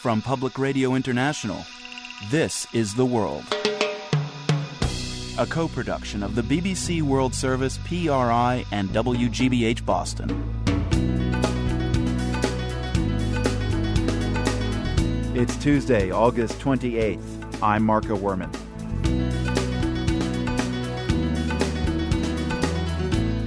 From 0.00 0.22
Public 0.22 0.58
Radio 0.58 0.94
International, 0.94 1.62
this 2.30 2.66
is 2.72 2.94
The 2.94 3.04
World. 3.04 3.44
A 5.36 5.44
co 5.44 5.68
production 5.68 6.22
of 6.22 6.34
the 6.34 6.40
BBC 6.40 7.02
World 7.02 7.34
Service, 7.34 7.78
PRI, 7.84 8.64
and 8.72 8.88
WGBH 8.88 9.84
Boston. 9.84 10.30
It's 15.36 15.54
Tuesday, 15.56 16.10
August 16.10 16.58
28th. 16.60 17.62
I'm 17.62 17.84
Marco 17.84 18.16
Werman. 18.16 18.50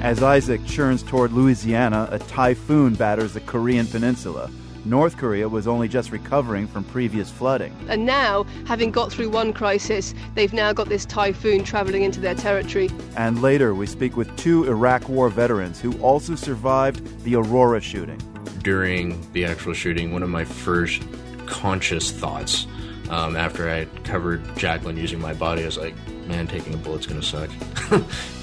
As 0.04 0.21
Isaac 0.21 0.63
churns 0.67 1.01
toward 1.01 1.31
Louisiana, 1.31 2.07
a 2.11 2.20
typhoon 2.20 2.93
batters 2.93 3.33
the 3.33 3.41
Korean 3.41 3.88
peninsula. 3.88 4.51
North 4.86 5.18
Korea 5.18 5.47
was 5.47 5.68
only 5.68 5.88
just 5.88 6.11
recovering 6.11 6.68
from 6.68 6.84
previous 6.84 7.30
flooding. 7.30 7.73
And 7.88 8.05
now, 8.05 8.45
having 8.66 8.91
got 8.91 9.12
through 9.12 9.30
one 9.30 9.53
crisis, 9.53 10.13
they've 10.35 10.53
now 10.53 10.73
got 10.73 10.90
this 10.90 11.05
typhoon 11.05 11.63
traveling 11.63 12.03
into 12.03 12.20
their 12.20 12.35
territory. 12.35 12.90
And 13.16 13.41
later, 13.41 13.73
we 13.73 13.85
speak 13.85 14.17
with 14.17 14.35
two 14.35 14.66
Iraq 14.66 15.07
War 15.07 15.30
veterans 15.30 15.80
who 15.80 15.98
also 15.99 16.35
survived 16.35 17.23
the 17.23 17.35
Aurora 17.35 17.80
shooting. 17.80 18.20
During 18.62 19.20
the 19.31 19.45
actual 19.45 19.73
shooting, 19.73 20.12
one 20.12 20.23
of 20.23 20.30
my 20.30 20.45
first 20.45 21.04
conscious 21.45 22.12
thoughts 22.12 22.68
um, 23.09 23.35
after 23.35 23.70
I 23.70 23.85
covered 24.04 24.57
Jacqueline 24.57 24.98
using 24.98 25.20
my 25.20 25.34
body, 25.34 25.63
I 25.63 25.65
was 25.65 25.77
like, 25.77 25.95
man, 26.27 26.48
taking 26.48 26.73
a 26.73 26.77
bullet's 26.77 27.05
gonna 27.05 27.21
suck. 27.21 27.49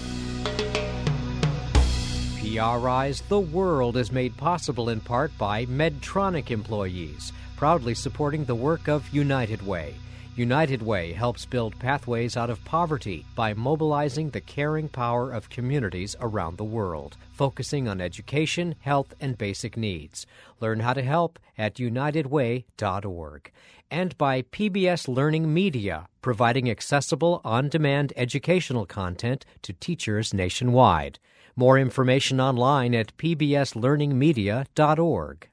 PRI's 2.50 3.20
The 3.28 3.38
World 3.38 3.96
is 3.96 4.10
made 4.10 4.36
possible 4.36 4.88
in 4.88 5.00
part 5.00 5.30
by 5.38 5.66
Medtronic 5.66 6.50
employees, 6.50 7.32
proudly 7.56 7.94
supporting 7.94 8.44
the 8.44 8.56
work 8.56 8.88
of 8.88 9.08
United 9.10 9.64
Way. 9.64 9.94
United 10.34 10.82
Way 10.82 11.12
helps 11.12 11.46
build 11.46 11.78
pathways 11.78 12.36
out 12.36 12.50
of 12.50 12.64
poverty 12.64 13.24
by 13.36 13.54
mobilizing 13.54 14.30
the 14.30 14.40
caring 14.40 14.88
power 14.88 15.30
of 15.30 15.48
communities 15.48 16.16
around 16.20 16.58
the 16.58 16.64
world, 16.64 17.16
focusing 17.30 17.86
on 17.86 18.00
education, 18.00 18.74
health, 18.80 19.14
and 19.20 19.38
basic 19.38 19.76
needs. 19.76 20.26
Learn 20.58 20.80
how 20.80 20.92
to 20.92 21.02
help 21.02 21.38
at 21.56 21.76
unitedway.org. 21.76 23.52
And 23.92 24.18
by 24.18 24.42
PBS 24.42 25.06
Learning 25.06 25.54
Media, 25.54 26.08
providing 26.20 26.68
accessible, 26.68 27.40
on 27.44 27.68
demand 27.68 28.12
educational 28.16 28.86
content 28.86 29.44
to 29.62 29.72
teachers 29.72 30.34
nationwide. 30.34 31.20
More 31.60 31.78
information 31.78 32.40
online 32.40 32.94
at 32.94 33.14
pbslearningmedia.org. 33.18 35.48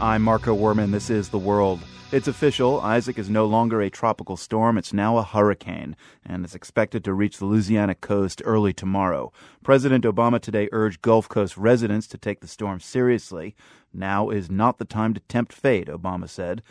I'm 0.00 0.22
Marco 0.22 0.56
Werman. 0.56 0.92
This 0.92 1.10
is 1.10 1.28
The 1.28 1.38
World. 1.38 1.80
It's 2.12 2.26
official. 2.26 2.80
Isaac 2.80 3.18
is 3.18 3.28
no 3.28 3.44
longer 3.44 3.82
a 3.82 3.90
tropical 3.90 4.38
storm. 4.38 4.78
It's 4.78 4.94
now 4.94 5.18
a 5.18 5.22
hurricane 5.22 5.94
and 6.24 6.42
is 6.42 6.54
expected 6.54 7.04
to 7.04 7.12
reach 7.12 7.36
the 7.36 7.44
Louisiana 7.44 7.94
coast 7.94 8.40
early 8.46 8.72
tomorrow. 8.72 9.30
President 9.62 10.04
Obama 10.04 10.40
today 10.40 10.70
urged 10.72 11.02
Gulf 11.02 11.28
Coast 11.28 11.58
residents 11.58 12.06
to 12.06 12.16
take 12.16 12.40
the 12.40 12.48
storm 12.48 12.80
seriously. 12.80 13.54
Now 13.92 14.30
is 14.30 14.50
not 14.50 14.78
the 14.78 14.86
time 14.86 15.12
to 15.12 15.20
tempt 15.20 15.52
fate, 15.52 15.88
Obama 15.88 16.30
said. 16.30 16.62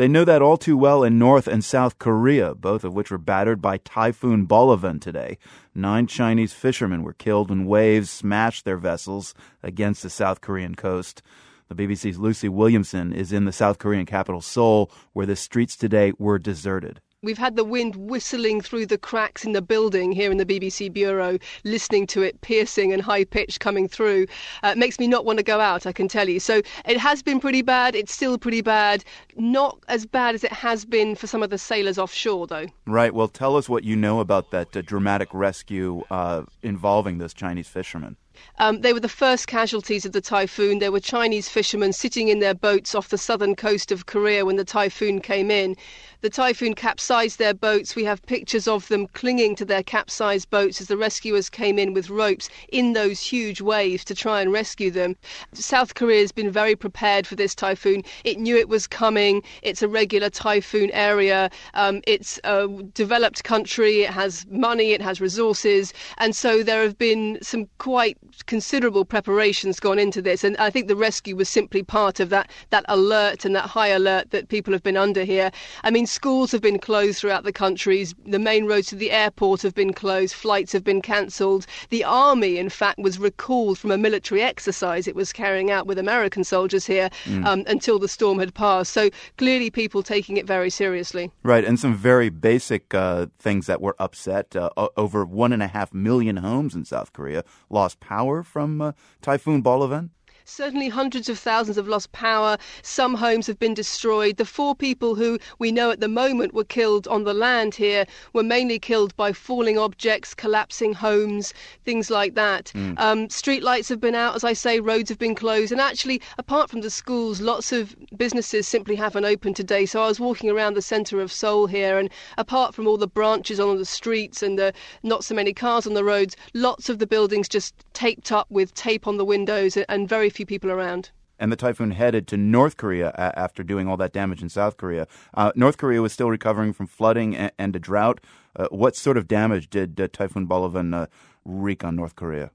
They 0.00 0.08
know 0.08 0.24
that 0.24 0.40
all 0.40 0.56
too 0.56 0.78
well 0.78 1.04
in 1.04 1.18
North 1.18 1.46
and 1.46 1.62
South 1.62 1.98
Korea, 1.98 2.54
both 2.54 2.84
of 2.84 2.94
which 2.94 3.10
were 3.10 3.18
battered 3.18 3.60
by 3.60 3.76
Typhoon 3.76 4.46
Bolavan 4.46 4.98
today. 4.98 5.36
Nine 5.74 6.06
Chinese 6.06 6.54
fishermen 6.54 7.02
were 7.02 7.12
killed 7.12 7.50
when 7.50 7.66
waves 7.66 8.08
smashed 8.08 8.64
their 8.64 8.78
vessels 8.78 9.34
against 9.62 10.02
the 10.02 10.08
South 10.08 10.40
Korean 10.40 10.74
coast. 10.74 11.20
The 11.68 11.74
BBC's 11.74 12.18
Lucy 12.18 12.48
Williamson 12.48 13.12
is 13.12 13.30
in 13.30 13.44
the 13.44 13.52
South 13.52 13.76
Korean 13.76 14.06
capital 14.06 14.40
Seoul, 14.40 14.90
where 15.12 15.26
the 15.26 15.36
streets 15.36 15.76
today 15.76 16.14
were 16.18 16.38
deserted. 16.38 17.02
We've 17.22 17.36
had 17.36 17.56
the 17.56 17.64
wind 17.64 17.96
whistling 17.96 18.62
through 18.62 18.86
the 18.86 18.96
cracks 18.96 19.44
in 19.44 19.52
the 19.52 19.60
building 19.60 20.10
here 20.10 20.30
in 20.30 20.38
the 20.38 20.46
BBC 20.46 20.90
bureau, 20.90 21.38
listening 21.64 22.06
to 22.06 22.22
it 22.22 22.40
piercing 22.40 22.94
and 22.94 23.02
high 23.02 23.24
pitched 23.24 23.60
coming 23.60 23.88
through. 23.88 24.26
Uh, 24.64 24.68
it 24.68 24.78
makes 24.78 24.98
me 24.98 25.06
not 25.06 25.26
want 25.26 25.36
to 25.36 25.42
go 25.42 25.60
out, 25.60 25.84
I 25.84 25.92
can 25.92 26.08
tell 26.08 26.30
you. 26.30 26.40
So 26.40 26.62
it 26.86 26.96
has 26.96 27.22
been 27.22 27.38
pretty 27.38 27.60
bad. 27.60 27.94
It's 27.94 28.14
still 28.14 28.38
pretty 28.38 28.62
bad. 28.62 29.04
Not 29.36 29.78
as 29.88 30.06
bad 30.06 30.34
as 30.34 30.44
it 30.44 30.52
has 30.52 30.86
been 30.86 31.14
for 31.14 31.26
some 31.26 31.42
of 31.42 31.50
the 31.50 31.58
sailors 31.58 31.98
offshore, 31.98 32.46
though. 32.46 32.68
Right. 32.86 33.12
Well, 33.12 33.28
tell 33.28 33.54
us 33.58 33.68
what 33.68 33.84
you 33.84 33.96
know 33.96 34.20
about 34.20 34.50
that 34.52 34.74
uh, 34.74 34.80
dramatic 34.80 35.28
rescue 35.34 36.02
uh, 36.10 36.44
involving 36.62 37.18
those 37.18 37.34
Chinese 37.34 37.68
fishermen. 37.68 38.16
Um, 38.58 38.80
they 38.80 38.94
were 38.94 39.00
the 39.00 39.08
first 39.08 39.46
casualties 39.46 40.06
of 40.06 40.12
the 40.12 40.20
typhoon. 40.20 40.78
There 40.78 40.92
were 40.92 41.00
Chinese 41.00 41.48
fishermen 41.48 41.92
sitting 41.92 42.28
in 42.28 42.38
their 42.38 42.54
boats 42.54 42.94
off 42.94 43.08
the 43.08 43.18
southern 43.18 43.54
coast 43.54 43.92
of 43.92 44.06
Korea 44.06 44.46
when 44.46 44.56
the 44.56 44.64
typhoon 44.64 45.20
came 45.20 45.50
in. 45.50 45.76
The 46.22 46.28
typhoon 46.28 46.74
capsized 46.74 47.38
their 47.38 47.54
boats. 47.54 47.96
We 47.96 48.04
have 48.04 48.20
pictures 48.26 48.68
of 48.68 48.86
them 48.88 49.06
clinging 49.06 49.56
to 49.56 49.64
their 49.64 49.82
capsized 49.82 50.50
boats 50.50 50.78
as 50.78 50.88
the 50.88 50.98
rescuers 50.98 51.48
came 51.48 51.78
in 51.78 51.94
with 51.94 52.10
ropes 52.10 52.50
in 52.68 52.92
those 52.92 53.22
huge 53.22 53.62
waves 53.62 54.04
to 54.04 54.14
try 54.14 54.42
and 54.42 54.52
rescue 54.52 54.90
them. 54.90 55.16
South 55.54 55.94
Korea 55.94 56.20
has 56.20 56.30
been 56.30 56.50
very 56.50 56.76
prepared 56.76 57.26
for 57.26 57.36
this 57.36 57.54
typhoon. 57.54 58.04
It 58.24 58.38
knew 58.38 58.54
it 58.54 58.68
was 58.68 58.86
coming. 58.86 59.42
It's 59.62 59.80
a 59.80 59.88
regular 59.88 60.28
typhoon 60.28 60.90
area. 60.90 61.50
Um, 61.72 62.02
it's 62.06 62.38
a 62.44 62.68
developed 62.92 63.42
country. 63.44 64.02
It 64.02 64.10
has 64.10 64.44
money. 64.50 64.92
It 64.92 65.00
has 65.00 65.22
resources. 65.22 65.94
And 66.18 66.36
so 66.36 66.62
there 66.62 66.82
have 66.82 66.98
been 66.98 67.38
some 67.40 67.66
quite 67.78 68.18
considerable 68.44 69.06
preparations 69.06 69.80
gone 69.80 69.98
into 69.98 70.20
this. 70.20 70.44
And 70.44 70.54
I 70.58 70.68
think 70.68 70.86
the 70.88 70.96
rescue 70.96 71.34
was 71.34 71.48
simply 71.48 71.82
part 71.82 72.20
of 72.20 72.28
that, 72.28 72.50
that 72.68 72.84
alert 72.88 73.46
and 73.46 73.56
that 73.56 73.64
high 73.64 73.88
alert 73.88 74.32
that 74.32 74.48
people 74.48 74.74
have 74.74 74.82
been 74.82 74.98
under 74.98 75.24
here. 75.24 75.50
I 75.82 75.90
mean, 75.90 76.06
schools 76.10 76.52
have 76.52 76.60
been 76.60 76.78
closed 76.78 77.18
throughout 77.18 77.44
the 77.44 77.52
country. 77.52 78.06
The 78.26 78.38
main 78.38 78.66
roads 78.66 78.88
to 78.88 78.96
the 78.96 79.10
airport 79.10 79.62
have 79.62 79.74
been 79.74 79.92
closed. 79.92 80.34
Flights 80.34 80.72
have 80.72 80.84
been 80.84 81.00
cancelled. 81.00 81.66
The 81.90 82.04
army, 82.04 82.58
in 82.58 82.68
fact, 82.68 82.98
was 82.98 83.18
recalled 83.18 83.78
from 83.78 83.90
a 83.90 83.98
military 83.98 84.42
exercise 84.42 85.06
it 85.06 85.14
was 85.14 85.32
carrying 85.32 85.70
out 85.70 85.86
with 85.86 85.98
American 85.98 86.44
soldiers 86.44 86.86
here 86.86 87.10
mm. 87.24 87.44
um, 87.46 87.64
until 87.66 87.98
the 87.98 88.08
storm 88.08 88.38
had 88.38 88.54
passed. 88.54 88.92
So 88.92 89.10
clearly, 89.38 89.70
people 89.70 90.02
taking 90.02 90.36
it 90.36 90.46
very 90.46 90.70
seriously. 90.70 91.30
Right, 91.42 91.64
and 91.64 91.78
some 91.78 91.94
very 91.94 92.28
basic 92.28 92.92
uh, 92.94 93.26
things 93.38 93.66
that 93.66 93.80
were 93.80 93.96
upset. 93.98 94.56
Uh, 94.56 94.70
over 94.96 95.24
one 95.24 95.52
and 95.52 95.62
a 95.62 95.68
half 95.68 95.94
million 95.94 96.36
homes 96.38 96.74
in 96.74 96.84
South 96.84 97.12
Korea 97.12 97.44
lost 97.68 98.00
power 98.00 98.42
from 98.42 98.80
uh, 98.80 98.92
Typhoon 99.22 99.62
Bolavan. 99.62 100.10
Certainly, 100.52 100.88
hundreds 100.88 101.28
of 101.28 101.38
thousands 101.38 101.76
have 101.76 101.86
lost 101.86 102.10
power. 102.10 102.58
Some 102.82 103.14
homes 103.14 103.46
have 103.46 103.60
been 103.60 103.72
destroyed. 103.72 104.36
The 104.36 104.44
four 104.44 104.74
people 104.74 105.14
who 105.14 105.38
we 105.60 105.70
know 105.70 105.92
at 105.92 106.00
the 106.00 106.08
moment 106.08 106.52
were 106.52 106.64
killed 106.64 107.06
on 107.06 107.22
the 107.22 107.32
land 107.32 107.76
here 107.76 108.04
were 108.32 108.42
mainly 108.42 108.80
killed 108.80 109.16
by 109.16 109.32
falling 109.32 109.78
objects, 109.78 110.34
collapsing 110.34 110.92
homes, 110.92 111.54
things 111.84 112.10
like 112.10 112.34
that. 112.34 112.72
Mm. 112.74 112.98
Um, 112.98 113.30
street 113.30 113.62
lights 113.62 113.88
have 113.90 114.00
been 114.00 114.16
out, 114.16 114.34
as 114.34 114.42
I 114.42 114.52
say, 114.52 114.80
roads 114.80 115.08
have 115.08 115.20
been 115.20 115.36
closed. 115.36 115.70
And 115.70 115.80
actually, 115.80 116.20
apart 116.36 116.68
from 116.68 116.80
the 116.80 116.90
schools, 116.90 117.40
lots 117.40 117.70
of 117.70 117.94
businesses 118.16 118.66
simply 118.66 118.96
haven't 118.96 119.24
opened 119.24 119.54
today. 119.54 119.86
So 119.86 120.02
I 120.02 120.08
was 120.08 120.18
walking 120.18 120.50
around 120.50 120.74
the 120.74 120.82
centre 120.82 121.20
of 121.20 121.30
Seoul 121.30 121.68
here, 121.68 121.96
and 121.96 122.10
apart 122.36 122.74
from 122.74 122.88
all 122.88 122.96
the 122.96 123.06
branches 123.06 123.60
on 123.60 123.78
the 123.78 123.84
streets 123.84 124.42
and 124.42 124.58
the 124.58 124.72
not 125.04 125.22
so 125.22 125.32
many 125.32 125.52
cars 125.52 125.86
on 125.86 125.94
the 125.94 126.04
roads, 126.04 126.36
lots 126.54 126.88
of 126.88 126.98
the 126.98 127.06
buildings 127.06 127.48
just 127.48 127.72
taped 127.92 128.32
up 128.32 128.50
with 128.50 128.74
tape 128.74 129.06
on 129.06 129.16
the 129.16 129.24
windows 129.24 129.76
and 129.76 130.08
very 130.08 130.28
few 130.28 130.39
few 130.40 130.46
people 130.46 130.70
around. 130.70 131.10
And 131.38 131.52
the 131.52 131.56
typhoon 131.56 131.90
headed 131.90 132.26
to 132.28 132.36
North 132.38 132.78
Korea 132.78 133.12
after 133.36 133.62
doing 133.62 133.86
all 133.86 133.98
that 133.98 134.12
damage 134.12 134.40
in 134.40 134.48
South 134.48 134.78
Korea. 134.78 135.06
Uh, 135.34 135.52
North 135.54 135.76
Korea 135.76 136.00
was 136.00 136.14
still 136.14 136.30
recovering 136.30 136.72
from 136.72 136.86
flooding 136.86 137.36
and, 137.36 137.52
and 137.58 137.76
a 137.76 137.78
drought. 137.78 138.20
Uh, 138.56 138.66
what 138.70 138.96
sort 138.96 139.18
of 139.18 139.28
damage 139.28 139.68
did 139.68 140.00
uh, 140.00 140.08
Typhoon 140.10 140.46
Bolavan 140.46 140.94
uh, 140.94 141.06
wreak 141.44 141.84
on 141.84 141.94
North 141.94 142.16
Korea? 142.16 142.52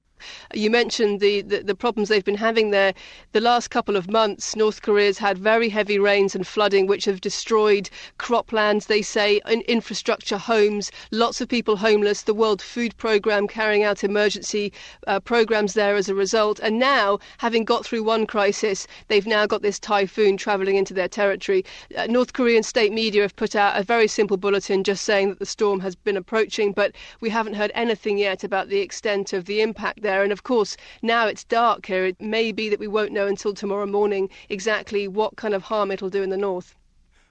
You 0.53 0.69
mentioned 0.69 1.19
the, 1.19 1.41
the, 1.41 1.63
the, 1.63 1.75
problems 1.75 2.07
they've 2.07 2.23
been 2.23 2.35
having 2.35 2.71
there. 2.71 2.93
The 3.33 3.41
last 3.41 3.69
couple 3.69 3.97
of 3.97 4.09
months, 4.09 4.55
North 4.55 4.81
Korea's 4.81 5.17
had 5.17 5.37
very 5.37 5.67
heavy 5.67 5.99
rains 5.99 6.33
and 6.33 6.47
flooding, 6.47 6.87
which 6.87 7.05
have 7.05 7.19
destroyed 7.19 7.89
croplands, 8.17 8.87
they 8.87 9.01
say, 9.01 9.41
in 9.47 9.61
infrastructure, 9.61 10.37
homes, 10.37 10.91
lots 11.11 11.41
of 11.41 11.49
people 11.49 11.75
homeless. 11.75 12.21
The 12.21 12.33
World 12.33 12.61
Food 12.61 12.95
Programme 12.97 13.47
carrying 13.47 13.83
out 13.83 14.03
emergency 14.03 14.71
uh, 15.07 15.19
programs 15.19 15.73
there 15.73 15.95
as 15.95 16.07
a 16.07 16.15
result. 16.15 16.59
And 16.59 16.79
now, 16.79 17.19
having 17.39 17.65
got 17.65 17.85
through 17.85 18.03
one 18.03 18.25
crisis, 18.25 18.87
they've 19.09 19.27
now 19.27 19.45
got 19.45 19.61
this 19.61 19.79
typhoon 19.79 20.37
travelling 20.37 20.77
into 20.77 20.93
their 20.93 21.09
territory. 21.09 21.65
Uh, 21.97 22.07
North 22.07 22.31
Korean 22.31 22.63
state 22.63 22.93
media 22.93 23.23
have 23.23 23.35
put 23.35 23.55
out 23.55 23.77
a 23.77 23.83
very 23.83 24.07
simple 24.07 24.37
bulletin 24.37 24.83
just 24.85 25.03
saying 25.03 25.29
that 25.29 25.39
the 25.39 25.45
storm 25.45 25.81
has 25.81 25.95
been 25.95 26.15
approaching, 26.15 26.71
but 26.71 26.93
we 27.19 27.29
haven't 27.29 27.55
heard 27.55 27.71
anything 27.75 28.17
yet 28.17 28.43
about 28.43 28.69
the 28.69 28.79
extent 28.79 29.33
of 29.33 29.45
the 29.45 29.61
impact 29.61 30.01
there. 30.05 30.23
And 30.23 30.31
of 30.31 30.43
course, 30.43 30.77
now 31.01 31.27
it's 31.27 31.43
dark 31.43 31.85
here. 31.87 32.05
It 32.05 32.21
may 32.21 32.51
be 32.51 32.69
that 32.69 32.79
we 32.79 32.87
won't 32.87 33.11
know 33.11 33.27
until 33.27 33.53
tomorrow 33.53 33.85
morning 33.85 34.29
exactly 34.47 35.07
what 35.07 35.35
kind 35.35 35.53
of 35.53 35.63
harm 35.63 35.91
it'll 35.91 36.09
do 36.09 36.23
in 36.23 36.29
the 36.29 36.37
north. 36.37 36.75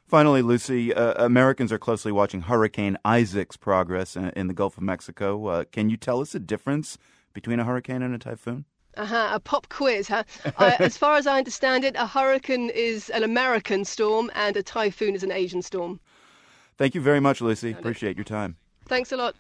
Finally, 0.06 0.42
Lucy, 0.42 0.92
uh, 0.92 1.24
Americans 1.24 1.72
are 1.72 1.78
closely 1.78 2.12
watching 2.12 2.42
Hurricane 2.42 2.98
Isaac's 3.04 3.56
progress 3.56 4.16
in, 4.16 4.30
in 4.30 4.48
the 4.48 4.54
Gulf 4.54 4.76
of 4.76 4.82
Mexico. 4.82 5.46
Uh, 5.46 5.64
can 5.72 5.88
you 5.88 5.96
tell 5.96 6.20
us 6.20 6.32
the 6.32 6.40
difference 6.40 6.98
between 7.32 7.58
a 7.58 7.64
hurricane 7.64 8.02
and 8.02 8.14
a 8.14 8.18
typhoon? 8.18 8.66
Uh-huh, 8.96 9.30
a 9.32 9.40
pop 9.40 9.68
quiz, 9.70 10.08
huh? 10.08 10.24
I, 10.58 10.72
as 10.78 10.96
far 10.96 11.16
as 11.16 11.26
I 11.26 11.38
understand 11.38 11.84
it, 11.84 11.96
a 11.96 12.06
hurricane 12.06 12.70
is 12.70 13.08
an 13.10 13.24
American 13.24 13.84
storm 13.84 14.30
and 14.34 14.56
a 14.56 14.62
typhoon 14.62 15.14
is 15.14 15.22
an 15.22 15.32
Asian 15.32 15.62
storm. 15.62 16.00
Thank 16.76 16.94
you 16.94 17.00
very 17.00 17.20
much, 17.20 17.40
Lucy. 17.40 17.72
Appreciate 17.72 18.16
your 18.16 18.24
time. 18.24 18.56
Thanks 18.86 19.12
a 19.12 19.16
lot. 19.16 19.36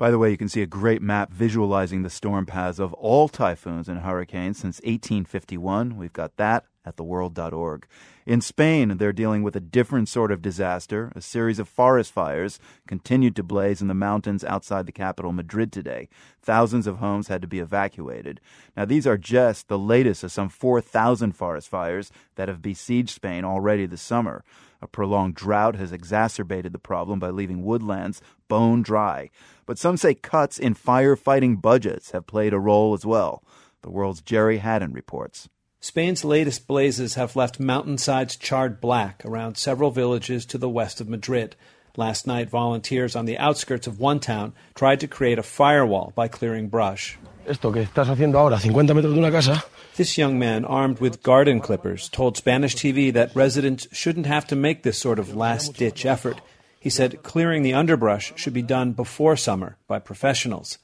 By 0.00 0.10
the 0.10 0.16
way, 0.16 0.30
you 0.30 0.38
can 0.38 0.48
see 0.48 0.62
a 0.62 0.66
great 0.66 1.02
map 1.02 1.30
visualizing 1.30 2.00
the 2.00 2.08
storm 2.08 2.46
paths 2.46 2.78
of 2.78 2.94
all 2.94 3.28
typhoons 3.28 3.86
and 3.86 4.00
hurricanes 4.00 4.56
since 4.56 4.78
1851. 4.78 5.94
We've 5.98 6.10
got 6.10 6.38
that 6.38 6.64
at 6.86 6.96
theworld.org. 6.96 7.86
In 8.24 8.40
Spain, 8.40 8.96
they're 8.96 9.12
dealing 9.12 9.42
with 9.42 9.56
a 9.56 9.60
different 9.60 10.08
sort 10.08 10.32
of 10.32 10.40
disaster. 10.40 11.12
A 11.14 11.20
series 11.20 11.58
of 11.58 11.68
forest 11.68 12.12
fires 12.12 12.58
continued 12.86 13.36
to 13.36 13.42
blaze 13.42 13.82
in 13.82 13.88
the 13.88 13.94
mountains 13.94 14.42
outside 14.42 14.86
the 14.86 14.92
capital, 14.92 15.32
Madrid, 15.32 15.70
today. 15.70 16.08
Thousands 16.40 16.86
of 16.86 16.96
homes 16.96 17.28
had 17.28 17.42
to 17.42 17.46
be 17.46 17.58
evacuated. 17.58 18.40
Now, 18.74 18.86
these 18.86 19.06
are 19.06 19.18
just 19.18 19.68
the 19.68 19.78
latest 19.78 20.24
of 20.24 20.32
some 20.32 20.48
4,000 20.48 21.32
forest 21.32 21.68
fires 21.68 22.10
that 22.36 22.48
have 22.48 22.62
besieged 22.62 23.10
Spain 23.10 23.44
already 23.44 23.84
this 23.84 24.00
summer. 24.00 24.44
A 24.82 24.86
prolonged 24.86 25.34
drought 25.34 25.76
has 25.76 25.92
exacerbated 25.92 26.72
the 26.72 26.78
problem 26.78 27.18
by 27.18 27.30
leaving 27.30 27.64
woodlands 27.64 28.22
bone 28.48 28.82
dry. 28.82 29.30
But 29.66 29.78
some 29.78 29.96
say 29.96 30.14
cuts 30.14 30.58
in 30.58 30.74
firefighting 30.74 31.60
budgets 31.60 32.12
have 32.12 32.26
played 32.26 32.52
a 32.52 32.58
role 32.58 32.94
as 32.94 33.04
well. 33.04 33.42
The 33.82 33.90
world's 33.90 34.20
Gerry 34.20 34.58
Hadden 34.58 34.92
reports. 34.92 35.48
Spain's 35.80 36.24
latest 36.24 36.66
blazes 36.66 37.14
have 37.14 37.36
left 37.36 37.58
mountainsides 37.58 38.36
charred 38.36 38.80
black 38.80 39.24
around 39.24 39.56
several 39.56 39.90
villages 39.90 40.44
to 40.46 40.58
the 40.58 40.68
west 40.68 41.00
of 41.00 41.08
Madrid. 41.08 41.56
Last 41.96 42.26
night, 42.26 42.50
volunteers 42.50 43.16
on 43.16 43.24
the 43.24 43.38
outskirts 43.38 43.86
of 43.86 43.98
one 43.98 44.20
town 44.20 44.52
tried 44.74 45.00
to 45.00 45.08
create 45.08 45.38
a 45.38 45.42
firewall 45.42 46.12
by 46.14 46.28
clearing 46.28 46.68
brush. 46.68 47.18
Esto 47.46 47.72
que 47.72 47.82
estás 47.82 48.08
haciendo 48.08 48.38
ahora, 48.38 48.58
50 48.58 48.94
metros 48.94 49.14
de 49.14 49.18
una 49.18 49.30
casa. 49.30 49.64
This 49.96 50.16
young 50.16 50.38
man, 50.38 50.64
armed 50.64 51.00
with 51.00 51.22
garden 51.22 51.60
clippers, 51.60 52.08
told 52.08 52.36
Spanish 52.36 52.74
TV 52.74 53.12
that 53.12 53.34
residents 53.34 53.88
shouldn't 53.92 54.26
have 54.26 54.46
to 54.46 54.56
make 54.56 54.82
this 54.82 54.98
sort 54.98 55.18
of 55.18 55.34
last 55.34 55.76
ditch 55.76 56.06
effort. 56.06 56.40
He 56.78 56.90
said 56.90 57.22
clearing 57.22 57.62
the 57.62 57.74
underbrush 57.74 58.32
should 58.36 58.54
be 58.54 58.62
done 58.62 58.92
before 58.92 59.36
summer 59.36 59.76
by 59.86 59.98
professionals. 59.98 60.78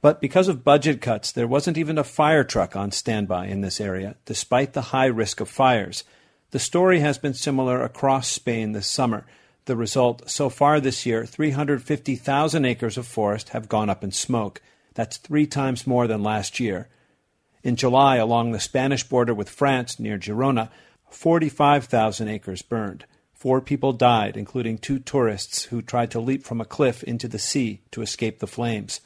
But 0.00 0.20
because 0.20 0.48
of 0.48 0.62
budget 0.62 1.00
cuts, 1.00 1.32
there 1.32 1.48
wasn't 1.48 1.78
even 1.78 1.98
a 1.98 2.04
fire 2.04 2.44
truck 2.44 2.76
on 2.76 2.92
standby 2.92 3.46
in 3.46 3.60
this 3.60 3.80
area, 3.80 4.16
despite 4.24 4.72
the 4.72 4.92
high 4.92 5.06
risk 5.06 5.40
of 5.40 5.48
fires. 5.48 6.04
The 6.52 6.58
story 6.58 7.00
has 7.00 7.18
been 7.18 7.34
similar 7.34 7.82
across 7.82 8.28
Spain 8.28 8.72
this 8.72 8.86
summer. 8.86 9.26
The 9.64 9.76
result 9.76 10.30
so 10.30 10.48
far 10.48 10.78
this 10.78 11.04
year 11.04 11.26
350,000 11.26 12.64
acres 12.64 12.96
of 12.96 13.06
forest 13.06 13.48
have 13.48 13.68
gone 13.68 13.90
up 13.90 14.04
in 14.04 14.12
smoke. 14.12 14.62
That's 14.96 15.18
three 15.18 15.46
times 15.46 15.86
more 15.86 16.08
than 16.08 16.22
last 16.22 16.58
year. 16.58 16.88
In 17.62 17.76
July, 17.76 18.16
along 18.16 18.50
the 18.50 18.60
Spanish 18.60 19.04
border 19.04 19.34
with 19.34 19.50
France 19.50 20.00
near 20.00 20.18
Girona, 20.18 20.70
45,000 21.10 22.28
acres 22.28 22.62
burned. 22.62 23.04
Four 23.34 23.60
people 23.60 23.92
died, 23.92 24.36
including 24.38 24.78
two 24.78 24.98
tourists 24.98 25.64
who 25.64 25.82
tried 25.82 26.10
to 26.12 26.20
leap 26.20 26.44
from 26.44 26.60
a 26.60 26.64
cliff 26.64 27.04
into 27.04 27.28
the 27.28 27.38
sea 27.38 27.82
to 27.90 28.00
escape 28.00 28.38
the 28.38 28.46
flames. 28.46 29.02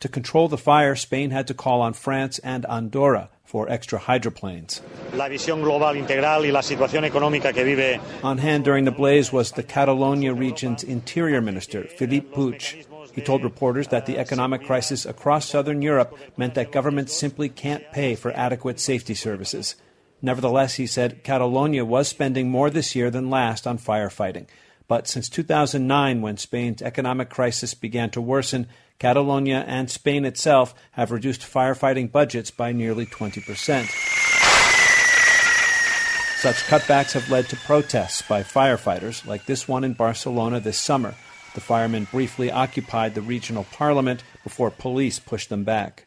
To 0.00 0.08
control 0.08 0.48
the 0.48 0.58
fire, 0.58 0.94
Spain 0.94 1.30
had 1.30 1.46
to 1.46 1.54
call 1.54 1.80
on 1.80 1.94
France 1.94 2.38
and 2.40 2.66
Andorra 2.66 3.30
for 3.44 3.68
extra 3.68 3.98
hydroplanes. 3.98 4.80
La 5.14 5.28
visión 5.28 5.62
global 5.62 5.96
integral 5.96 6.44
y 6.44 6.50
la 6.50 6.62
situación 6.62 7.04
económica 7.04 7.52
que 7.52 7.64
vive. 7.64 8.00
On 8.22 8.38
hand 8.38 8.64
during 8.64 8.84
the 8.84 8.92
blaze 8.92 9.32
was 9.32 9.52
the 9.52 9.62
Catalonia 9.62 10.32
region's 10.32 10.84
interior 10.84 11.40
minister, 11.40 11.84
Felip 11.84 12.30
Puig. 12.32 12.86
He 13.14 13.20
told 13.20 13.44
reporters 13.44 13.88
that 13.88 14.06
the 14.06 14.18
economic 14.18 14.64
crisis 14.64 15.04
across 15.04 15.48
southern 15.48 15.82
Europe 15.82 16.16
meant 16.36 16.54
that 16.54 16.72
governments 16.72 17.16
simply 17.16 17.48
can't 17.48 17.90
pay 17.92 18.14
for 18.14 18.32
adequate 18.32 18.80
safety 18.80 19.14
services. 19.14 19.74
Nevertheless, 20.22 20.74
he 20.74 20.86
said 20.86 21.24
Catalonia 21.24 21.84
was 21.84 22.08
spending 22.08 22.50
more 22.50 22.70
this 22.70 22.94
year 22.94 23.10
than 23.10 23.30
last 23.30 23.66
on 23.66 23.78
firefighting. 23.78 24.46
But 24.86 25.06
since 25.06 25.28
2009, 25.28 26.20
when 26.20 26.36
Spain's 26.36 26.82
economic 26.82 27.30
crisis 27.30 27.74
began 27.74 28.10
to 28.10 28.20
worsen, 28.20 28.66
Catalonia 28.98 29.64
and 29.66 29.88
Spain 29.88 30.24
itself 30.24 30.74
have 30.92 31.10
reduced 31.10 31.40
firefighting 31.40 32.12
budgets 32.12 32.50
by 32.50 32.72
nearly 32.72 33.06
20%. 33.06 33.86
Such 36.40 36.56
cutbacks 36.66 37.12
have 37.12 37.30
led 37.30 37.48
to 37.50 37.56
protests 37.56 38.22
by 38.22 38.42
firefighters, 38.42 39.26
like 39.26 39.46
this 39.46 39.68
one 39.68 39.84
in 39.84 39.92
Barcelona 39.92 40.58
this 40.58 40.78
summer. 40.78 41.14
The 41.54 41.60
firemen 41.60 42.06
briefly 42.10 42.50
occupied 42.50 43.14
the 43.14 43.22
regional 43.22 43.64
parliament 43.72 44.22
before 44.44 44.70
police 44.70 45.18
pushed 45.18 45.48
them 45.48 45.64
back. 45.64 46.06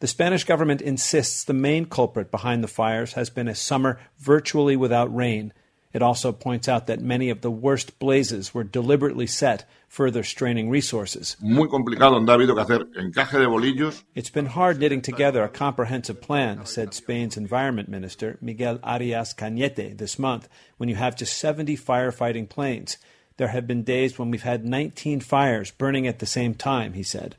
The 0.00 0.08
Spanish 0.08 0.44
government 0.44 0.80
insists 0.80 1.44
the 1.44 1.54
main 1.54 1.86
culprit 1.86 2.30
behind 2.30 2.62
the 2.62 2.68
fires 2.68 3.12
has 3.12 3.30
been 3.30 3.48
a 3.48 3.54
summer 3.54 3.98
virtually 4.18 4.76
without 4.76 5.14
rain. 5.14 5.52
It 5.94 6.02
also 6.02 6.32
points 6.32 6.68
out 6.68 6.88
that 6.88 7.00
many 7.00 7.30
of 7.30 7.40
the 7.40 7.50
worst 7.50 7.98
blazes 8.00 8.52
were 8.52 8.64
deliberately 8.64 9.28
set, 9.28 9.64
further 9.86 10.24
straining 10.24 10.68
resources. 10.68 11.36
Muy 11.40 11.68
complicado 11.68 12.16
donde 12.16 12.30
ha 12.30 12.34
habido 12.34 12.54
que 12.54 12.62
hacer 12.62 12.86
encaje 12.96 13.38
de 13.38 13.46
bolillos. 13.46 14.02
It's 14.14 14.28
been 14.28 14.46
hard 14.46 14.78
knitting 14.78 15.02
together 15.02 15.44
a 15.44 15.48
comprehensive 15.48 16.20
plan, 16.20 16.66
said 16.66 16.94
Spain's 16.94 17.36
Environment 17.36 17.88
Minister 17.88 18.38
Miguel 18.40 18.80
Arias 18.82 19.32
Cañete 19.32 19.96
this 19.96 20.18
month, 20.18 20.48
when 20.78 20.88
you 20.88 20.96
have 20.96 21.14
just 21.16 21.38
70 21.38 21.76
firefighting 21.76 22.48
planes. 22.48 22.98
There 23.36 23.48
have 23.48 23.66
been 23.66 23.82
days 23.82 24.18
when 24.18 24.30
we've 24.30 24.42
had 24.42 24.64
19 24.64 25.20
fires 25.20 25.70
burning 25.72 26.06
at 26.06 26.20
the 26.20 26.26
same 26.26 26.54
time, 26.54 26.92
he 26.92 27.02
said. 27.02 27.36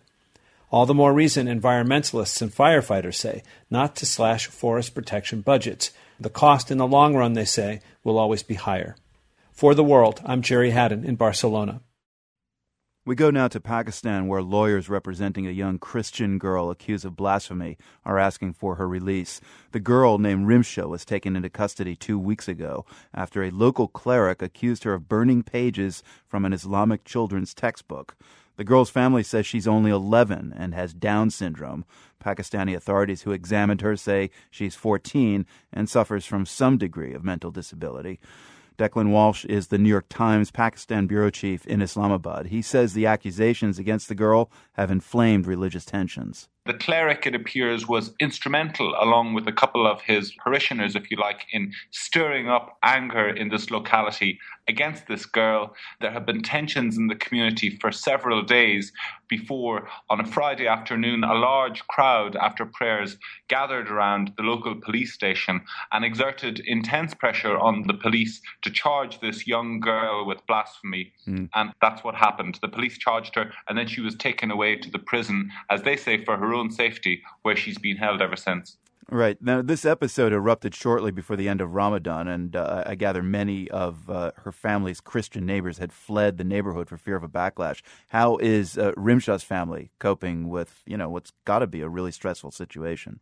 All 0.70 0.86
the 0.86 0.94
more 0.94 1.14
reason, 1.14 1.48
environmentalists 1.48 2.42
and 2.42 2.52
firefighters 2.52 3.16
say, 3.16 3.44
not 3.70 3.96
to 3.98 4.06
slash 4.06 4.48
forest 4.48 4.94
protection 4.94 5.42
budgets. 5.42 5.92
The 6.20 6.30
cost 6.30 6.70
in 6.70 6.78
the 6.78 6.88
long 6.88 7.16
run, 7.16 7.34
they 7.34 7.46
say, 7.46 7.82
will 8.04 8.18
always 8.18 8.44
be 8.44 8.56
higher. 8.56 8.98
For 9.54 9.74
the 9.74 9.84
world, 9.84 10.22
I'm 10.26 10.42
Gerry 10.42 10.72
Hadden 10.72 11.06
in 11.06 11.16
Barcelona. 11.16 11.82
We 13.08 13.14
go 13.14 13.30
now 13.30 13.48
to 13.50 13.60
Pakistan, 13.60 14.26
where 14.26 14.42
lawyers 14.42 14.90
representing 14.90 15.46
a 15.46 15.52
young 15.52 15.78
Christian 15.78 16.40
girl 16.40 16.72
accused 16.72 17.06
of 17.06 17.16
blasphemy 17.16 17.78
are 18.04 18.18
asking 18.18 18.54
for 18.54 18.78
her 18.78 18.88
release. 18.88 19.40
The 19.74 19.80
girl, 19.80 20.18
named 20.18 20.48
Rimsha, 20.48 20.90
was 20.90 21.06
taken 21.06 21.36
into 21.36 21.52
custody 21.52 21.96
two 21.96 22.18
weeks 22.18 22.48
ago 22.48 22.84
after 23.14 23.44
a 23.44 23.52
local 23.52 23.88
cleric 23.88 24.42
accused 24.42 24.86
her 24.86 24.96
of 24.96 25.08
burning 25.08 25.44
pages 25.44 26.02
from 26.26 26.46
an 26.46 26.54
Islamic 26.54 27.04
children's 27.06 27.54
textbook. 27.54 28.16
The 28.58 28.64
girl's 28.64 28.90
family 28.90 29.22
says 29.22 29.46
she's 29.46 29.68
only 29.68 29.92
11 29.92 30.52
and 30.58 30.74
has 30.74 30.92
Down 30.92 31.30
syndrome. 31.30 31.86
Pakistani 32.20 32.76
authorities 32.76 33.22
who 33.22 33.34
examined 33.34 33.82
her 33.82 33.96
say 33.96 34.32
she's 34.50 34.74
14 34.74 35.46
and 35.72 35.88
suffers 35.88 36.26
from 36.26 36.48
some 36.48 36.80
degree 36.80 37.14
of 37.14 37.24
mental 37.24 37.52
disability. 37.52 38.20
Declan 38.78 39.10
Walsh 39.10 39.46
is 39.46 39.68
the 39.68 39.78
New 39.78 39.90
York 39.90 40.08
Times 40.10 40.52
Pakistan 40.52 41.08
bureau 41.08 41.30
chief 41.30 41.66
in 41.66 41.82
Islamabad. 41.82 42.48
He 42.48 42.62
says 42.62 42.94
the 42.94 43.06
accusations 43.06 43.80
against 43.80 44.10
the 44.10 44.16
girl 44.16 44.52
have 44.74 44.92
inflamed 44.92 45.48
religious 45.48 45.86
tensions. 45.86 46.50
The 46.66 46.74
cleric, 46.74 47.28
it 47.28 47.36
appears, 47.36 47.88
was 47.88 48.14
instrumental, 48.20 48.96
along 49.00 49.36
with 49.36 49.48
a 49.48 49.52
couple 49.52 49.86
of 49.86 50.02
his 50.02 50.32
parishioners, 50.32 50.96
if 50.96 51.12
you 51.12 51.18
like, 51.18 51.46
in 51.52 51.72
stirring 51.92 52.50
up 52.50 52.80
anger 52.82 53.30
in 53.30 53.50
this 53.50 53.70
locality 53.70 54.40
against 54.68 55.06
this 55.06 55.28
girl. 55.28 55.76
There 56.02 56.10
have 56.10 56.26
been 56.26 56.42
tensions 56.42 56.98
in 56.98 57.06
the 57.06 57.16
community 57.16 57.78
for 57.80 57.92
several 57.92 58.42
days 58.42 58.92
before, 59.28 59.88
on 60.10 60.20
a 60.20 60.26
Friday 60.26 60.68
afternoon, 60.68 61.24
a 61.24 61.36
large 61.36 61.86
crowd 61.88 62.36
after 62.36 62.66
prayers 62.66 63.18
gathered 63.48 63.90
around 63.90 64.32
the 64.38 64.44
local 64.44 64.76
police 64.76 65.14
station 65.14 65.62
and 65.92 66.04
exerted 66.04 66.60
intense 66.66 67.14
pressure 67.14 67.58
on 67.58 67.84
the 67.88 67.94
police 67.94 68.42
to 68.64 68.72
charge 68.72 69.20
this 69.20 69.46
young 69.46 69.80
girl 69.80 70.26
with 70.26 70.46
blasphemy. 70.48 71.12
Mm. 71.28 71.50
And 71.54 71.74
that's 71.82 72.04
what 72.04 72.16
happened. 72.16 72.58
The 72.62 72.68
police 72.68 72.98
charged 72.98 73.36
her, 73.36 73.52
and 73.68 73.78
then 73.78 73.88
she 73.88 74.02
was 74.02 74.16
taken 74.16 74.50
away 74.50 74.78
to 74.78 74.90
the 74.90 75.00
prison, 75.00 75.52
as 75.70 75.84
they 75.84 75.96
say, 75.96 76.24
for 76.24 76.38
her 76.38 76.55
own 76.56 76.72
safety, 76.72 77.22
where 77.44 77.56
she's 77.56 77.78
been 77.78 77.98
held 77.98 78.22
ever 78.22 78.36
since. 78.36 78.78
Right. 79.10 79.38
Now, 79.40 79.62
this 79.62 79.86
episode 79.86 80.34
erupted 80.34 80.74
shortly 80.74 81.12
before 81.12 81.36
the 81.36 81.48
end 81.48 81.62
of 81.62 81.76
Ramadan, 81.76 82.28
and 82.28 82.56
uh, 82.56 82.84
I 82.88 82.96
gather 82.96 83.22
many 83.22 83.70
of 83.70 84.10
uh, 84.10 84.32
her 84.38 84.52
family's 84.52 85.00
Christian 85.00 85.46
neighbors 85.46 85.78
had 85.78 85.94
fled 85.94 86.38
the 86.38 86.44
neighborhood 86.44 86.90
for 86.90 86.98
fear 86.98 87.16
of 87.16 87.24
a 87.24 87.30
backlash. 87.30 87.84
How 88.08 88.38
is 88.38 88.80
uh, 88.80 88.94
Rimsha's 88.98 89.44
family 89.44 89.92
coping 90.00 90.50
with, 90.50 90.82
you 90.88 90.98
know, 90.98 91.10
what's 91.10 91.34
got 91.46 91.60
to 91.60 91.68
be 91.68 91.82
a 91.82 91.90
really 91.90 92.12
stressful 92.12 92.50
situation? 92.50 93.20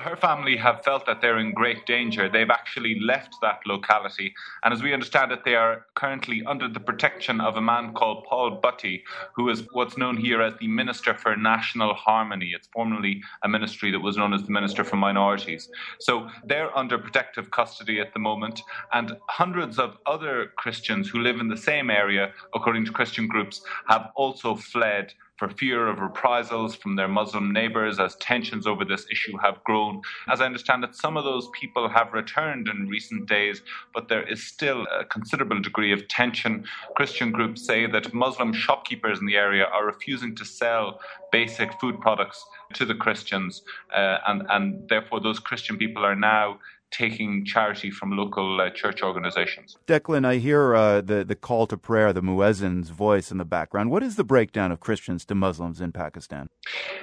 Her 0.00 0.16
family 0.16 0.56
have 0.56 0.84
felt 0.84 1.06
that 1.06 1.20
they're 1.20 1.38
in 1.38 1.52
great 1.52 1.86
danger. 1.86 2.28
They've 2.28 2.50
actually 2.50 3.00
left 3.00 3.36
that 3.42 3.60
locality. 3.66 4.34
And 4.62 4.72
as 4.72 4.82
we 4.82 4.92
understand 4.92 5.32
it, 5.32 5.44
they 5.44 5.54
are 5.54 5.86
currently 5.94 6.42
under 6.46 6.68
the 6.68 6.80
protection 6.80 7.40
of 7.40 7.56
a 7.56 7.60
man 7.60 7.92
called 7.94 8.24
Paul 8.24 8.60
Bhatti, 8.60 9.02
who 9.34 9.48
is 9.48 9.64
what's 9.72 9.96
known 9.96 10.16
here 10.16 10.40
as 10.42 10.54
the 10.58 10.68
Minister 10.68 11.14
for 11.14 11.36
National 11.36 11.94
Harmony. 11.94 12.52
It's 12.54 12.68
formerly 12.68 13.22
a 13.42 13.48
ministry 13.48 13.90
that 13.90 14.00
was 14.00 14.16
known 14.16 14.32
as 14.32 14.42
the 14.42 14.52
Minister 14.52 14.84
for 14.84 14.96
Minorities. 14.96 15.68
So 16.00 16.28
they're 16.44 16.76
under 16.76 16.98
protective 16.98 17.50
custody 17.50 18.00
at 18.00 18.12
the 18.12 18.20
moment. 18.20 18.62
And 18.92 19.16
hundreds 19.28 19.78
of 19.78 19.98
other 20.06 20.52
Christians 20.56 21.08
who 21.08 21.20
live 21.20 21.40
in 21.40 21.48
the 21.48 21.56
same 21.56 21.90
area, 21.90 22.32
according 22.54 22.84
to 22.86 22.92
Christian 22.92 23.26
groups, 23.26 23.62
have 23.88 24.10
also 24.16 24.54
fled 24.54 25.12
for 25.38 25.48
fear 25.48 25.86
of 25.88 26.00
reprisals 26.00 26.74
from 26.74 26.96
their 26.96 27.08
Muslim 27.08 27.52
neighbors 27.52 27.98
as 28.00 28.16
tensions 28.16 28.66
over 28.66 28.84
this 28.84 29.06
issue 29.10 29.36
have 29.38 29.62
grown. 29.64 30.02
As 30.28 30.40
I 30.40 30.46
understand 30.46 30.84
it, 30.84 30.94
some 30.94 31.16
of 31.16 31.24
those 31.24 31.48
people 31.58 31.88
have 31.88 32.12
returned 32.12 32.68
in 32.68 32.88
recent 32.88 33.28
days, 33.28 33.62
but 33.94 34.08
there 34.08 34.28
is 34.28 34.44
still 34.44 34.86
a 35.00 35.04
considerable 35.04 35.60
degree 35.60 35.92
of 35.92 36.06
tension. 36.08 36.64
Christian 36.96 37.30
groups 37.30 37.64
say 37.64 37.86
that 37.86 38.12
Muslim 38.12 38.52
shopkeepers 38.52 39.20
in 39.20 39.26
the 39.26 39.36
area 39.36 39.64
are 39.64 39.86
refusing 39.86 40.34
to 40.36 40.44
sell 40.44 41.00
basic 41.30 41.72
food 41.80 42.00
products 42.00 42.44
to 42.74 42.84
the 42.84 42.94
Christians, 42.94 43.62
uh, 43.94 44.18
and, 44.26 44.42
and 44.50 44.88
therefore 44.88 45.20
those 45.20 45.38
Christian 45.38 45.76
people 45.76 46.04
are 46.04 46.16
now 46.16 46.58
taking 46.90 47.44
charity 47.44 47.90
from 47.90 48.16
local 48.16 48.60
uh, 48.60 48.70
church 48.70 49.02
organizations. 49.02 49.76
Declan, 49.86 50.26
I 50.26 50.36
hear 50.36 50.74
uh, 50.74 51.00
the, 51.00 51.24
the 51.24 51.34
call 51.34 51.66
to 51.66 51.76
prayer, 51.76 52.12
the 52.12 52.22
muezzin's 52.22 52.90
voice 52.90 53.30
in 53.30 53.38
the 53.38 53.44
background. 53.44 53.90
What 53.90 54.02
is 54.02 54.16
the 54.16 54.24
breakdown 54.24 54.72
of 54.72 54.80
Christians 54.80 55.24
to 55.26 55.34
Muslims 55.34 55.80
in 55.80 55.92
Pakistan? 55.92 56.48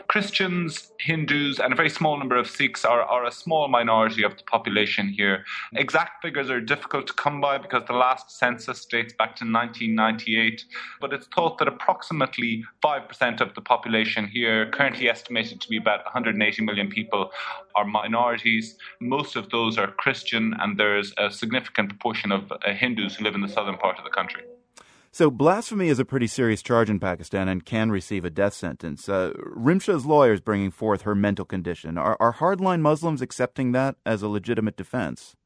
Christians, 0.07 0.91
Hindus, 0.99 1.59
and 1.59 1.73
a 1.73 1.75
very 1.75 1.89
small 1.89 2.17
number 2.17 2.35
of 2.35 2.49
Sikhs 2.49 2.85
are, 2.85 3.01
are 3.01 3.25
a 3.25 3.31
small 3.31 3.67
minority 3.67 4.23
of 4.23 4.37
the 4.37 4.43
population 4.43 5.09
here. 5.09 5.43
Exact 5.73 6.21
figures 6.21 6.49
are 6.49 6.61
difficult 6.61 7.07
to 7.07 7.13
come 7.13 7.41
by 7.41 7.57
because 7.57 7.83
the 7.87 7.93
last 7.93 8.31
census 8.31 8.85
dates 8.85 9.13
back 9.13 9.35
to 9.37 9.45
1998, 9.45 10.63
but 11.01 11.13
it's 11.13 11.27
thought 11.27 11.57
that 11.57 11.67
approximately 11.67 12.63
5% 12.83 13.41
of 13.41 13.53
the 13.55 13.61
population 13.61 14.27
here, 14.27 14.69
currently 14.71 15.09
estimated 15.09 15.61
to 15.61 15.69
be 15.69 15.77
about 15.77 16.03
180 16.05 16.61
million 16.63 16.89
people, 16.89 17.31
are 17.75 17.85
minorities. 17.85 18.77
Most 18.99 19.35
of 19.35 19.49
those 19.49 19.74
are 19.77 19.87
Christian, 19.87 20.53
and 20.59 20.77
there's 20.77 21.13
a 21.17 21.31
significant 21.31 21.89
proportion 21.89 22.31
of 22.31 22.51
uh, 22.51 22.73
Hindus 22.73 23.15
who 23.15 23.23
live 23.23 23.35
in 23.35 23.41
the 23.41 23.49
southern 23.49 23.77
part 23.77 23.97
of 23.97 24.03
the 24.03 24.09
country. 24.09 24.43
So, 25.11 25.31
blasphemy 25.31 25.87
is 25.87 25.97
a 25.97 26.03
pretty 26.03 26.27
serious 26.27 26.61
charge 26.61 26.89
in 26.89 26.99
Pakistan 26.99 27.47
and 27.47 27.63
can 27.63 27.89
receive 27.89 28.25
a 28.25 28.29
death 28.29 28.53
sentence. 28.53 29.07
Uh, 29.07 29.31
Rimsha's 29.37 30.05
lawyer 30.05 30.33
is 30.33 30.41
bringing 30.41 30.71
forth 30.71 31.03
her 31.03 31.15
mental 31.15 31.45
condition. 31.45 31.97
Are, 31.97 32.17
are 32.19 32.33
hardline 32.33 32.81
Muslims 32.81 33.21
accepting 33.21 33.71
that 33.71 33.95
as 34.05 34.21
a 34.21 34.27
legitimate 34.27 34.75
defense? 34.75 35.37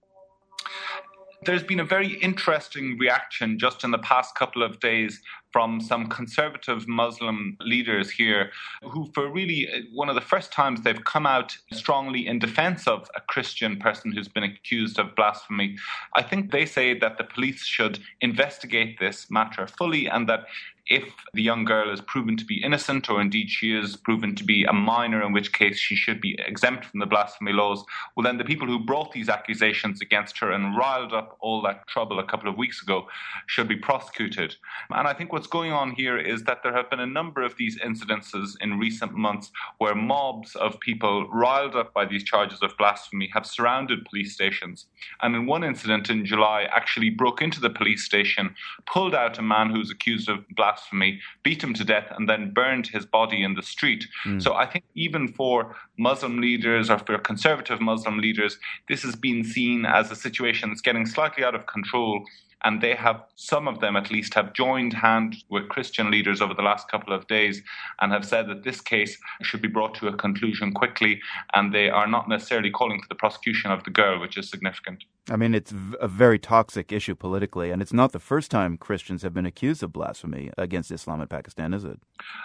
There's 1.45 1.61
been 1.61 1.79
a 1.79 1.85
very 1.85 2.15
interesting 2.15 2.97
reaction 2.99 3.59
just 3.59 3.83
in 3.83 3.91
the 3.91 3.99
past 3.99 4.33
couple 4.35 4.63
of 4.63 4.79
days 4.79 5.21
from 5.51 5.81
some 5.81 6.07
conservative 6.07 6.87
Muslim 6.87 7.57
leaders 7.61 8.09
here 8.09 8.51
who, 8.83 9.09
for 9.13 9.31
really 9.31 9.67
uh, 9.67 9.79
one 9.93 10.09
of 10.09 10.15
the 10.15 10.21
first 10.21 10.51
times, 10.51 10.81
they've 10.81 11.03
come 11.05 11.25
out 11.25 11.57
strongly 11.73 12.27
in 12.27 12.39
defense 12.39 12.87
of 12.87 13.09
a 13.15 13.21
Christian 13.21 13.77
person 13.77 14.11
who's 14.11 14.27
been 14.27 14.43
accused 14.43 14.99
of 14.99 15.15
blasphemy. 15.15 15.77
I 16.15 16.21
think 16.21 16.51
they 16.51 16.65
say 16.65 16.97
that 16.99 17.17
the 17.17 17.23
police 17.23 17.65
should 17.65 17.99
investigate 18.21 18.99
this 18.99 19.29
matter 19.31 19.67
fully 19.67 20.07
and 20.07 20.29
that 20.29 20.45
if 20.89 21.03
the 21.33 21.43
young 21.43 21.65
girl 21.65 21.91
is 21.91 22.01
proven 22.01 22.35
to 22.35 22.45
be 22.45 22.63
innocent, 22.63 23.09
or 23.09 23.21
indeed 23.21 23.49
she 23.49 23.75
is 23.75 23.95
proven 23.95 24.35
to 24.35 24.43
be 24.43 24.63
a 24.63 24.73
minor, 24.73 25.23
in 25.23 25.31
which 25.31 25.53
case 25.53 25.77
she 25.77 25.95
should 25.95 26.19
be 26.19 26.37
exempt 26.45 26.85
from 26.85 26.99
the 26.99 27.05
blasphemy 27.05 27.53
laws, 27.53 27.83
well, 28.15 28.23
then 28.23 28.37
the 28.37 28.43
people 28.43 28.67
who 28.67 28.79
brought 28.83 29.11
these 29.11 29.29
accusations 29.29 30.01
against 30.01 30.39
her 30.39 30.51
and 30.51 30.75
riled 30.75 31.13
up 31.13 31.37
all 31.41 31.61
that 31.61 31.87
trouble 31.87 32.19
a 32.19 32.25
couple 32.25 32.49
of 32.49 32.57
weeks 32.57 32.81
ago 32.81 33.07
should 33.45 33.67
be 33.67 33.75
prosecuted. 33.75 34.55
And 34.89 35.07
I 35.07 35.13
think 35.13 35.31
what's 35.39 35.47
going 35.47 35.71
on 35.71 35.91
here 35.91 36.17
is 36.17 36.43
that 36.43 36.63
there 36.63 36.73
have 36.73 36.89
been 36.89 36.99
a 36.99 37.05
number 37.05 37.41
of 37.41 37.55
these 37.55 37.79
incidences 37.79 38.57
in 38.59 38.77
recent 38.77 39.13
months 39.13 39.51
where 39.77 39.95
mobs 39.95 40.53
of 40.57 40.77
people 40.81 41.29
riled 41.29 41.77
up 41.77 41.93
by 41.93 42.03
these 42.03 42.25
charges 42.25 42.61
of 42.61 42.75
blasphemy 42.77 43.29
have 43.33 43.45
surrounded 43.45 44.03
police 44.03 44.33
stations. 44.33 44.87
And 45.21 45.33
in 45.37 45.45
one 45.45 45.63
incident 45.63 46.09
in 46.09 46.25
July, 46.25 46.63
actually 46.63 47.09
broke 47.09 47.41
into 47.41 47.61
the 47.61 47.69
police 47.69 48.03
station, 48.03 48.53
pulled 48.85 49.15
out 49.15 49.39
a 49.39 49.41
man 49.41 49.69
who 49.69 49.79
was 49.79 49.89
accused 49.89 50.27
of 50.27 50.43
blasphemy 50.57 51.21
beat 51.43 51.63
him 51.63 51.73
to 51.75 51.85
death, 51.85 52.11
and 52.17 52.27
then 52.27 52.51
burned 52.53 52.87
his 52.87 53.05
body 53.05 53.41
in 53.41 53.53
the 53.53 53.63
street. 53.63 54.07
Mm. 54.25 54.43
So 54.43 54.55
I 54.55 54.65
think 54.65 54.83
even 54.95 55.29
for 55.29 55.73
Muslim 55.97 56.41
leaders 56.41 56.89
or 56.89 56.99
for 56.99 57.17
conservative 57.17 57.79
Muslim 57.79 58.17
leaders, 58.17 58.57
this 58.89 59.03
has 59.03 59.15
been 59.15 59.45
seen 59.45 59.85
as 59.85 60.11
a 60.11 60.17
situation 60.17 60.67
that's 60.67 60.81
getting 60.81 61.05
slightly 61.05 61.45
out 61.45 61.55
of 61.55 61.65
control 61.65 62.25
and 62.63 62.81
they 62.81 62.95
have 62.95 63.23
some 63.35 63.67
of 63.67 63.79
them 63.79 63.95
at 63.95 64.11
least 64.11 64.33
have 64.33 64.53
joined 64.53 64.93
hand 64.93 65.35
with 65.49 65.69
Christian 65.69 66.11
leaders 66.11 66.41
over 66.41 66.53
the 66.53 66.61
last 66.61 66.89
couple 66.89 67.13
of 67.13 67.27
days 67.27 67.61
and 68.01 68.11
have 68.11 68.25
said 68.25 68.47
that 68.49 68.63
this 68.63 68.81
case 68.81 69.17
should 69.41 69.61
be 69.61 69.67
brought 69.67 69.95
to 69.95 70.07
a 70.07 70.17
conclusion 70.17 70.73
quickly 70.73 71.21
and 71.53 71.73
they 71.73 71.89
are 71.89 72.07
not 72.07 72.29
necessarily 72.29 72.71
calling 72.71 73.01
for 73.01 73.07
the 73.09 73.15
prosecution 73.15 73.71
of 73.71 73.83
the 73.83 73.91
girl 73.91 74.19
which 74.19 74.37
is 74.37 74.49
significant 74.49 75.03
I 75.29 75.35
mean, 75.35 75.53
it's 75.53 75.73
a 75.99 76.07
very 76.07 76.39
toxic 76.39 76.91
issue 76.91 77.15
politically, 77.15 77.69
and 77.71 77.81
it's 77.81 77.93
not 77.93 78.11
the 78.11 78.19
first 78.19 78.49
time 78.49 78.77
Christians 78.77 79.21
have 79.21 79.33
been 79.33 79.45
accused 79.45 79.83
of 79.83 79.93
blasphemy 79.93 80.51
against 80.57 80.91
Islam 80.91 81.21
in 81.21 81.27
Pakistan, 81.27 81.73
is 81.73 81.83
it? 81.83 81.99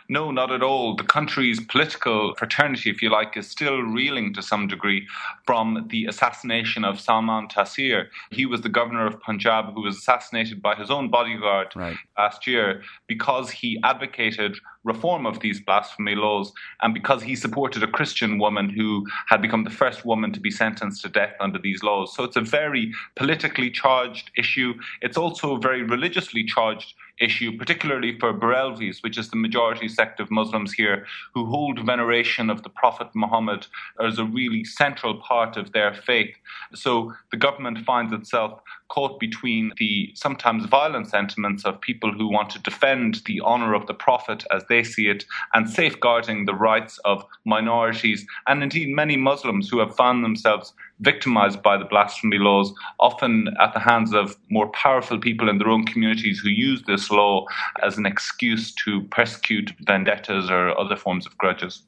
No, 0.09 0.31
not 0.31 0.53
at 0.53 0.63
all. 0.63 0.95
The 0.95 1.05
country's 1.05 1.61
political 1.65 2.35
fraternity, 2.35 2.91
if 2.91 3.01
you 3.01 3.11
like, 3.11 3.37
is 3.37 3.49
still 3.49 3.81
reeling 3.81 4.35
to 4.35 4.43
some 4.43 4.67
degree 4.67 5.07
from 5.47 5.87
the 5.91 6.07
assassination 6.07 6.85
of 6.85 7.01
Salman 7.01 7.49
Taseer. 7.49 8.09
He 8.31 8.45
was 8.45 8.61
the 8.61 8.69
governor 8.69 9.07
of 9.07 9.21
Punjab 9.21 9.75
who 9.75 9.83
was 9.83 9.97
assassinated 9.97 10.61
by 10.61 10.75
his 10.75 10.91
own 10.91 11.09
bodyguard 11.09 11.69
right. 11.75 11.97
last 12.19 12.47
year 12.47 12.83
because 13.07 13.51
he 13.51 13.81
advocated 13.83 14.59
reform 14.85 15.27
of 15.27 15.41
these 15.41 15.61
blasphemy 15.61 16.15
laws 16.15 16.53
and 16.83 16.95
because 16.95 17.23
he 17.23 17.35
supported 17.35 17.83
a 17.83 17.89
Christian 17.89 18.39
woman 18.39 18.69
who 18.69 19.07
had 19.29 19.43
become 19.43 19.65
the 19.65 19.71
first 19.71 20.05
woman 20.05 20.33
to 20.33 20.41
be 20.41 20.51
sentenced 20.51 21.03
to 21.03 21.09
death 21.09 21.35
under 21.41 21.59
these 21.59 21.83
laws. 21.83 22.15
So 22.15 22.25
it's 22.25 22.37
a 22.37 22.41
very 22.41 22.93
politically 23.17 23.71
charged 23.71 24.31
issue. 24.37 24.75
It's 25.01 25.17
also 25.17 25.57
a 25.57 25.61
very 25.61 25.83
religiously 25.83 26.45
charged 26.45 26.95
issue, 27.21 27.57
particularly 27.57 28.19
for 28.19 28.33
Barelvis, 28.33 29.03
which 29.03 29.19
is 29.19 29.31
the 29.31 29.37
majority 29.37 29.89
sect 29.89 30.21
of 30.21 30.31
Muslims 30.31 30.73
here, 30.73 31.07
who 31.33 31.47
hold 31.47 31.79
veneration 31.87 32.51
of 32.51 32.63
the 32.63 32.69
Prophet 32.69 33.09
Muhammad 33.15 33.67
as 34.03 34.19
a 34.19 34.25
really 34.25 34.65
central 34.65 35.21
part 35.21 35.57
of 35.57 35.73
their 35.73 35.95
faith. 35.95 36.35
So 36.75 37.13
the 37.31 37.37
government 37.37 37.79
finds 37.85 38.13
itself 38.13 38.61
caught 38.89 39.19
between 39.19 39.73
the 39.79 40.11
sometimes 40.15 40.67
violent 40.67 41.09
sentiments 41.09 41.65
of 41.65 41.81
people 41.81 42.13
who 42.13 42.31
want 42.31 42.51
to 42.51 42.59
defend 42.61 43.23
the 43.27 43.41
honor 43.41 43.75
of 43.75 43.87
the 43.87 43.95
Prophet 43.95 44.45
as 44.51 44.63
they 44.69 44.83
see 44.83 45.09
it 45.09 45.25
and 45.55 45.69
safeguarding 45.69 46.45
the 46.45 46.55
rights 46.55 46.99
of 47.05 47.25
minorities 47.45 48.27
and 48.47 48.63
indeed 48.63 48.89
many 48.89 49.17
Muslims 49.17 49.69
who 49.69 49.79
have 49.79 49.97
found 49.97 50.25
themselves 50.25 50.73
victimized 51.01 51.63
by 51.63 51.77
the 51.77 51.85
blasphemy 51.85 52.39
laws, 52.39 52.73
often 53.01 53.49
at 53.61 53.73
the 53.73 53.81
hands 53.81 54.13
of 54.13 54.37
more 54.51 54.69
powerful 54.69 55.19
people 55.19 55.49
in 55.49 55.59
their 55.59 55.69
own 55.69 55.85
communities 55.85 56.39
who 56.39 56.49
use 56.49 56.83
this 56.87 57.11
law 57.11 57.45
as 57.83 57.99
an 57.99 58.07
excuse 58.07 58.73
to 58.73 59.03
persecute 59.05 59.73
vendettas 59.81 60.51
or 60.51 60.79
other 60.79 60.97
forms 60.97 61.27
of 61.27 61.37
grudges. 61.39 61.83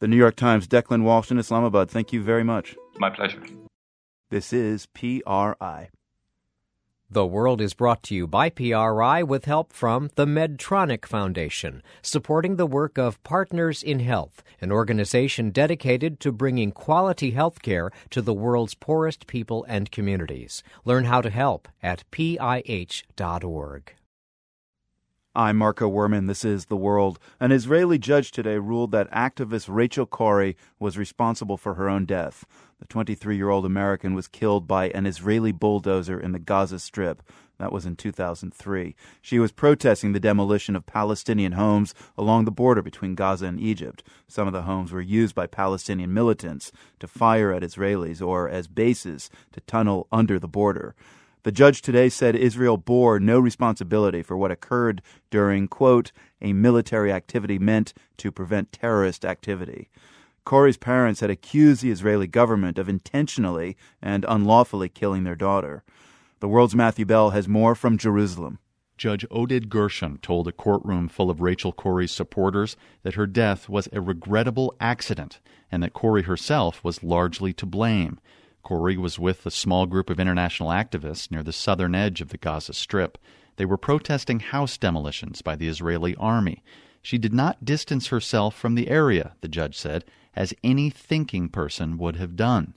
The 0.00 0.08
New 0.08 0.16
York 0.16 0.34
Times, 0.34 0.66
Declan 0.66 1.04
Walsh 1.04 1.30
in 1.30 1.38
Islamabad, 1.38 1.88
thank 1.88 2.12
you 2.12 2.20
very 2.20 2.42
much. 2.42 2.74
My 2.98 3.08
pleasure. 3.08 3.40
This 4.30 4.52
is 4.52 4.86
PRI. 4.86 5.90
The 7.12 7.26
World 7.26 7.60
is 7.60 7.74
brought 7.74 8.02
to 8.04 8.14
you 8.14 8.26
by 8.26 8.48
PRI 8.48 9.22
with 9.22 9.44
help 9.44 9.74
from 9.74 10.08
the 10.14 10.24
Medtronic 10.24 11.04
Foundation, 11.04 11.82
supporting 12.00 12.56
the 12.56 12.66
work 12.66 12.96
of 12.96 13.22
Partners 13.22 13.82
in 13.82 14.00
Health, 14.00 14.42
an 14.62 14.72
organization 14.72 15.50
dedicated 15.50 16.20
to 16.20 16.32
bringing 16.32 16.72
quality 16.72 17.32
health 17.32 17.60
care 17.60 17.90
to 18.08 18.22
the 18.22 18.32
world's 18.32 18.74
poorest 18.74 19.26
people 19.26 19.62
and 19.68 19.90
communities. 19.90 20.62
Learn 20.86 21.04
how 21.04 21.20
to 21.20 21.28
help 21.28 21.68
at 21.82 22.02
pih.org. 22.10 23.92
I'm 25.34 25.56
Marco 25.56 25.90
Werman. 25.90 26.26
This 26.26 26.44
is 26.44 26.66
The 26.66 26.76
World. 26.76 27.18
An 27.40 27.52
Israeli 27.52 27.96
judge 27.96 28.32
today 28.32 28.58
ruled 28.58 28.90
that 28.90 29.10
activist 29.12 29.66
Rachel 29.66 30.04
Corrie 30.04 30.58
was 30.78 30.98
responsible 30.98 31.56
for 31.56 31.72
her 31.72 31.88
own 31.88 32.04
death. 32.04 32.44
The 32.80 32.86
23 32.86 33.34
year 33.38 33.48
old 33.48 33.64
American 33.64 34.12
was 34.12 34.28
killed 34.28 34.68
by 34.68 34.90
an 34.90 35.06
Israeli 35.06 35.50
bulldozer 35.50 36.20
in 36.20 36.32
the 36.32 36.38
Gaza 36.38 36.78
Strip. 36.78 37.22
That 37.58 37.72
was 37.72 37.86
in 37.86 37.96
2003. 37.96 38.94
She 39.22 39.38
was 39.38 39.52
protesting 39.52 40.12
the 40.12 40.20
demolition 40.20 40.76
of 40.76 40.84
Palestinian 40.84 41.52
homes 41.52 41.94
along 42.18 42.44
the 42.44 42.50
border 42.50 42.82
between 42.82 43.14
Gaza 43.14 43.46
and 43.46 43.58
Egypt. 43.58 44.02
Some 44.28 44.46
of 44.46 44.52
the 44.52 44.62
homes 44.62 44.92
were 44.92 45.00
used 45.00 45.34
by 45.34 45.46
Palestinian 45.46 46.12
militants 46.12 46.72
to 47.00 47.06
fire 47.06 47.54
at 47.54 47.62
Israelis 47.62 48.20
or 48.20 48.50
as 48.50 48.68
bases 48.68 49.30
to 49.52 49.62
tunnel 49.62 50.08
under 50.12 50.38
the 50.38 50.46
border. 50.46 50.94
The 51.44 51.52
judge 51.52 51.82
today 51.82 52.08
said 52.08 52.36
Israel 52.36 52.76
bore 52.76 53.18
no 53.18 53.40
responsibility 53.40 54.22
for 54.22 54.36
what 54.36 54.52
occurred 54.52 55.02
during, 55.30 55.66
quote, 55.66 56.12
a 56.40 56.52
military 56.52 57.12
activity 57.12 57.58
meant 57.58 57.94
to 58.18 58.30
prevent 58.30 58.70
terrorist 58.70 59.24
activity. 59.24 59.88
Corrie's 60.44 60.76
parents 60.76 61.20
had 61.20 61.30
accused 61.30 61.82
the 61.82 61.90
Israeli 61.90 62.28
government 62.28 62.78
of 62.78 62.88
intentionally 62.88 63.76
and 64.00 64.24
unlawfully 64.28 64.88
killing 64.88 65.24
their 65.24 65.34
daughter. 65.34 65.82
The 66.38 66.48
world's 66.48 66.76
Matthew 66.76 67.06
Bell 67.06 67.30
has 67.30 67.48
more 67.48 67.74
from 67.74 67.98
Jerusalem. 67.98 68.58
Judge 68.96 69.26
Oded 69.30 69.68
Gershon 69.68 70.18
told 70.18 70.46
a 70.46 70.52
courtroom 70.52 71.08
full 71.08 71.28
of 71.28 71.40
Rachel 71.40 71.72
Corrie's 71.72 72.12
supporters 72.12 72.76
that 73.02 73.14
her 73.14 73.26
death 73.26 73.68
was 73.68 73.88
a 73.92 74.00
regrettable 74.00 74.76
accident 74.80 75.40
and 75.72 75.82
that 75.82 75.92
Corrie 75.92 76.22
herself 76.22 76.84
was 76.84 77.02
largely 77.02 77.52
to 77.54 77.66
blame. 77.66 78.20
Corrie 78.62 78.96
was 78.96 79.18
with 79.18 79.44
a 79.44 79.50
small 79.50 79.86
group 79.86 80.08
of 80.08 80.20
international 80.20 80.68
activists 80.68 81.30
near 81.30 81.42
the 81.42 81.52
southern 81.52 81.94
edge 81.94 82.20
of 82.20 82.28
the 82.28 82.38
Gaza 82.38 82.72
Strip. 82.72 83.18
They 83.56 83.64
were 83.64 83.76
protesting 83.76 84.40
house 84.40 84.78
demolitions 84.78 85.42
by 85.42 85.56
the 85.56 85.68
Israeli 85.68 86.14
army. 86.16 86.62
She 87.02 87.18
did 87.18 87.34
not 87.34 87.64
distance 87.64 88.06
herself 88.06 88.54
from 88.54 88.74
the 88.74 88.88
area, 88.88 89.34
the 89.40 89.48
judge 89.48 89.76
said, 89.76 90.04
as 90.34 90.54
any 90.62 90.88
thinking 90.90 91.48
person 91.48 91.98
would 91.98 92.16
have 92.16 92.36
done. 92.36 92.74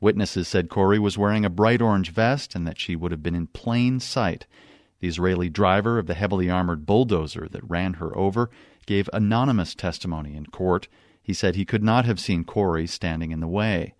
Witnesses 0.00 0.48
said 0.48 0.68
Corrie 0.68 0.98
was 0.98 1.18
wearing 1.18 1.44
a 1.44 1.50
bright 1.50 1.80
orange 1.80 2.10
vest 2.10 2.54
and 2.54 2.66
that 2.66 2.80
she 2.80 2.96
would 2.96 3.12
have 3.12 3.22
been 3.22 3.34
in 3.34 3.46
plain 3.46 4.00
sight. 4.00 4.46
The 5.00 5.08
Israeli 5.08 5.48
driver 5.48 5.98
of 5.98 6.06
the 6.06 6.14
heavily 6.14 6.50
armored 6.50 6.86
bulldozer 6.86 7.48
that 7.50 7.68
ran 7.68 7.94
her 7.94 8.16
over 8.16 8.50
gave 8.86 9.10
anonymous 9.12 9.74
testimony 9.74 10.34
in 10.34 10.46
court. 10.46 10.88
He 11.22 11.34
said 11.34 11.54
he 11.54 11.64
could 11.64 11.82
not 11.82 12.04
have 12.06 12.20
seen 12.20 12.44
Corrie 12.44 12.86
standing 12.86 13.30
in 13.30 13.40
the 13.40 13.48
way. 13.48 13.94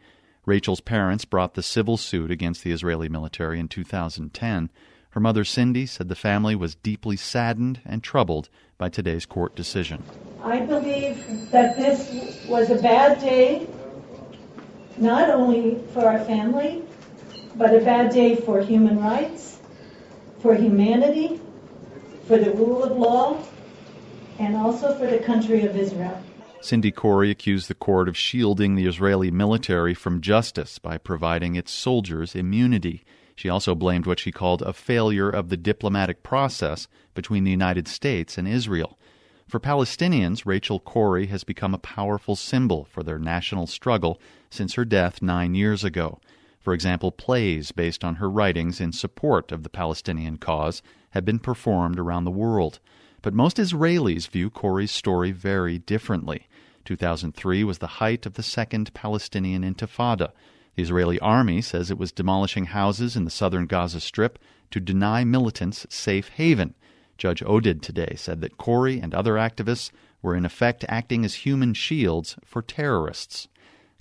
Rachel's 0.47 0.81
parents 0.81 1.25
brought 1.25 1.55
the 1.55 1.63
civil 1.63 1.97
suit 1.97 2.31
against 2.31 2.63
the 2.63 2.71
Israeli 2.71 3.09
military 3.09 3.59
in 3.59 3.67
2010. 3.67 4.71
Her 5.11 5.21
mother, 5.21 5.45
Cindy, 5.45 5.87
said 5.87 6.09
the 6.09 6.15
family 6.15 6.55
was 6.55 6.77
deeply 6.77 7.17
saddened 7.17 7.81
and 7.85 8.01
troubled 8.01 8.49
by 8.79 8.89
today's 8.89 9.27
court 9.27 9.57
decision. 9.57 10.05
I 10.45 10.61
believe 10.61 11.51
that 11.51 11.77
this 11.77 12.47
was 12.47 12.71
a 12.71 12.81
bad 12.81 13.21
day, 13.21 13.67
not 14.99 15.31
only 15.31 15.83
for 15.93 16.07
our 16.07 16.25
family, 16.25 16.85
but 17.57 17.75
a 17.75 17.81
bad 17.81 18.13
day 18.13 18.37
for 18.37 18.61
human 18.61 19.01
rights, 19.01 19.59
for 20.39 20.55
humanity, 20.55 21.41
for 22.29 22.39
the 22.39 22.53
rule 22.53 22.85
of 22.85 22.97
law, 22.97 23.43
and 24.39 24.55
also 24.55 24.97
for 24.97 25.09
the 25.09 25.19
country 25.19 25.65
of 25.67 25.77
Israel. 25.77 26.23
Cindy 26.61 26.91
Corrie 26.91 27.31
accused 27.31 27.69
the 27.69 27.75
court 27.75 28.09
of 28.09 28.17
shielding 28.17 28.75
the 28.75 28.87
Israeli 28.87 29.31
military 29.31 29.95
from 29.95 30.21
justice 30.21 30.79
by 30.79 30.99
providing 30.99 31.55
its 31.55 31.71
soldiers 31.71 32.35
immunity. 32.35 33.05
She 33.37 33.49
also 33.49 33.75
blamed 33.75 34.07
what 34.07 34.19
she 34.19 34.33
called 34.33 34.63
a 34.63 34.73
failure 34.73 35.29
of 35.31 35.49
the 35.49 35.57
diplomatic 35.57 36.23
process 36.23 36.89
between 37.15 37.45
the 37.45 37.51
United 37.51 37.87
States 37.87 38.37
and 38.39 38.49
Israel. 38.49 38.99
For 39.47 39.61
Palestinians, 39.61 40.45
Rachel 40.45 40.81
Corrie 40.81 41.27
has 41.27 41.45
become 41.45 41.73
a 41.73 41.79
powerful 41.79 42.35
symbol 42.35 42.85
for 42.85 43.05
their 43.05 43.19
national 43.19 43.69
struggle 43.69 44.21
since 44.51 44.75
her 44.75 44.85
death 44.85 45.23
nine 45.23 45.55
years 45.55 45.85
ago. 45.85 46.21
For 46.59 46.75
example, 46.75 47.13
plays 47.13 47.71
based 47.71 48.03
on 48.03 48.17
her 48.17 48.29
writings 48.29 48.81
in 48.81 48.91
support 48.91 49.53
of 49.53 49.63
the 49.63 49.69
Palestinian 49.69 50.39
cause 50.39 50.83
have 51.11 51.25
been 51.25 51.39
performed 51.39 51.99
around 52.01 52.25
the 52.25 52.31
world. 52.33 52.81
But 53.27 53.35
most 53.35 53.57
Israelis 53.57 54.29
view 54.29 54.51
Corrie's 54.51 54.93
story 54.93 55.33
very 55.33 55.79
differently. 55.79 56.47
2003 56.85 57.65
was 57.65 57.79
the 57.79 57.99
height 57.99 58.25
of 58.25 58.35
the 58.35 58.43
Second 58.45 58.95
Palestinian 58.95 59.65
Intifada, 59.65 60.31
the 60.77 60.83
Israeli 60.85 61.19
army 61.19 61.61
says 61.61 61.91
it 61.91 61.99
was 61.99 62.13
demolishing 62.13 62.67
houses 62.67 63.17
in 63.17 63.25
the 63.25 63.31
southern 63.33 63.67
Gaza 63.67 63.99
Strip 63.99 64.39
to 64.71 64.79
deny 64.79 65.25
militants 65.25 65.89
safe 65.91 66.29
haven. 66.29 66.75
Judge 67.19 67.41
Oded 67.41 67.83
today 67.83 68.15
said 68.15 68.43
that 68.43 68.59
Corrie 68.59 69.01
and 69.01 69.13
other 69.13 69.33
activists 69.33 69.91
were 70.23 70.37
in 70.37 70.45
effect 70.45 70.85
acting 70.89 71.25
as 71.25 71.35
human 71.35 71.75
shields 71.75 72.37
for 72.45 72.63
terrorists. 72.63 73.49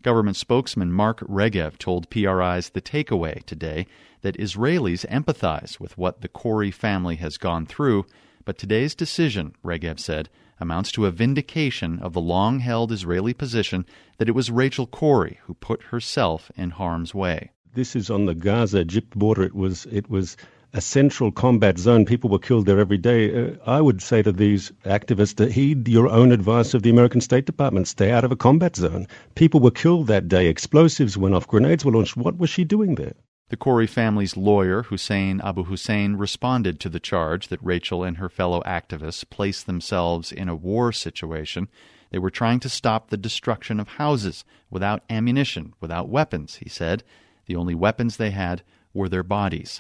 Government 0.04 0.38
spokesman 0.38 0.92
Mark 0.92 1.22
Regev 1.22 1.80
told 1.80 2.12
PRI's 2.12 2.70
The 2.70 2.80
Takeaway 2.80 3.44
today 3.46 3.88
that 4.22 4.38
Israelis 4.38 5.04
empathize 5.08 5.80
with 5.80 5.98
what 5.98 6.22
the 6.22 6.28
Corrie 6.28 6.70
family 6.70 7.16
has 7.16 7.40
gone 7.40 7.66
through, 7.66 8.06
but 8.46 8.58
today's 8.58 8.96
decision, 8.96 9.54
Regev 9.64 10.00
said, 10.00 10.30
amounts 10.60 10.92
to 10.94 11.06
a 11.06 11.12
vindication 11.12 12.00
of 12.00 12.14
the 12.14 12.22
long 12.22 12.60
held 12.60 12.92
Israeli 12.92 13.34
position 13.34 13.86
that 14.18 14.30
it 14.30 14.36
was 14.36 14.52
Rachel 14.52 14.88
Corrie 14.88 15.40
who 15.44 15.56
put 15.56 15.82
herself 15.84 16.52
in 16.56 16.70
harm's 16.70 17.14
way. 17.14 17.52
This 17.74 17.96
is 17.96 18.10
on 18.10 18.26
the 18.26 18.36
Gaza 18.36 18.82
Egypt 18.82 19.18
border. 19.18 19.44
It 19.44 19.56
was 19.56 19.86
it 19.88 20.10
was 20.10 20.38
a 20.74 20.82
central 20.82 21.32
combat 21.32 21.78
zone. 21.78 22.06
People 22.06 22.30
were 22.30 22.40
killed 22.40 22.66
there 22.66 22.80
every 22.80 22.98
day. 22.98 23.34
Uh, 23.34 23.52
I 23.66 23.82
would 23.82 24.02
say 24.02 24.22
to 24.22 24.32
these 24.32 24.72
activists 24.86 25.36
to 25.38 25.52
heed 25.52 25.88
your 25.88 26.08
own 26.08 26.32
advice 26.32 26.74
of 26.74 26.84
the 26.84 26.90
American 26.90 27.22
State 27.22 27.46
Department. 27.46 27.88
Stay 27.88 28.12
out 28.12 28.24
of 28.24 28.32
a 28.32 28.36
combat 28.36 28.76
zone. 28.76 29.08
People 29.36 29.60
were 29.60 29.72
killed 29.72 30.08
that 30.08 30.28
day. 30.28 30.48
Explosives 30.48 31.18
went 31.18 31.34
off. 31.34 31.48
Grenades 31.48 31.84
were 31.84 31.94
launched. 31.94 32.16
What 32.16 32.38
was 32.38 32.50
she 32.50 32.64
doing 32.64 32.96
there? 32.96 33.14
The 33.50 33.58
Corrie 33.58 33.86
family's 33.86 34.36
lawyer, 34.36 34.84
Hussein 34.84 35.40
Abu 35.40 35.66
Hussein, 35.66 36.16
responded 36.16 36.80
to 36.80 36.90
the 36.90 37.00
charge 37.00 37.50
that 37.50 37.62
Rachel 37.62 38.04
and 38.04 38.18
her 38.18 38.28
fellow 38.28 38.64
activists 38.66 39.30
placed 39.30 39.68
themselves 39.68 40.32
in 40.32 40.50
a 40.50 40.56
war 40.56 40.92
situation. 40.92 41.68
They 42.10 42.18
were 42.18 42.32
trying 42.32 42.60
to 42.62 42.70
stop 42.70 43.10
the 43.10 43.18
destruction 43.18 43.80
of 43.80 43.88
houses 43.88 44.46
without 44.72 45.04
ammunition, 45.12 45.76
without 45.80 46.10
weapons, 46.10 46.56
he 46.56 46.70
said. 46.70 47.04
The 47.46 47.56
only 47.56 47.76
weapons 47.76 48.18
they 48.18 48.32
had 48.32 48.64
were 48.96 49.10
their 49.10 49.22
bodies. 49.22 49.80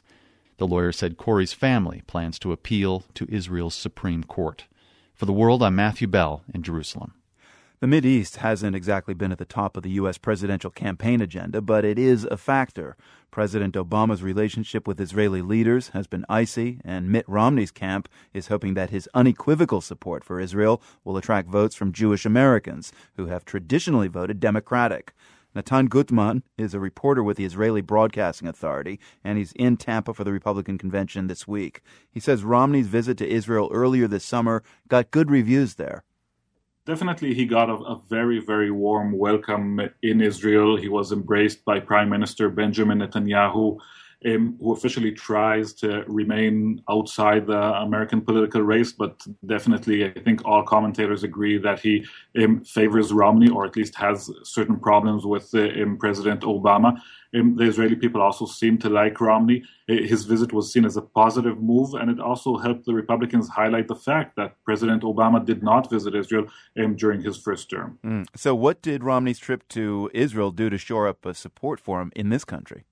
The 0.57 0.67
lawyer 0.67 0.91
said 0.91 1.17
Corrie's 1.17 1.53
family 1.53 2.03
plans 2.05 2.37
to 2.39 2.51
appeal 2.51 3.05
to 3.15 3.27
Israel's 3.29 3.73
Supreme 3.73 4.23
Court. 4.23 4.65
For 5.15 5.25
the 5.25 5.33
world, 5.33 5.63
I'm 5.63 5.75
Matthew 5.75 6.07
Bell 6.07 6.43
in 6.53 6.61
Jerusalem. 6.61 7.13
The 7.81 8.07
East 8.07 8.37
hasn't 8.37 8.73
exactly 8.73 9.13
been 9.13 9.33
at 9.33 9.37
the 9.37 9.43
top 9.43 9.75
of 9.75 9.83
the 9.83 9.91
U.S. 9.91 10.17
presidential 10.17 10.71
campaign 10.71 11.19
agenda, 11.19 11.61
but 11.61 11.83
it 11.83 11.99
is 11.99 12.23
a 12.23 12.37
factor. 12.37 12.95
President 13.31 13.75
Obama's 13.75 14.23
relationship 14.23 14.87
with 14.87 15.01
Israeli 15.01 15.41
leaders 15.41 15.89
has 15.89 16.07
been 16.07 16.25
icy, 16.29 16.79
and 16.85 17.11
Mitt 17.11 17.25
Romney's 17.27 17.71
camp 17.71 18.07
is 18.33 18.47
hoping 18.47 18.75
that 18.75 18.91
his 18.91 19.09
unequivocal 19.13 19.81
support 19.81 20.23
for 20.23 20.39
Israel 20.39 20.81
will 21.03 21.17
attract 21.17 21.49
votes 21.49 21.75
from 21.75 21.91
Jewish 21.91 22.25
Americans 22.25 22.93
who 23.17 23.25
have 23.25 23.43
traditionally 23.43 24.07
voted 24.07 24.39
Democratic. 24.39 25.13
Nathan 25.53 25.89
Guttman 25.89 26.43
is 26.57 26.73
a 26.73 26.79
reporter 26.79 27.23
with 27.23 27.35
the 27.35 27.45
Israeli 27.45 27.81
Broadcasting 27.81 28.47
Authority, 28.47 29.01
and 29.21 29.37
he's 29.37 29.51
in 29.51 29.75
Tampa 29.75 30.13
for 30.13 30.23
the 30.23 30.31
Republican 30.31 30.77
convention 30.77 31.27
this 31.27 31.45
week. 31.45 31.81
He 32.09 32.21
says 32.21 32.45
Romney's 32.45 32.87
visit 32.87 33.17
to 33.17 33.27
Israel 33.27 33.69
earlier 33.73 34.07
this 34.07 34.23
summer 34.23 34.63
got 34.87 35.11
good 35.11 35.29
reviews 35.29 35.75
there 35.75 36.05
definitely 36.85 37.33
he 37.33 37.45
got 37.45 37.69
a, 37.69 37.73
a, 37.73 38.01
very, 38.07 38.39
very 38.39 38.71
warm 38.71 39.17
welcome 39.17 39.81
in 40.03 40.21
Israel. 40.21 40.77
He 40.77 40.87
was 40.87 41.11
embraced 41.11 41.65
by 41.65 41.79
Prime 41.79 42.09
Minister 42.09 42.49
Benjamin 42.49 42.99
Netanyahu, 42.99 43.77
um, 44.25 44.57
who 44.59 44.73
officially 44.73 45.11
tries 45.11 45.73
to 45.73 46.03
remain 46.07 46.81
outside 46.89 47.47
the 47.47 47.61
American 47.75 48.21
political 48.21 48.61
race, 48.61 48.91
but 48.91 49.25
definitely 49.45 50.05
I 50.05 50.11
think 50.11 50.43
all 50.45 50.63
commentators 50.63 51.23
agree 51.23 51.57
that 51.59 51.79
he 51.79 52.05
um, 52.41 52.63
favors 52.63 53.13
Romney 53.13 53.49
or 53.49 53.65
at 53.65 53.75
least 53.75 53.95
has 53.95 54.29
certain 54.43 54.79
problems 54.79 55.25
with 55.25 55.53
uh, 55.53 55.67
um, 55.81 55.97
President 55.97 56.41
Obama. 56.41 56.99
Um, 57.35 57.55
the 57.55 57.65
Israeli 57.65 57.95
people 57.95 58.21
also 58.21 58.45
seem 58.45 58.77
to 58.79 58.89
like 58.89 59.19
Romney. 59.19 59.63
His 59.87 60.25
visit 60.25 60.53
was 60.53 60.71
seen 60.71 60.85
as 60.85 60.97
a 60.97 61.01
positive 61.01 61.61
move, 61.61 61.93
and 61.93 62.09
it 62.09 62.19
also 62.19 62.57
helped 62.57 62.85
the 62.85 62.93
Republicans 62.93 63.49
highlight 63.49 63.87
the 63.87 63.95
fact 63.95 64.35
that 64.37 64.55
President 64.63 65.03
Obama 65.03 65.45
did 65.45 65.61
not 65.61 65.89
visit 65.89 66.15
Israel 66.15 66.47
um, 66.81 66.95
during 66.95 67.21
his 67.21 67.37
first 67.37 67.69
term. 67.69 67.99
Mm. 68.03 68.25
So, 68.35 68.55
what 68.55 68.81
did 68.81 69.03
Romney's 69.03 69.37
trip 69.37 69.67
to 69.69 70.09
Israel 70.13 70.51
do 70.51 70.69
to 70.69 70.77
shore 70.77 71.07
up 71.07 71.27
support 71.35 71.79
for 71.79 72.01
him 72.01 72.11
in 72.15 72.29
this 72.29 72.45
country? 72.45 72.85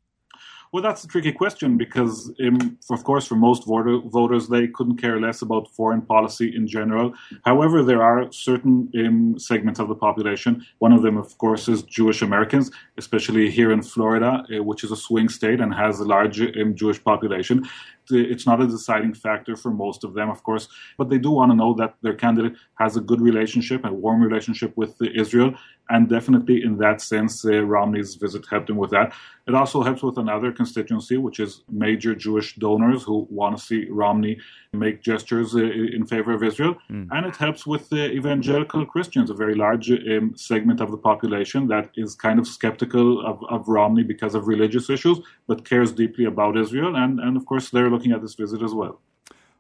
Well, 0.74 0.82
that's 0.82 1.04
a 1.04 1.08
tricky 1.08 1.32
question 1.32 1.78
because, 1.78 2.34
um, 2.44 2.80
of 2.90 3.04
course, 3.04 3.28
for 3.28 3.36
most 3.36 3.68
voter, 3.68 4.00
voters, 4.00 4.48
they 4.48 4.68
couldn't 4.68 4.98
care 4.98 5.22
less 5.22 5.44
about 5.44 5.70
foreign 5.70 6.02
policy 6.02 6.56
in 6.56 6.66
general. 6.66 7.14
However, 7.46 7.84
there 7.84 8.02
are 8.02 8.32
certain 8.32 8.92
um, 8.98 9.38
segments 9.38 9.80
of 9.80 9.88
the 9.88 9.94
population. 9.94 10.66
One 10.80 10.92
of 10.92 11.04
them, 11.04 11.16
of 11.16 11.38
course, 11.38 11.68
is 11.68 11.84
Jewish 11.84 12.24
Americans, 12.24 12.72
especially 12.98 13.52
here 13.52 13.72
in 13.72 13.84
Florida, 13.84 14.44
uh, 14.50 14.64
which 14.64 14.84
is 14.84 14.92
a 14.92 14.96
swing 14.96 15.30
state 15.30 15.62
and 15.62 15.72
has 15.76 16.00
a 16.00 16.06
large 16.06 16.42
um, 16.42 16.74
Jewish 16.74 17.04
population 17.04 17.70
it's 18.10 18.46
not 18.46 18.62
a 18.62 18.68
deciding 18.68 19.14
factor 19.14 19.56
for 19.56 19.72
most 19.72 20.04
of 20.04 20.14
them, 20.14 20.30
of 20.30 20.44
course, 20.44 20.68
but 20.98 21.10
they 21.10 21.18
do 21.18 21.32
want 21.32 21.52
to 21.52 21.56
know 21.56 21.74
that 21.76 21.96
their 22.02 22.14
candidate 22.14 22.54
has 22.76 22.98
a 22.98 23.02
good 23.02 23.22
relationship, 23.22 23.86
a 23.86 23.94
warm 23.94 24.22
relationship 24.22 24.76
with 24.76 24.96
Israel, 25.02 25.54
and 25.90 26.10
definitely 26.10 26.64
in 26.64 26.78
that 26.78 27.02
sense, 27.02 27.46
uh, 27.46 27.62
Romney's 27.62 28.16
visit 28.16 28.46
helped 28.50 28.70
him 28.70 28.78
with 28.78 28.92
that. 28.92 29.14
It 29.48 29.54
also 29.54 29.84
helps 29.84 30.02
with 30.02 30.18
another 30.18 30.52
constituency, 30.54 31.18
which 31.18 31.40
is 31.40 31.64
major 31.70 32.16
Jewish 32.16 32.56
donors 32.56 33.04
who 33.04 33.28
want 33.30 33.58
to 33.58 33.64
see 33.64 33.88
Romney 33.90 34.40
make 34.72 35.02
gestures 35.02 35.54
uh, 35.56 35.60
in 35.60 36.06
favor 36.06 36.34
of 36.34 36.42
Israel, 36.42 36.76
mm. 36.90 37.08
and 37.12 37.26
it 37.26 37.36
helps 37.36 37.68
with 37.68 37.90
the 37.90 38.12
evangelical 38.12 38.86
Christians, 38.86 39.30
a 39.30 39.34
very 39.34 39.56
large 39.56 39.92
um, 39.92 40.34
segment 40.36 40.80
of 40.80 40.90
the 40.92 40.98
population 40.98 41.68
that 41.68 41.92
is 41.96 42.16
kind 42.16 42.40
of 42.40 42.48
skeptical 42.48 43.26
of, 43.26 43.44
of 43.50 43.68
Romney 43.68 44.04
because 44.04 44.34
of 44.36 44.48
religious 44.48 44.90
issues, 44.90 45.20
but 45.48 45.66
cares 45.66 45.92
deeply 45.92 46.26
about 46.26 46.58
Israel, 46.58 46.96
and 46.96 47.20
and 47.20 47.36
of 47.36 47.46
course 47.46 47.70
they're 47.70 47.93
looking 47.94 48.12
at 48.12 48.22
this 48.22 48.36
visit 48.36 48.62
as 48.62 48.74
well. 48.74 48.96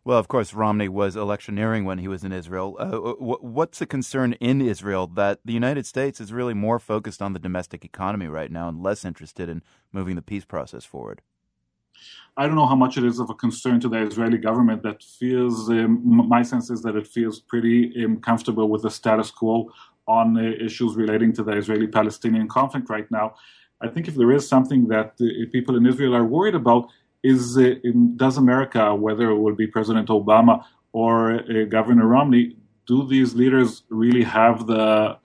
Well, 0.06 0.20
of 0.20 0.28
course, 0.28 0.54
Romney 0.54 0.90
was 0.90 1.16
electioneering 1.16 1.86
when 1.86 2.00
he 2.00 2.10
was 2.10 2.26
in 2.26 2.34
Israel. 2.34 2.76
Uh, 2.78 3.14
what's 3.58 3.80
the 3.80 3.86
concern 3.86 4.34
in 4.34 4.60
Israel 4.62 5.08
that 5.08 5.40
the 5.46 5.54
United 5.54 5.86
States 5.86 6.20
is 6.20 6.34
really 6.34 6.54
more 6.54 6.78
focused 6.78 7.22
on 7.22 7.32
the 7.32 7.40
domestic 7.40 7.86
economy 7.86 8.28
right 8.28 8.52
now 8.52 8.68
and 8.68 8.84
less 8.84 9.06
interested 9.06 9.48
in 9.48 9.62
moving 9.94 10.16
the 10.18 10.22
peace 10.22 10.44
process 10.44 10.84
forward? 10.84 11.22
I 12.36 12.48
don't 12.48 12.56
know 12.56 12.66
how 12.66 12.76
much 12.76 12.98
it 12.98 13.06
is 13.06 13.20
of 13.20 13.30
a 13.30 13.36
concern 13.36 13.80
to 13.82 13.88
the 13.88 14.02
Israeli 14.10 14.40
government 14.40 14.84
that 14.84 15.04
feels, 15.04 15.70
um, 15.70 16.02
my 16.36 16.42
sense 16.42 16.70
is 16.70 16.82
that 16.82 16.96
it 16.98 17.08
feels 17.08 17.40
pretty 17.40 18.04
um, 18.04 18.20
comfortable 18.20 18.68
with 18.68 18.82
the 18.82 18.90
status 18.90 19.32
quo 19.32 19.72
on 20.08 20.38
uh, 20.38 20.42
issues 20.68 20.96
relating 20.96 21.32
to 21.34 21.44
the 21.44 21.54
Israeli 21.54 21.88
Palestinian 21.88 22.50
conflict 22.50 22.90
right 22.90 23.10
now. 23.10 23.36
I 23.80 23.88
think 23.88 24.08
if 24.08 24.16
there 24.16 24.32
is 24.32 24.48
something 24.48 24.88
that 24.88 25.10
uh, 25.22 25.26
people 25.52 25.78
in 25.78 25.86
Israel 25.86 26.16
are 26.16 26.26
worried 26.26 26.56
about, 26.56 26.90
is 27.24 27.58
uh, 27.58 27.76
does 28.18 28.38
America, 28.38 28.94
whether 28.96 29.30
it 29.30 29.40
will 29.40 29.56
be 29.56 29.68
President 29.68 30.10
Obama 30.10 30.64
or 30.92 31.36
uh, 31.36 31.66
Governor 31.70 32.08
Romney, 32.08 32.58
do 32.86 33.08
these 33.08 33.34
leaders 33.34 33.84
really 33.90 34.24
have 34.24 34.68
the 34.68 35.18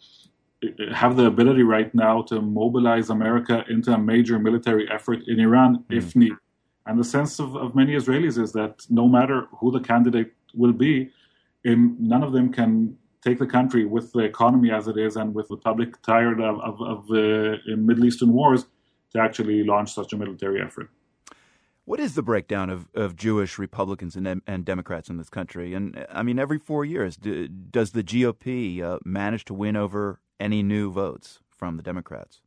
have 0.92 1.16
the 1.16 1.26
ability 1.26 1.62
right 1.62 1.94
now 1.94 2.22
to 2.22 2.40
mobilize 2.40 3.10
America 3.10 3.64
into 3.68 3.92
a 3.92 3.98
major 3.98 4.38
military 4.38 4.88
effort 4.90 5.20
in 5.26 5.38
Iran 5.40 5.84
mm. 5.90 5.96
if 5.96 6.16
need? 6.16 6.32
And 6.86 6.98
the 6.98 7.04
sense 7.04 7.38
of, 7.38 7.54
of 7.54 7.74
many 7.74 7.94
Israelis 7.94 8.38
is 8.42 8.52
that 8.52 8.86
no 8.88 9.06
matter 9.06 9.46
who 9.58 9.70
the 9.70 9.80
candidate 9.80 10.32
will 10.54 10.72
be, 10.72 11.10
in, 11.64 11.96
none 12.00 12.22
of 12.22 12.32
them 12.32 12.50
can 12.50 12.96
take 13.22 13.38
the 13.38 13.46
country 13.46 13.84
with 13.84 14.12
the 14.12 14.20
economy 14.20 14.70
as 14.70 14.88
it 14.88 14.96
is 14.96 15.16
and 15.16 15.34
with 15.34 15.48
the 15.48 15.56
public 15.56 16.00
tired 16.02 16.40
of, 16.40 16.58
of, 16.60 16.80
of 16.80 17.06
the 17.08 17.58
Middle 17.76 18.06
Eastern 18.06 18.32
wars 18.32 18.64
to 19.12 19.20
actually 19.20 19.64
launch 19.64 19.92
such 19.92 20.12
a 20.12 20.16
military 20.16 20.62
effort. 20.62 20.90
What 21.88 22.00
is 22.00 22.14
the 22.14 22.22
breakdown 22.22 22.68
of, 22.68 22.86
of 22.94 23.16
Jewish 23.16 23.58
Republicans 23.58 24.14
and, 24.14 24.42
and 24.46 24.62
Democrats 24.62 25.08
in 25.08 25.16
this 25.16 25.30
country? 25.30 25.72
And 25.72 26.06
I 26.10 26.22
mean, 26.22 26.38
every 26.38 26.58
four 26.58 26.84
years, 26.84 27.16
do, 27.16 27.48
does 27.48 27.92
the 27.92 28.04
GOP 28.04 28.82
uh, 28.82 28.98
manage 29.06 29.46
to 29.46 29.54
win 29.54 29.74
over 29.74 30.20
any 30.38 30.62
new 30.62 30.92
votes 30.92 31.40
from 31.48 31.78
the 31.78 31.82
Democrats? 31.82 32.42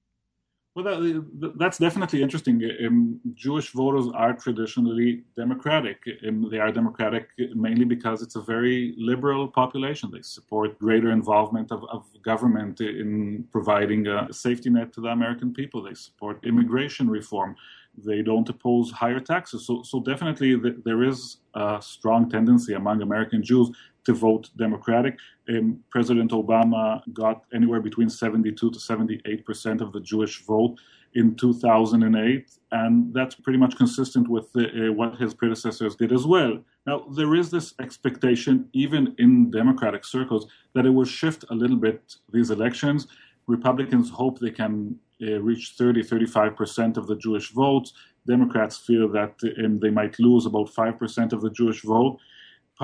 Well, 0.74 0.86
that, 0.86 1.54
that's 1.58 1.80
definitely 1.80 2.24
interesting. 2.24 2.62
Um, 2.86 3.20
Jewish 3.34 3.72
voters 3.72 4.06
are 4.14 4.32
traditionally 4.34 5.24
democratic. 5.36 6.02
Um, 6.26 6.50
they 6.50 6.60
are 6.60 6.72
democratic 6.72 7.28
mainly 7.56 7.84
because 7.84 8.22
it's 8.22 8.38
a 8.38 8.42
very 8.42 8.96
liberal 8.98 9.50
population. 9.50 10.12
They 10.12 10.22
support 10.22 10.80
greater 10.80 11.12
involvement 11.12 11.74
of, 11.74 11.84
of 11.92 12.06
government 12.22 12.80
in 12.80 13.46
providing 13.52 14.08
a 14.08 14.32
safety 14.32 14.70
net 14.70 14.94
to 14.94 15.02
the 15.02 15.10
American 15.10 15.54
people. 15.54 15.84
They 15.84 15.94
support 15.94 16.46
immigration 16.46 17.10
reform. 17.10 17.58
They 17.98 18.22
don't 18.22 18.48
oppose 18.48 18.92
higher 18.92 19.20
taxes. 19.20 19.68
So, 19.68 19.84
so 19.84 20.00
definitely 20.00 20.56
there 20.86 21.04
is 21.04 21.38
a 21.54 21.80
strong 21.82 22.30
tendency 22.30 22.76
among 22.76 23.02
American 23.02 23.44
Jews 23.44 23.72
to 24.06 24.14
vote 24.14 24.50
Democratic. 24.58 25.18
Um, 25.50 25.80
President 25.90 26.32
Obama 26.32 27.02
got 27.14 27.44
anywhere 27.54 27.82
between 27.82 28.10
72 28.10 28.72
to 28.72 28.80
78 28.80 29.46
percent 29.46 29.82
of 29.82 29.92
the 29.92 30.00
Jewish 30.00 30.44
vote 30.46 30.78
in 31.14 31.36
2008, 31.36 32.50
and 32.72 33.14
that's 33.14 33.36
pretty 33.36 33.60
much 33.60 33.76
consistent 33.76 34.30
with 34.30 34.52
the, 34.54 34.66
uh, 34.70 34.94
what 34.94 35.18
his 35.18 35.34
predecessors 35.34 35.96
did 35.96 36.14
as 36.14 36.26
well. 36.26 36.58
Now, 36.88 37.06
there 37.12 37.36
is 37.36 37.52
this 37.52 37.74
expectation, 37.82 38.70
even 38.74 39.14
in 39.18 39.52
Democratic 39.52 40.06
circles, 40.06 40.48
that 40.74 40.86
it 40.86 40.90
will 40.90 41.06
shift 41.06 41.44
a 41.50 41.56
little 41.56 41.76
bit 41.76 42.16
these 42.32 42.50
elections. 42.50 43.08
Republicans 43.48 44.10
hope 44.10 44.40
they 44.40 44.52
can 44.52 44.98
uh, 45.22 45.42
reach 45.42 45.74
30, 45.78 46.04
35 46.04 46.56
percent 46.56 46.98
of 46.98 47.08
the 47.08 47.16
Jewish 47.16 47.52
vote. 47.52 47.92
Democrats 48.26 48.78
feel 48.78 49.10
that 49.10 49.36
um, 49.64 49.80
they 49.80 49.90
might 49.90 50.18
lose 50.20 50.46
about 50.46 50.70
5 50.70 50.98
percent 50.98 51.34
of 51.34 51.42
the 51.42 51.50
Jewish 51.50 51.82
vote 51.82 52.20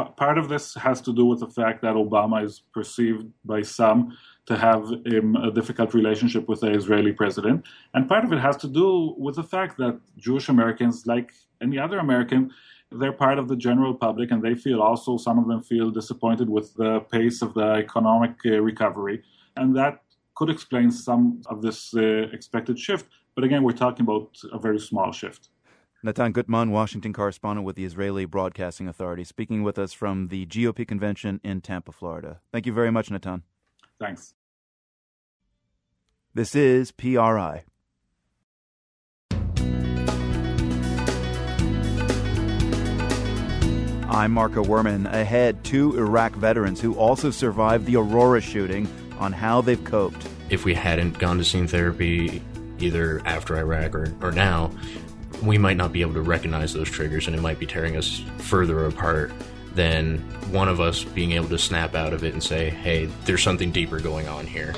part 0.06 0.38
of 0.38 0.50
this 0.50 0.76
has 0.76 1.02
to 1.02 1.14
do 1.14 1.26
with 1.26 1.40
the 1.40 1.48
fact 1.48 1.82
that 1.82 1.96
Obama 1.96 2.44
is 2.44 2.62
perceived 2.74 3.28
by 3.46 3.62
some 3.62 4.18
to 4.46 4.58
have 4.58 4.84
um, 4.86 5.36
a 5.36 5.52
difficult 5.52 5.94
relationship 5.94 6.48
with 6.48 6.62
the 6.62 6.72
Israeli 6.72 7.12
president. 7.12 7.66
And 7.94 8.08
part 8.08 8.24
of 8.24 8.32
it 8.32 8.40
has 8.40 8.58
to 8.58 8.68
do 8.68 9.16
with 9.18 9.36
the 9.36 9.44
fact 9.44 9.78
that 9.78 10.00
Jewish 10.18 10.50
Americans, 10.50 11.06
like 11.06 11.34
any 11.62 11.78
other 11.78 12.00
American, 12.00 12.52
they're 12.92 13.12
part 13.12 13.38
of 13.38 13.48
the 13.48 13.56
general 13.56 13.94
public 13.94 14.32
and 14.32 14.42
they 14.42 14.56
feel 14.56 14.82
also, 14.82 15.18
some 15.18 15.38
of 15.38 15.48
them 15.48 15.62
feel 15.62 15.92
disappointed 15.92 16.50
with 16.50 16.74
the 16.76 17.02
pace 17.12 17.42
of 17.42 17.54
the 17.54 17.72
economic 17.74 18.36
uh, 18.46 18.62
recovery. 18.62 19.22
And 19.58 19.76
that 19.76 20.04
could 20.36 20.50
explain 20.50 20.92
some 20.92 21.42
of 21.48 21.62
this 21.62 21.94
uh, 21.96 22.28
expected 22.32 22.80
shift. 22.80 23.08
But 23.36 23.44
again, 23.44 23.64
we're 23.64 23.72
talking 23.72 24.06
about 24.06 24.38
a 24.54 24.60
very 24.60 24.80
small 24.80 25.12
shift. 25.12 25.50
Nathan 26.04 26.32
Guttman, 26.32 26.70
Washington 26.70 27.12
correspondent 27.12 27.66
with 27.66 27.76
the 27.76 27.84
Israeli 27.84 28.26
Broadcasting 28.26 28.88
Authority, 28.88 29.24
speaking 29.24 29.64
with 29.64 29.80
us 29.80 29.94
from 29.94 30.28
the 30.28 30.46
GOP 30.46 30.88
convention 30.88 31.42
in 31.44 31.60
Tampa, 31.60 31.92
Florida. 31.92 32.40
Thank 32.52 32.68
you 32.68 32.74
very 32.74 32.92
much, 32.92 33.10
Nathan. 33.10 33.44
Thanks. 34.00 34.36
This 36.36 36.56
is 36.56 36.92
PRI. 36.92 37.64
I'm 44.10 44.32
Marco 44.32 44.64
Werman. 44.64 45.12
Ahead, 45.12 45.64
two 45.64 45.98
Iraq 45.98 46.34
veterans 46.34 46.80
who 46.80 46.94
also 46.96 47.32
survived 47.32 47.88
the 47.88 47.96
Aurora 47.96 48.40
shooting 48.40 48.88
on 49.20 49.34
how 49.34 49.62
they've 49.62 49.84
coped. 49.84 50.28
If 50.50 50.64
we 50.64 50.76
hadn't 50.76 51.18
gone 51.18 51.40
to 51.40 51.44
scene 51.44 51.68
therapy, 51.68 52.42
either 52.80 53.22
after 53.26 53.58
Iraq 53.58 53.96
or, 53.96 54.14
or 54.22 54.32
now, 54.32 54.72
we 55.44 55.58
might 55.58 55.78
not 55.78 55.92
be 55.92 56.02
able 56.02 56.14
to 56.14 56.22
recognize 56.22 56.74
those 56.74 56.90
triggers 56.90 57.28
and 57.28 57.36
it 57.36 57.42
might 57.42 57.60
be 57.60 57.66
tearing 57.66 57.96
us 57.96 58.24
further 58.38 58.86
apart 58.86 59.32
than 59.74 60.18
one 60.52 60.68
of 60.68 60.80
us 60.80 61.04
being 61.04 61.34
able 61.34 61.48
to 61.48 61.58
snap 61.58 61.94
out 61.94 62.12
of 62.12 62.24
it 62.24 62.34
and 62.34 62.44
say, 62.44 62.70
hey, 62.70 63.06
there's 63.26 63.44
something 63.44 63.72
deeper 63.72 64.00
going 64.00 64.28
on 64.28 64.46
here. 64.48 64.74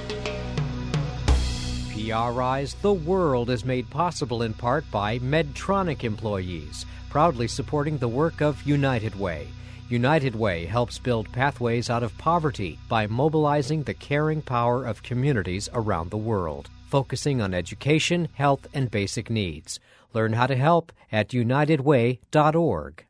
PRI's 1.94 2.74
The 2.76 2.94
World 2.94 3.50
is 3.50 3.64
made 3.64 3.90
possible 3.90 4.42
in 4.42 4.54
part 4.54 4.90
by 4.92 5.20
Medtronic 5.20 6.04
employees, 6.04 6.86
proudly 7.10 7.48
supporting 7.48 7.98
the 7.98 8.08
work 8.08 8.42
of 8.42 8.62
United 8.64 9.16
Way. 9.16 9.48
United 9.90 10.36
Way 10.36 10.66
helps 10.66 11.00
build 11.00 11.32
pathways 11.32 11.90
out 11.90 12.04
of 12.04 12.18
poverty 12.18 12.78
by 12.88 13.08
mobilizing 13.08 13.84
the 13.84 13.94
caring 13.94 14.42
power 14.42 14.86
of 14.86 15.04
communities 15.04 15.70
around 15.74 16.12
the 16.12 16.18
world, 16.18 16.70
focusing 16.88 17.42
on 17.42 17.54
education, 17.54 18.28
health, 18.34 18.68
and 18.74 18.92
basic 18.92 19.30
needs. 19.30 19.80
Learn 20.14 20.34
how 20.34 20.48
to 20.48 20.56
help 20.56 20.92
at 21.12 21.30
unitedway.org. 21.30 23.06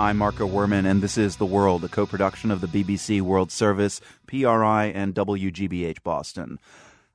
I'm 0.00 0.16
Marco 0.16 0.48
Werman, 0.48 0.86
and 0.86 1.02
this 1.02 1.18
is 1.18 1.36
The 1.36 1.44
World, 1.44 1.84
a 1.84 1.88
co 1.88 2.06
production 2.06 2.50
of 2.50 2.62
the 2.62 2.66
BBC 2.66 3.20
World 3.20 3.52
Service, 3.52 4.00
PRI, 4.26 4.86
and 4.86 5.14
WGBH 5.14 6.02
Boston. 6.02 6.58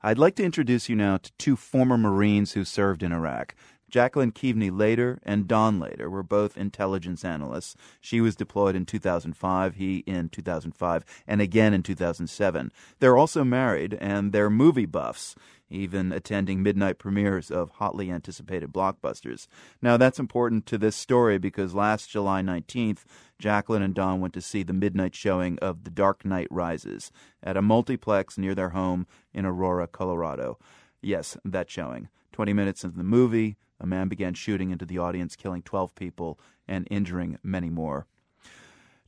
I'd 0.02 0.18
like 0.18 0.36
to 0.36 0.44
introduce 0.44 0.88
you 0.88 0.94
now 0.94 1.16
to 1.16 1.32
two 1.32 1.56
former 1.56 1.98
Marines 1.98 2.52
who 2.52 2.64
served 2.64 3.02
in 3.02 3.10
Iraq. 3.10 3.56
Jacqueline 3.88 4.32
Keaveney 4.32 4.70
later 4.70 5.18
and 5.24 5.48
Don 5.48 5.80
later 5.80 6.10
were 6.10 6.22
both 6.22 6.56
intelligence 6.56 7.24
analysts. 7.24 7.76
She 8.00 8.20
was 8.20 8.36
deployed 8.36 8.76
in 8.76 8.84
2005, 8.84 9.74
he 9.74 9.98
in 10.06 10.28
2005, 10.28 11.04
and 11.26 11.40
again 11.40 11.74
in 11.74 11.82
2007. 11.82 12.72
They're 13.00 13.16
also 13.16 13.42
married, 13.42 13.94
and 14.00 14.32
they're 14.32 14.50
movie 14.50 14.86
buffs 14.86 15.34
even 15.68 16.12
attending 16.12 16.62
midnight 16.62 16.98
premieres 16.98 17.50
of 17.50 17.70
hotly 17.70 18.10
anticipated 18.10 18.72
blockbusters. 18.72 19.46
Now, 19.82 19.96
that's 19.96 20.18
important 20.18 20.66
to 20.66 20.78
this 20.78 20.96
story 20.96 21.38
because 21.38 21.74
last 21.74 22.10
July 22.10 22.42
19th, 22.42 23.04
Jacqueline 23.38 23.82
and 23.82 23.94
Don 23.94 24.20
went 24.20 24.34
to 24.34 24.40
see 24.40 24.62
the 24.62 24.72
midnight 24.72 25.14
showing 25.14 25.58
of 25.60 25.84
The 25.84 25.90
Dark 25.90 26.24
Knight 26.24 26.48
Rises 26.50 27.10
at 27.42 27.56
a 27.56 27.62
multiplex 27.62 28.38
near 28.38 28.54
their 28.54 28.70
home 28.70 29.06
in 29.32 29.44
Aurora, 29.44 29.86
Colorado. 29.86 30.58
Yes, 31.02 31.36
that 31.44 31.70
showing. 31.70 32.08
20 32.32 32.52
minutes 32.52 32.84
into 32.84 32.96
the 32.96 33.04
movie, 33.04 33.56
a 33.80 33.86
man 33.86 34.08
began 34.08 34.34
shooting 34.34 34.70
into 34.70 34.86
the 34.86 34.98
audience, 34.98 35.36
killing 35.36 35.62
12 35.62 35.94
people 35.94 36.38
and 36.66 36.86
injuring 36.90 37.38
many 37.42 37.70
more. 37.70 38.06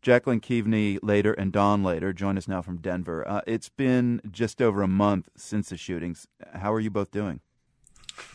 Jacqueline 0.03 0.41
Keaveney 0.41 0.99
later 1.03 1.33
and 1.33 1.53
Don 1.53 1.83
later 1.83 2.13
join 2.13 2.39
us 2.39 2.49
now 2.49 2.63
from 2.63 2.79
Denver. 2.79 3.27
Uh, 3.27 3.41
it's 3.47 3.69
been 3.69 4.21
just 4.31 4.63
over 4.63 4.83
a 4.83 4.89
month 4.89 5.29
since 5.37 5.71
the 5.71 5.77
shootings. 5.77 6.27
How 6.55 6.73
are 6.73 6.81
you 6.81 6.91
both 6.91 7.11
doing? 7.11 7.41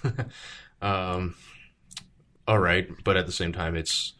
um, 0.81 1.35
all 2.47 2.59
right, 2.59 2.89
but 3.03 3.17
at 3.17 3.25
the 3.25 3.31
same 3.31 3.53
time, 3.53 3.75
it's 3.75 4.13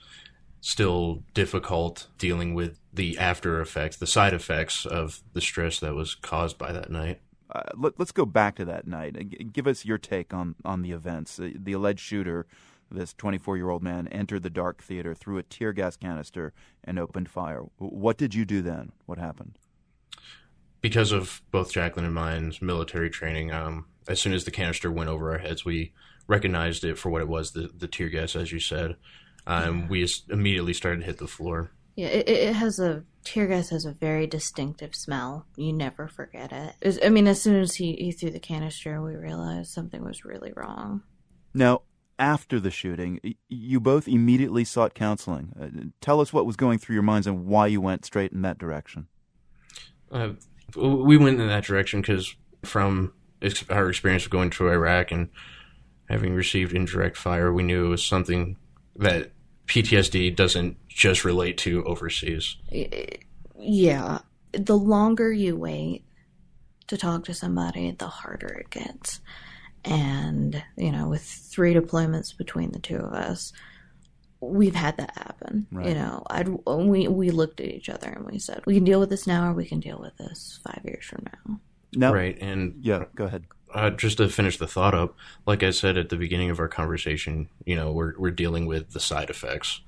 still 0.62 1.24
difficult 1.34 2.08
dealing 2.18 2.54
with 2.54 2.80
the 2.94 3.18
after 3.18 3.60
effects, 3.60 3.98
the 3.98 4.08
side 4.08 4.34
effects 4.34 4.86
of 4.86 5.22
the 5.34 5.42
stress 5.42 5.80
that 5.80 5.94
was 5.94 6.16
caused 6.16 6.58
by 6.58 6.72
that 6.72 6.90
night. 6.90 7.20
Uh, 7.50 7.64
let, 7.76 8.00
us 8.00 8.12
go 8.12 8.26
back 8.26 8.56
to 8.56 8.66
that 8.66 8.88
night. 8.88 9.52
Give 9.52 9.68
us 9.68 9.86
your 9.86 9.98
take 9.98 10.34
on, 10.34 10.56
on 10.64 10.82
the 10.82 10.92
events. 10.92 11.38
Uh, 11.38 11.50
the 11.56 11.74
alleged 11.74 12.00
shooter 12.00 12.48
this 12.94 13.14
24 13.14 13.58
year 13.58 13.70
old 13.70 13.84
man 13.84 14.08
entered 14.08 14.44
the 14.44 14.50
dark 14.50 14.82
theater, 14.82 15.14
threw 15.14 15.38
a 15.38 15.44
tear 15.44 15.74
gas 15.74 15.98
canister, 15.98 16.54
and 16.84 17.00
opened 17.00 17.30
fire. 17.30 17.64
What 17.78 18.18
did 18.18 18.34
you 18.36 18.46
do 18.46 18.62
then? 18.62 18.92
What 19.06 19.18
happened? 19.18 19.58
Because 20.82 21.12
of 21.12 21.42
both 21.52 21.72
Jacqueline 21.72 22.06
and 22.06 22.14
mine's 22.14 22.62
military 22.62 23.10
training, 23.10 23.52
um, 23.52 23.86
as 24.08 24.20
soon 24.20 24.34
as 24.34 24.44
the 24.44 24.52
canister 24.52 24.92
went 24.92 25.10
over 25.10 25.32
our 25.32 25.38
heads, 25.38 25.64
we 25.64 25.94
recognized 26.28 26.84
it 26.84 26.98
for 26.98 27.10
what 27.10 27.22
it 27.22 27.28
was 27.28 27.52
the, 27.52 27.70
the 27.76 27.88
tear 27.88 28.10
gas, 28.10 28.36
as 28.36 28.52
you 28.52 28.60
said. 28.60 28.96
Um, 29.48 29.82
yeah. 29.82 29.88
We 29.88 30.10
immediately 30.30 30.74
started 30.74 31.02
to 31.02 31.06
hit 31.06 31.18
the 31.18 31.28
floor. 31.28 31.72
Yeah, 31.96 32.08
it, 32.08 32.28
it 32.28 32.54
has 32.56 32.80
a 32.80 33.04
tear 33.24 33.48
gas 33.48 33.70
has 33.70 33.86
a 33.86 33.92
very 33.94 34.28
distinctive 34.28 34.96
smell. 34.96 35.46
You 35.56 35.74
never 35.74 36.08
forget 36.08 36.52
it. 36.52 36.76
it 36.82 36.88
was, 36.88 37.00
I 37.04 37.10
mean, 37.10 37.28
as 37.28 37.42
soon 37.42 37.56
as 37.56 37.76
he, 37.76 37.94
he 37.94 38.12
threw 38.12 38.32
the 38.32 38.40
canister, 38.40 39.02
we 39.02 39.16
realized 39.16 39.72
something 39.72 40.04
was 40.04 40.26
really 40.26 40.52
wrong. 40.56 41.04
Now, 41.54 41.82
after 42.20 42.60
the 42.60 42.72
shooting, 42.72 43.36
you 43.50 43.80
both 43.80 44.08
immediately 44.08 44.64
sought 44.64 44.94
counseling. 44.94 45.54
Uh, 45.60 45.90
tell 46.02 46.22
us 46.22 46.32
what 46.32 46.46
was 46.46 46.56
going 46.56 46.78
through 46.78 46.94
your 46.94 47.04
minds 47.04 47.28
and 47.28 47.46
why 47.46 47.68
you 47.68 47.82
went 47.82 48.06
straight 48.06 48.32
in 48.32 48.42
that 48.44 48.58
direction. 48.58 49.08
Uh, 50.12 50.30
we 50.76 51.18
went 51.18 51.40
in 51.40 51.48
that 51.48 51.64
direction 51.64 52.02
because 52.02 52.36
from 52.64 53.14
our 53.70 53.90
experience 53.90 54.26
of 54.26 54.32
going 54.32 54.50
to 54.52 54.70
Iraq 54.70 55.12
and 55.12 55.30
having 56.10 56.34
received 56.34 56.74
indirect 56.74 57.18
fire, 57.18 57.52
we 57.52 57.64
knew 57.64 57.86
it 57.86 57.90
was 57.90 58.06
something 58.06 58.58
that 58.96 59.32
PTSD 59.68 60.36
doesn't 60.36 60.78
just 60.88 61.26
relate 61.26 61.58
to 61.60 61.84
overseas. 61.86 62.58
Yeah. 63.58 64.20
The 64.52 64.78
longer 64.78 65.32
you 65.32 65.56
wait 65.56 66.06
to 66.88 66.98
talk 66.98 67.24
to 67.26 67.34
somebody, 67.34 67.92
the 67.92 68.08
harder 68.08 68.48
it 68.48 68.70
gets. 68.70 69.20
And, 69.86 70.64
you 70.78 70.92
know, 70.92 71.10
with 71.10 71.24
three 71.24 71.74
deployments 71.74 72.36
between 72.36 72.72
the 72.72 72.80
two 72.80 72.98
of 72.98 73.14
us, 73.14 73.52
we've 74.40 74.76
had 74.76 74.98
that 74.98 75.18
happen. 75.18 75.68
Right. 75.72 75.90
You 75.90 75.94
know, 75.96 76.24
I'd, 76.30 76.48
we, 76.48 77.08
we 77.08 77.32
looked 77.32 77.60
at 77.60 77.68
each 77.68 77.90
other 77.90 78.10
and 78.10 78.26
we 78.26 78.40
said, 78.40 78.62
we 78.66 78.76
can 78.76 78.84
deal 78.84 79.00
with 79.00 79.10
this 79.10 79.28
now 79.28 79.50
or 79.50 79.54
we 79.54 79.66
can 79.66 79.80
deal 79.80 80.00
with 80.00 80.18
this 80.18 80.60
five 80.66 80.82
years 80.84 81.06
from 81.06 81.26
now. 81.26 81.60
No. 81.96 82.14
Right. 82.14 82.38
And 82.42 82.76
yeah, 82.82 83.06
go 83.16 83.26
ahead. 83.26 83.46
Uh, 83.74 83.90
just 83.90 84.18
to 84.18 84.30
finish 84.30 84.58
the 84.58 84.68
thought 84.68 84.94
up, 84.94 85.16
like 85.48 85.64
I 85.64 85.72
said 85.72 85.98
at 85.98 86.10
the 86.10 86.16
beginning 86.16 86.50
of 86.50 86.60
our 86.60 86.68
conversation, 86.68 87.50
you 87.66 87.76
know, 87.76 87.92
we're 87.92 88.14
we're 88.20 88.32
dealing 88.32 88.68
with 88.68 88.92
the 88.92 89.00
side 89.00 89.32
effects. 89.32 89.82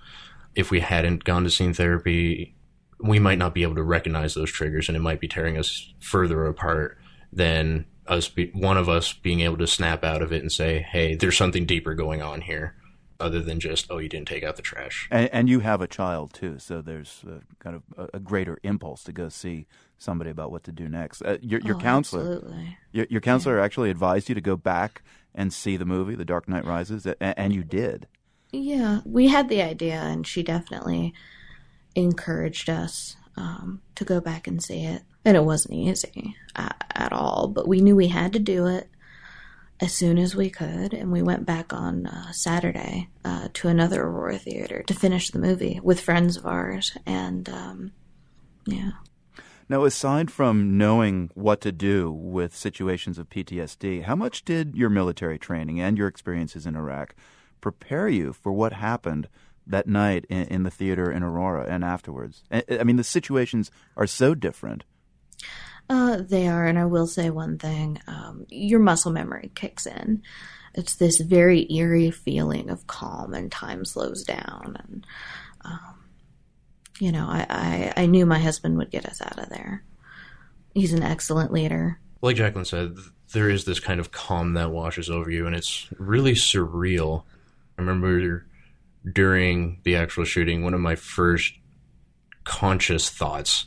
If 0.55 0.71
we 0.71 0.79
hadn't 0.79 1.23
gone 1.23 1.43
to 1.43 1.51
scene 1.51 1.73
therapy, 1.73 2.55
we 2.99 3.19
might 3.19 3.37
not 3.37 3.53
be 3.53 3.61
able 3.61 3.75
to 3.75 3.83
recognize 3.83 4.33
those 4.33 4.51
triggers, 4.51 4.87
and 4.87 4.95
it 4.95 5.01
might 5.01 5.19
be 5.19 5.27
tearing 5.27 5.57
us 5.57 5.93
further 5.99 6.47
apart 6.47 6.97
than 7.31 7.85
us. 8.07 8.27
Be, 8.27 8.47
one 8.53 8.77
of 8.77 8.89
us 8.89 9.13
being 9.13 9.41
able 9.41 9.57
to 9.57 9.67
snap 9.67 10.03
out 10.03 10.21
of 10.21 10.31
it 10.31 10.41
and 10.41 10.51
say, 10.51 10.79
"Hey, 10.79 11.15
there's 11.15 11.37
something 11.37 11.65
deeper 11.65 11.93
going 11.93 12.21
on 12.21 12.41
here." 12.41 12.75
Other 13.17 13.39
than 13.39 13.61
just, 13.61 13.87
oh, 13.89 13.97
you 13.97 14.09
didn't 14.09 14.27
take 14.27 14.43
out 14.43 14.57
the 14.57 14.61
trash. 14.61 15.07
And, 15.09 15.29
and 15.31 15.47
you 15.47 15.61
have 15.61 15.79
a 15.79 15.87
child 15.87 16.33
too, 16.33 16.59
so 16.59 16.81
there's 16.81 17.23
a, 17.25 17.39
kind 17.63 17.77
of 17.77 17.83
a, 17.97 18.17
a, 18.17 18.19
greater 18.19 18.59
impulse 18.61 19.05
to 19.05 19.13
go 19.13 19.29
see 19.29 19.67
somebody 19.97 20.29
about 20.29 20.51
what 20.51 20.65
to 20.65 20.73
do 20.73 20.89
next. 20.89 21.21
Uh, 21.21 21.37
your 21.41 21.61
your 21.61 21.77
oh, 21.77 21.79
counselor, 21.79 22.35
absolutely. 22.35 22.77
your, 22.91 23.07
your 23.09 23.21
counselor 23.21 23.57
yeah. 23.57 23.63
actually 23.63 23.89
advised 23.89 24.27
you 24.27 24.35
to 24.35 24.41
go 24.41 24.57
back 24.57 25.01
and 25.33 25.53
see 25.53 25.77
the 25.77 25.85
movie, 25.85 26.15
The 26.15 26.25
Dark 26.25 26.49
Knight 26.49 26.65
Rises, 26.65 27.05
and, 27.05 27.15
and 27.21 27.53
you 27.53 27.63
did. 27.63 28.07
Yeah, 28.51 28.99
we 29.05 29.27
had 29.27 29.47
the 29.47 29.61
idea, 29.61 30.01
and 30.01 30.27
she 30.27 30.43
definitely 30.43 31.13
encouraged 31.95 32.69
us 32.69 33.15
um, 33.37 33.81
to 33.95 34.05
go 34.05 34.19
back 34.19 34.47
and 34.47 34.63
see 34.63 34.83
it. 34.83 35.01
And 35.23 35.35
it 35.35 35.43
wasn't 35.43 35.75
easy 35.75 36.35
at, 36.55 36.85
at 36.93 37.13
all, 37.13 37.47
but 37.47 37.67
we 37.67 37.81
knew 37.81 37.95
we 37.95 38.07
had 38.07 38.33
to 38.33 38.39
do 38.39 38.67
it 38.67 38.89
as 39.79 39.93
soon 39.93 40.17
as 40.17 40.35
we 40.35 40.49
could, 40.49 40.93
and 40.93 41.11
we 41.11 41.21
went 41.21 41.45
back 41.45 41.73
on 41.73 42.05
uh, 42.05 42.31
Saturday 42.31 43.09
uh, 43.25 43.49
to 43.53 43.67
another 43.67 44.03
Aurora 44.03 44.37
theater 44.37 44.83
to 44.83 44.93
finish 44.93 45.31
the 45.31 45.39
movie 45.39 45.79
with 45.83 45.99
friends 45.99 46.37
of 46.37 46.45
ours, 46.45 46.97
and 47.05 47.49
um, 47.49 47.91
yeah. 48.65 48.91
Now, 49.67 49.83
aside 49.83 50.31
from 50.31 50.77
knowing 50.77 51.31
what 51.33 51.59
to 51.61 51.71
do 51.71 52.11
with 52.11 52.55
situations 52.55 53.17
of 53.17 53.29
PTSD, 53.29 54.03
how 54.03 54.15
much 54.15 54.45
did 54.45 54.75
your 54.75 54.89
military 54.89 55.39
training 55.39 55.81
and 55.81 55.97
your 55.97 56.07
experiences 56.07 56.65
in 56.65 56.75
Iraq 56.75 57.15
prepare 57.61 58.07
you 58.07 58.31
for 58.31 58.51
what 58.51 58.73
happened 58.73 59.27
that 59.67 59.87
night 59.87 60.25
in, 60.29 60.43
in 60.45 60.63
the 60.63 60.71
theater 60.71 61.11
in 61.11 61.23
Aurora 61.23 61.65
and 61.67 61.83
afterwards? 61.83 62.43
I 62.51 62.83
mean, 62.83 62.97
the 62.97 63.03
situations 63.03 63.71
are 63.97 64.07
so 64.07 64.35
different. 64.35 64.83
Uh, 65.89 66.17
they 66.17 66.47
are, 66.47 66.65
and 66.65 66.79
I 66.79 66.85
will 66.85 67.07
say 67.07 67.29
one 67.29 67.57
thing: 67.57 67.99
um, 68.07 68.45
your 68.49 68.79
muscle 68.79 69.11
memory 69.11 69.51
kicks 69.53 69.85
in. 69.85 70.23
It's 70.73 70.95
this 70.95 71.19
very 71.19 71.71
eerie 71.71 72.11
feeling 72.11 72.69
of 72.69 72.87
calm, 72.87 73.33
and 73.33 73.51
time 73.51 73.85
slows 73.85 74.23
down. 74.23 74.77
And 74.83 75.07
um, 75.63 76.03
you 76.99 77.11
know, 77.11 77.27
I, 77.27 77.45
I 77.49 78.03
I 78.03 78.05
knew 78.07 78.25
my 78.25 78.39
husband 78.39 78.77
would 78.77 78.89
get 78.89 79.05
us 79.05 79.21
out 79.21 79.37
of 79.37 79.49
there. 79.49 79.83
He's 80.73 80.93
an 80.93 81.03
excellent 81.03 81.53
leader. 81.53 81.99
Like 82.21 82.37
Jacqueline 82.37 82.65
said, 82.65 82.97
there 83.33 83.49
is 83.49 83.65
this 83.65 83.79
kind 83.79 83.99
of 83.99 84.11
calm 84.11 84.53
that 84.53 84.71
washes 84.71 85.09
over 85.09 85.29
you, 85.29 85.45
and 85.45 85.55
it's 85.55 85.87
really 85.99 86.33
surreal. 86.33 87.23
I 87.77 87.81
remember 87.81 88.45
during 89.11 89.81
the 89.83 89.95
actual 89.95 90.25
shooting, 90.25 90.63
one 90.63 90.73
of 90.73 90.79
my 90.79 90.95
first 90.95 91.53
conscious 92.43 93.09
thoughts 93.09 93.65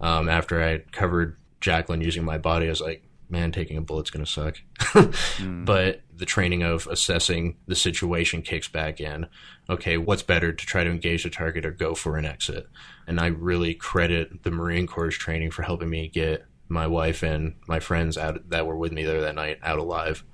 um, 0.00 0.28
after 0.28 0.62
I 0.62 0.68
had 0.68 0.92
covered 0.92 1.36
Jacqueline 1.60 2.00
using 2.00 2.24
my 2.24 2.38
body, 2.38 2.66
I 2.66 2.70
was 2.70 2.80
like, 2.80 3.04
man, 3.28 3.52
taking 3.52 3.76
a 3.76 3.80
bullet's 3.80 4.10
going 4.10 4.24
to 4.24 4.30
suck. 4.30 4.60
mm. 4.78 5.64
But 5.64 6.00
the 6.14 6.24
training 6.26 6.62
of 6.62 6.86
assessing 6.88 7.56
the 7.66 7.76
situation 7.76 8.42
kicks 8.42 8.68
back 8.68 9.00
in. 9.00 9.26
Okay, 9.68 9.96
what's 9.96 10.22
better 10.22 10.52
to 10.52 10.66
try 10.66 10.84
to 10.84 10.90
engage 10.90 11.22
the 11.22 11.30
target 11.30 11.64
or 11.64 11.70
go 11.70 11.94
for 11.94 12.16
an 12.16 12.24
exit? 12.24 12.68
And 13.06 13.20
I 13.20 13.26
really 13.26 13.74
credit 13.74 14.42
the 14.42 14.50
Marine 14.50 14.86
Corps 14.86 15.10
training 15.10 15.52
for 15.52 15.62
helping 15.62 15.90
me 15.90 16.08
get 16.08 16.44
my 16.68 16.86
wife 16.86 17.22
and 17.22 17.54
my 17.68 17.80
friends 17.80 18.16
out 18.16 18.48
that 18.50 18.66
were 18.66 18.76
with 18.76 18.92
me 18.92 19.04
there 19.04 19.20
that 19.22 19.34
night 19.34 19.58
out 19.62 19.78
alive. 19.78 20.24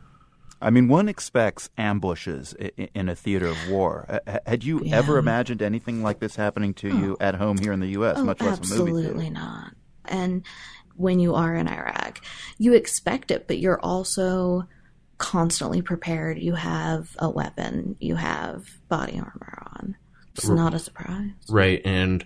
I 0.60 0.70
mean, 0.70 0.88
one 0.88 1.08
expects 1.08 1.68
ambushes 1.76 2.54
in 2.54 3.08
a 3.08 3.14
theater 3.14 3.46
of 3.46 3.68
war. 3.68 4.20
Had 4.46 4.64
you 4.64 4.82
yeah. 4.84 4.96
ever 4.96 5.18
imagined 5.18 5.62
anything 5.62 6.02
like 6.02 6.18
this 6.18 6.34
happening 6.36 6.72
to 6.74 6.90
oh. 6.90 6.96
you 6.96 7.16
at 7.20 7.34
home 7.34 7.58
here 7.58 7.72
in 7.72 7.80
the 7.80 7.88
U.S., 7.88 8.16
oh, 8.18 8.24
much 8.24 8.40
less 8.40 8.58
a 8.58 8.74
movie 8.74 8.92
theater? 8.92 9.08
Absolutely 9.08 9.30
not. 9.30 9.72
And 10.06 10.44
when 10.96 11.18
you 11.20 11.34
are 11.34 11.54
in 11.54 11.68
Iraq. 11.68 12.20
You 12.58 12.74
expect 12.74 13.30
it, 13.30 13.46
but 13.46 13.58
you're 13.58 13.80
also 13.80 14.66
constantly 15.18 15.82
prepared. 15.82 16.38
You 16.38 16.54
have 16.54 17.14
a 17.18 17.30
weapon, 17.30 17.96
you 18.00 18.16
have 18.16 18.68
body 18.88 19.18
armor 19.18 19.62
on. 19.74 19.96
It's 20.34 20.48
not 20.48 20.74
a 20.74 20.78
surprise. 20.78 21.30
Right. 21.48 21.80
And 21.84 22.24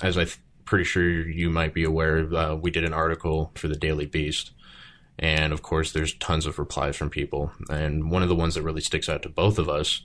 as 0.00 0.16
I'm 0.16 0.28
pretty 0.64 0.84
sure 0.84 1.28
you 1.28 1.50
might 1.50 1.74
be 1.74 1.84
aware, 1.84 2.34
uh, 2.34 2.54
we 2.54 2.70
did 2.70 2.84
an 2.84 2.94
article 2.94 3.52
for 3.54 3.68
the 3.68 3.76
Daily 3.76 4.06
Beast. 4.06 4.52
And 5.22 5.52
of 5.52 5.62
course, 5.62 5.92
there's 5.92 6.14
tons 6.14 6.46
of 6.46 6.58
replies 6.58 6.96
from 6.96 7.08
people. 7.08 7.52
And 7.70 8.10
one 8.10 8.24
of 8.24 8.28
the 8.28 8.34
ones 8.34 8.56
that 8.56 8.62
really 8.62 8.80
sticks 8.80 9.08
out 9.08 9.22
to 9.22 9.28
both 9.28 9.56
of 9.56 9.68
us 9.68 10.02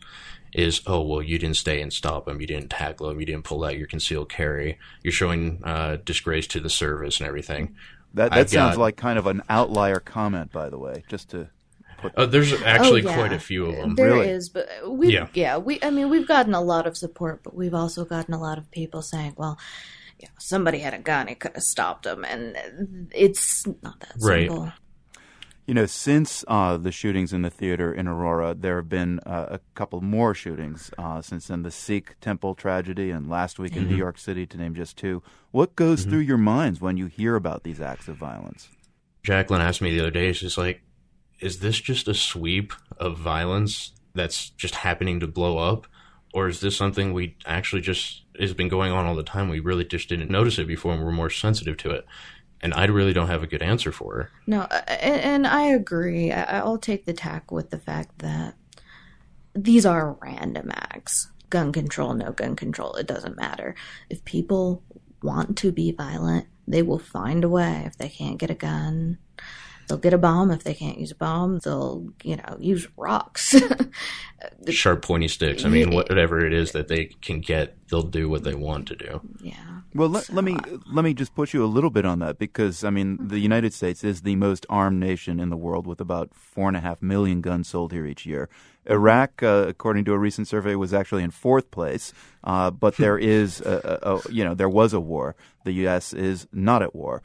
is, 0.53 0.81
oh, 0.85 1.01
well, 1.01 1.23
you 1.23 1.39
didn't 1.39 1.57
stay 1.57 1.81
and 1.81 1.91
stop 1.91 2.27
him. 2.27 2.39
You 2.39 2.45
didn't 2.45 2.69
tackle 2.69 3.09
him. 3.09 3.19
You 3.19 3.25
didn't 3.25 3.43
pull 3.43 3.65
out 3.65 3.77
your 3.77 3.87
concealed 3.87 4.29
carry. 4.29 4.77
You're 5.01 5.11
showing 5.11 5.61
uh, 5.63 5.97
disgrace 6.05 6.45
to 6.47 6.59
the 6.59 6.69
service 6.69 7.19
and 7.19 7.27
everything. 7.27 7.75
That, 8.13 8.31
that 8.31 8.51
sounds 8.51 8.75
got, 8.75 8.81
like 8.81 8.95
kind 8.95 9.17
of 9.17 9.25
an 9.25 9.41
outlier 9.49 9.99
comment, 9.99 10.51
by 10.51 10.69
the 10.69 10.77
way, 10.77 11.03
just 11.07 11.31
to 11.31 11.49
put. 11.97 12.15
Uh, 12.15 12.27
there's 12.27 12.53
actually 12.61 13.01
oh, 13.01 13.09
yeah. 13.09 13.15
quite 13.15 13.33
a 13.33 13.39
few 13.39 13.65
of 13.65 13.75
them. 13.75 13.95
There 13.95 14.13
really? 14.13 14.29
is, 14.29 14.49
but 14.49 14.69
we 14.87 15.13
yeah. 15.13 15.27
yeah, 15.33 15.57
we 15.57 15.79
I 15.81 15.89
mean 15.89 16.09
we've 16.09 16.27
gotten 16.27 16.53
a 16.53 16.61
lot 16.61 16.87
of 16.87 16.95
support, 16.95 17.43
but 17.43 17.53
we've 17.53 17.73
also 17.73 18.05
gotten 18.05 18.33
a 18.33 18.39
lot 18.39 18.57
of 18.57 18.71
people 18.71 19.01
saying, 19.01 19.33
well, 19.35 19.59
you 20.19 20.27
know, 20.27 20.33
somebody 20.39 20.79
had 20.79 20.93
a 20.93 20.99
gun, 20.99 21.27
it 21.27 21.39
could 21.39 21.53
have 21.53 21.63
stopped 21.63 22.03
them, 22.03 22.23
and 22.23 23.09
it's 23.13 23.67
not 23.83 23.99
that 23.99 24.21
simple. 24.21 24.71
You 25.67 25.73
know, 25.73 25.85
since 25.85 26.45
uh, 26.47 26.77
the 26.77 26.93
shootings 26.93 27.33
in 27.33 27.41
the 27.41 27.49
theater 27.49 27.93
in 27.93 28.07
Aurora, 28.07 28.53
there 28.53 28.77
have 28.77 28.87
been 28.87 29.19
uh, 29.25 29.47
a 29.49 29.59
couple 29.75 29.99
more 29.99 30.33
shootings 30.33 30.91
uh, 30.97 31.21
since 31.21 31.47
then. 31.47 31.63
The 31.63 31.71
Sikh 31.71 32.17
temple 32.21 32.55
tragedy 32.55 33.11
and 33.11 33.29
last 33.29 33.59
week 33.59 33.75
in 33.75 33.83
mm-hmm. 33.83 33.91
New 33.91 33.97
York 33.97 34.17
City, 34.17 34.45
to 34.45 34.57
name 34.57 34.75
just 34.75 34.95
two. 34.95 35.21
What 35.51 35.75
goes 35.75 36.01
mm-hmm. 36.01 36.09
through 36.09 36.19
your 36.19 36.37
minds 36.37 36.79
when 36.79 36.95
you 36.95 37.07
hear 37.07 37.35
about 37.35 37.63
these 37.63 37.81
acts 37.81 38.07
of 38.07 38.15
violence? 38.15 38.69
Jacqueline 39.23 39.61
asked 39.61 39.81
me 39.81 39.91
the 39.91 39.99
other 39.99 40.09
day, 40.09 40.31
she's 40.31 40.57
like, 40.57 40.83
is 41.41 41.59
this 41.59 41.81
just 41.81 42.07
a 42.07 42.13
sweep 42.13 42.71
of 42.95 43.17
violence 43.17 43.91
that's 44.15 44.51
just 44.51 44.75
happening 44.75 45.19
to 45.19 45.27
blow 45.27 45.57
up? 45.57 45.85
Or 46.33 46.47
is 46.47 46.61
this 46.61 46.77
something 46.77 47.11
we 47.11 47.35
actually 47.45 47.81
just 47.81 48.21
has 48.39 48.53
been 48.53 48.69
going 48.69 48.93
on 48.93 49.05
all 49.05 49.15
the 49.15 49.23
time? 49.23 49.49
We 49.49 49.59
really 49.59 49.83
just 49.83 50.07
didn't 50.07 50.31
notice 50.31 50.59
it 50.59 50.67
before 50.67 50.93
and 50.93 51.03
we're 51.03 51.11
more 51.11 51.29
sensitive 51.29 51.75
to 51.77 51.91
it 51.91 52.05
and 52.61 52.73
I 52.73 52.85
really 52.85 53.13
don't 53.13 53.27
have 53.27 53.43
a 53.43 53.47
good 53.47 53.61
answer 53.61 53.91
for 53.91 54.15
her. 54.15 54.31
No, 54.45 54.61
uh, 54.61 54.81
and, 54.87 55.21
and 55.21 55.47
I 55.47 55.63
agree. 55.63 56.31
I, 56.31 56.59
I'll 56.59 56.77
take 56.77 57.05
the 57.05 57.13
tack 57.13 57.51
with 57.51 57.69
the 57.69 57.77
fact 57.77 58.19
that 58.19 58.55
these 59.53 59.85
are 59.85 60.17
random 60.21 60.71
acts. 60.73 61.29
Gun 61.49 61.71
control, 61.71 62.13
no 62.13 62.31
gun 62.31 62.55
control, 62.55 62.95
it 62.95 63.07
doesn't 63.07 63.37
matter. 63.37 63.75
If 64.09 64.25
people 64.25 64.83
want 65.23 65.57
to 65.59 65.71
be 65.71 65.91
violent, 65.91 66.47
they 66.67 66.81
will 66.81 66.99
find 66.99 67.43
a 67.43 67.49
way. 67.49 67.83
If 67.85 67.97
they 67.97 68.09
can't 68.09 68.37
get 68.37 68.51
a 68.51 68.55
gun, 68.55 69.17
they'll 69.87 69.97
get 69.97 70.13
a 70.13 70.17
bomb. 70.17 70.51
If 70.51 70.63
they 70.63 70.73
can't 70.73 70.97
use 70.97 71.11
a 71.11 71.15
bomb, 71.15 71.59
they'll, 71.59 72.07
you 72.23 72.37
know, 72.37 72.57
use 72.59 72.87
rocks. 72.97 73.55
Sharp, 74.69 75.01
pointy 75.01 75.27
sticks. 75.27 75.65
I 75.65 75.69
mean, 75.69 75.93
whatever 75.93 76.45
it 76.45 76.53
is 76.53 76.71
that 76.73 76.87
they 76.87 77.05
can 77.05 77.39
get, 77.39 77.75
they'll 77.89 78.03
do 78.03 78.29
what 78.29 78.43
they 78.43 78.53
want 78.53 78.87
to 78.89 78.95
do. 78.95 79.21
Yeah. 79.41 79.55
Well, 79.95 80.09
let, 80.09 80.25
so, 80.25 80.33
let 80.33 80.43
me 80.43 80.57
let 80.91 81.03
me 81.03 81.13
just 81.13 81.33
push 81.33 81.53
you 81.53 81.63
a 81.63 81.65
little 81.65 81.89
bit 81.89 82.05
on 82.05 82.19
that 82.19 82.37
because 82.37 82.83
I 82.83 82.91
mean 82.91 83.17
the 83.19 83.39
United 83.39 83.73
States 83.73 84.03
is 84.03 84.21
the 84.21 84.35
most 84.35 84.65
armed 84.69 84.99
nation 84.99 85.39
in 85.39 85.49
the 85.49 85.57
world 85.57 85.87
with 85.87 85.99
about 85.99 86.35
four 86.35 86.67
and 86.67 86.77
a 86.77 86.81
half 86.81 87.01
million 87.01 87.41
guns 87.41 87.69
sold 87.69 87.91
here 87.91 88.05
each 88.05 88.25
year. 88.25 88.47
Iraq, 88.85 89.41
uh, 89.41 89.65
according 89.67 90.05
to 90.05 90.13
a 90.13 90.17
recent 90.17 90.47
survey, 90.47 90.75
was 90.75 90.93
actually 90.93 91.23
in 91.23 91.31
fourth 91.31 91.71
place, 91.71 92.13
uh, 92.43 92.69
but 92.69 92.97
there 92.97 93.17
is 93.37 93.59
a, 93.61 93.99
a, 94.03 94.15
a, 94.15 94.31
you 94.31 94.43
know 94.43 94.53
there 94.53 94.69
was 94.69 94.93
a 94.93 94.99
war. 94.99 95.35
The 95.63 95.71
U.S. 95.73 96.13
is 96.13 96.47
not 96.53 96.83
at 96.83 96.93
war. 96.93 97.23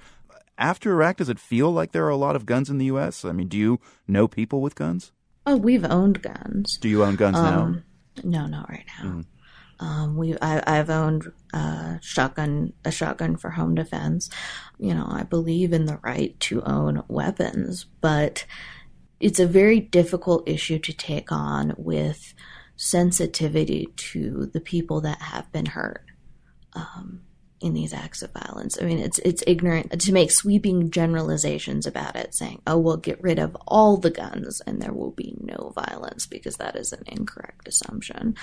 After 0.59 0.93
Iraq, 0.93 1.17
does 1.17 1.29
it 1.29 1.39
feel 1.39 1.71
like 1.71 1.93
there 1.93 2.05
are 2.05 2.11
a 2.11 2.17
lot 2.17 2.37
of 2.37 2.47
guns 2.47 2.71
in 2.71 2.79
the 2.79 2.87
U.S.? 2.87 3.25
I 3.25 3.33
mean, 3.33 3.49
do 3.49 3.57
you 3.57 3.81
know 4.07 4.29
people 4.29 4.61
with 4.61 4.75
guns? 4.75 5.13
Oh, 5.47 5.57
we've 5.57 5.85
owned 5.85 6.23
guns. 6.23 6.79
Do 6.81 6.89
you 6.89 7.03
own 7.03 7.17
guns 7.17 7.37
um, 7.37 7.45
now? 7.45 7.83
No, 8.23 8.47
not 8.47 8.69
right 8.69 8.85
now. 8.99 9.11
Mm. 9.11 9.25
Um, 9.81 10.17
we 10.17 10.37
I, 10.41 10.63
I've 10.65 10.91
owned 10.91 11.33
a 11.53 11.99
shotgun 12.01 12.73
a 12.85 12.93
shotgun 12.93 13.37
for 13.37 13.51
home 13.51 13.75
defense. 13.75 14.31
You 14.79 14.95
know, 14.95 15.07
I 15.09 15.25
believe 15.25 15.73
in 15.73 15.87
the 15.87 15.99
right 16.03 16.39
to 16.41 16.63
own 16.63 17.03
weapons, 17.09 17.87
but 18.01 18.47
it's 19.19 19.41
a 19.41 19.47
very 19.47 19.81
difficult 19.81 20.49
issue 20.49 20.79
to 20.79 20.93
take 20.93 21.33
on 21.33 21.75
with 21.77 22.35
sensitivity 22.77 23.89
to 23.97 24.51
the 24.53 24.61
people 24.61 25.01
that 25.01 25.21
have 25.21 25.51
been 25.53 25.67
hurt 25.67 26.05
um, 26.75 27.23
in 27.63 27.75
these 27.75 27.95
acts 27.95 28.23
of 28.23 28.33
violence. 28.33 28.77
I 28.81 28.85
mean, 28.85 28.99
it's 28.99 29.19
it's 29.21 29.45
ignorant 29.47 30.01
to 30.01 30.13
make 30.13 30.31
sweeping 30.31 30.91
generalizations 30.91 31.87
about 31.87 32.17
it, 32.17 32.35
saying, 32.35 32.61
"Oh, 32.67 32.79
we'll 32.79 32.97
get 32.97 33.23
rid 33.23 33.39
of 33.39 33.57
all 33.67 33.97
the 33.97 34.11
guns 34.11 34.61
and 34.67 34.83
there 34.83 34.93
will 34.93 35.13
be 35.13 35.37
no 35.41 35.73
violence," 35.75 36.27
because 36.27 36.57
that 36.57 36.77
is 36.77 36.93
an 36.93 37.05
incorrect 37.07 37.69
assumption. 37.69 38.35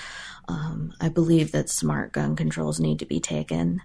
Um, 0.48 0.94
I 1.00 1.10
believe 1.10 1.52
that 1.52 1.70
smart 1.70 2.14
gun 2.14 2.36
controls 2.36 2.80
need 2.80 3.00
to 3.00 3.06
be 3.06 3.20
taken. 3.20 3.82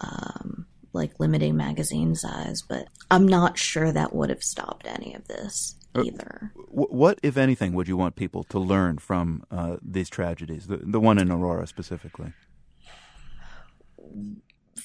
Um, 0.00 0.66
like 0.94 1.18
limiting 1.18 1.56
magazine 1.56 2.14
size, 2.14 2.60
but 2.60 2.86
I'm 3.10 3.26
not 3.26 3.56
sure 3.56 3.92
that 3.92 4.14
would 4.14 4.28
have 4.28 4.42
stopped 4.42 4.86
any 4.86 5.14
of 5.14 5.26
this 5.26 5.76
uh, 5.94 6.02
either. 6.02 6.52
What, 6.68 7.18
if 7.22 7.38
anything, 7.38 7.72
would 7.72 7.88
you 7.88 7.96
want 7.96 8.14
people 8.14 8.44
to 8.44 8.58
learn 8.58 8.98
from 8.98 9.44
uh, 9.50 9.76
these 9.80 10.10
tragedies, 10.10 10.66
the, 10.66 10.78
the 10.78 11.00
one 11.00 11.18
in 11.18 11.30
Aurora 11.30 11.66
specifically? 11.66 12.34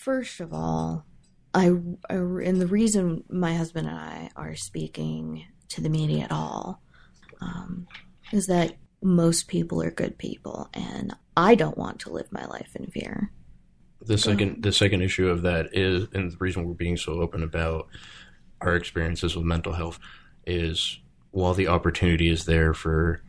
First 0.08 0.40
of 0.40 0.54
all, 0.54 1.06
I, 1.54 1.66
I, 2.10 2.14
and 2.14 2.62
the 2.62 2.68
reason 2.68 3.26
my 3.30 3.54
husband 3.54 3.90
and 3.90 3.98
I 3.98 4.30
are 4.38 4.56
speaking 4.56 5.46
to 5.68 5.82
the 5.82 5.90
media 5.90 6.24
at 6.24 6.32
all 6.32 6.82
um, 7.42 7.90
is 8.32 8.48
that 8.48 8.78
most 9.04 9.50
people 9.50 9.84
are 9.84 9.92
good 9.92 10.18
people, 10.18 10.70
and 10.74 11.14
I 11.36 11.56
don't 11.56 11.78
want 11.78 12.00
to 12.00 12.14
live 12.14 12.32
my 12.32 12.46
life 12.46 12.70
in 12.76 12.86
fear. 12.86 13.34
The 14.02 14.18
second, 14.18 14.64
the 14.64 14.72
second 14.72 15.02
issue 15.02 15.28
of 15.28 15.42
that 15.42 15.76
is, 15.76 16.08
and 16.14 16.32
the 16.32 16.38
reason 16.38 16.66
we're 16.66 16.74
being 16.74 16.96
so 16.96 17.20
open 17.20 17.44
about 17.44 17.90
our 18.62 18.78
experiences 18.78 19.36
with 19.36 19.44
mental 19.44 19.74
health 19.74 20.00
is 20.46 21.02
while 21.32 21.54
the 21.54 21.68
opportunity 21.68 22.30
is 22.30 22.46
there 22.46 22.74
for 22.74 23.22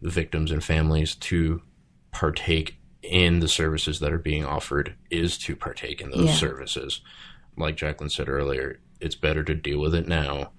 the 0.00 0.08
victims 0.08 0.50
and 0.50 0.64
families 0.64 1.16
to 1.16 1.60
partake 2.12 2.78
in 3.04 3.40
the 3.40 3.48
services 3.48 4.00
that 4.00 4.12
are 4.12 4.18
being 4.18 4.44
offered 4.44 4.94
is 5.10 5.36
to 5.38 5.54
partake 5.54 6.00
in 6.00 6.10
those 6.10 6.26
yeah. 6.26 6.34
services. 6.34 7.00
Like 7.56 7.76
Jacqueline 7.76 8.10
said 8.10 8.28
earlier, 8.28 8.80
it's 9.00 9.14
better 9.14 9.44
to 9.44 9.54
deal 9.54 9.78
with 9.78 9.94
it 9.94 10.08
now 10.08 10.50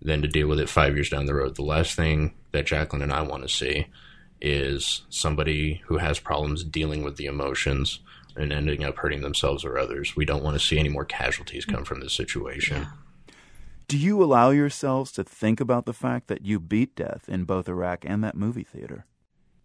than 0.00 0.22
to 0.22 0.28
deal 0.28 0.46
with 0.46 0.60
it 0.60 0.68
five 0.68 0.94
years 0.94 1.10
down 1.10 1.26
the 1.26 1.34
road. 1.34 1.56
The 1.56 1.62
last 1.62 1.96
thing 1.96 2.34
that 2.52 2.66
Jacqueline 2.66 3.02
and 3.02 3.12
I 3.12 3.22
want 3.22 3.42
to 3.42 3.48
see 3.48 3.88
is 4.40 5.02
somebody 5.10 5.82
who 5.86 5.98
has 5.98 6.20
problems 6.20 6.62
dealing 6.62 7.02
with 7.02 7.16
the 7.16 7.26
emotions 7.26 7.98
and 8.36 8.52
ending 8.52 8.84
up 8.84 8.96
hurting 8.96 9.22
themselves 9.22 9.64
or 9.64 9.76
others. 9.76 10.14
We 10.14 10.24
don't 10.24 10.44
want 10.44 10.54
to 10.54 10.64
see 10.64 10.78
any 10.78 10.88
more 10.88 11.04
casualties 11.04 11.64
come 11.64 11.84
from 11.84 12.00
this 12.00 12.12
situation. 12.12 12.82
Yeah. 12.82 13.34
Do 13.88 13.98
you 13.98 14.22
allow 14.22 14.50
yourselves 14.50 15.10
to 15.12 15.24
think 15.24 15.60
about 15.60 15.86
the 15.86 15.94
fact 15.94 16.28
that 16.28 16.44
you 16.44 16.60
beat 16.60 16.94
death 16.94 17.28
in 17.28 17.44
both 17.44 17.68
Iraq 17.68 18.04
and 18.06 18.22
that 18.22 18.36
movie 18.36 18.62
theater? 18.62 19.06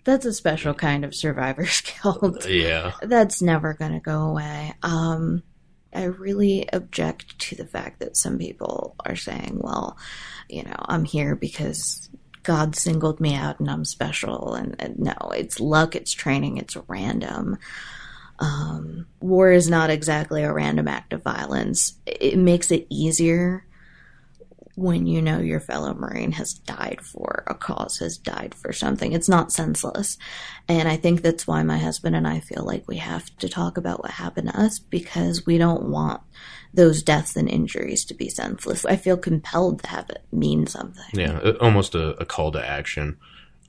That's 0.03 0.25
a 0.25 0.33
special 0.33 0.73
kind 0.73 1.05
of 1.05 1.15
survivor's 1.15 1.81
guilt. 2.03 2.47
Yeah. 2.47 2.93
That's 3.01 3.41
never 3.41 3.73
going 3.73 3.93
to 3.93 3.99
go 3.99 4.23
away. 4.23 4.73
Um, 4.83 5.43
I 5.93 6.05
really 6.05 6.67
object 6.73 7.37
to 7.39 7.55
the 7.55 7.65
fact 7.65 7.99
that 7.99 8.17
some 8.17 8.37
people 8.37 8.95
are 9.05 9.15
saying, 9.15 9.59
well, 9.61 9.97
you 10.49 10.63
know, 10.63 10.75
I'm 10.77 11.05
here 11.05 11.35
because 11.35 12.09
God 12.41 12.75
singled 12.75 13.19
me 13.19 13.35
out 13.35 13.59
and 13.59 13.69
I'm 13.69 13.85
special. 13.85 14.55
And, 14.55 14.75
and 14.79 14.99
no, 14.99 15.13
it's 15.35 15.59
luck, 15.59 15.95
it's 15.95 16.11
training, 16.11 16.57
it's 16.57 16.75
random. 16.87 17.57
Um, 18.39 19.07
war 19.21 19.51
is 19.51 19.69
not 19.69 19.89
exactly 19.89 20.43
a 20.43 20.51
random 20.51 20.87
act 20.87 21.13
of 21.13 21.23
violence. 21.23 21.93
It 22.05 22.37
makes 22.37 22.71
it 22.71 22.87
easier 22.89 23.65
when 24.75 25.05
you 25.05 25.21
know 25.21 25.39
your 25.39 25.59
fellow 25.59 25.93
Marine 25.93 26.31
has 26.33 26.53
died 26.53 26.99
for 27.01 27.43
a 27.47 27.53
cause, 27.53 27.99
has 27.99 28.17
died 28.17 28.55
for 28.55 28.73
something. 28.73 29.13
It's 29.13 29.29
not 29.29 29.51
senseless. 29.51 30.17
And 30.67 30.87
I 30.87 30.95
think 30.95 31.21
that's 31.21 31.45
why 31.45 31.61
my 31.63 31.77
husband 31.77 32.15
and 32.15 32.27
I 32.27 32.39
feel 32.39 32.63
like 32.63 32.87
we 32.87 32.97
have 32.97 33.35
to 33.37 33.49
talk 33.49 33.77
about 33.77 34.01
what 34.01 34.11
happened 34.11 34.49
to 34.49 34.59
us 34.59 34.79
because 34.79 35.45
we 35.45 35.57
don't 35.57 35.89
want 35.89 36.21
those 36.73 37.03
deaths 37.03 37.35
and 37.35 37.47
injuries 37.47 38.03
to 38.05 38.15
be 38.15 38.29
senseless. 38.29 38.83
I 38.83 38.95
feel 38.95 39.17
compelled 39.17 39.83
to 39.83 39.89
have 39.89 40.09
it 40.09 40.23
mean 40.31 40.65
something. 40.65 41.05
Yeah, 41.13 41.51
almost 41.61 41.93
a, 41.93 42.19
a 42.19 42.25
call 42.25 42.51
to 42.53 42.65
action. 42.65 43.17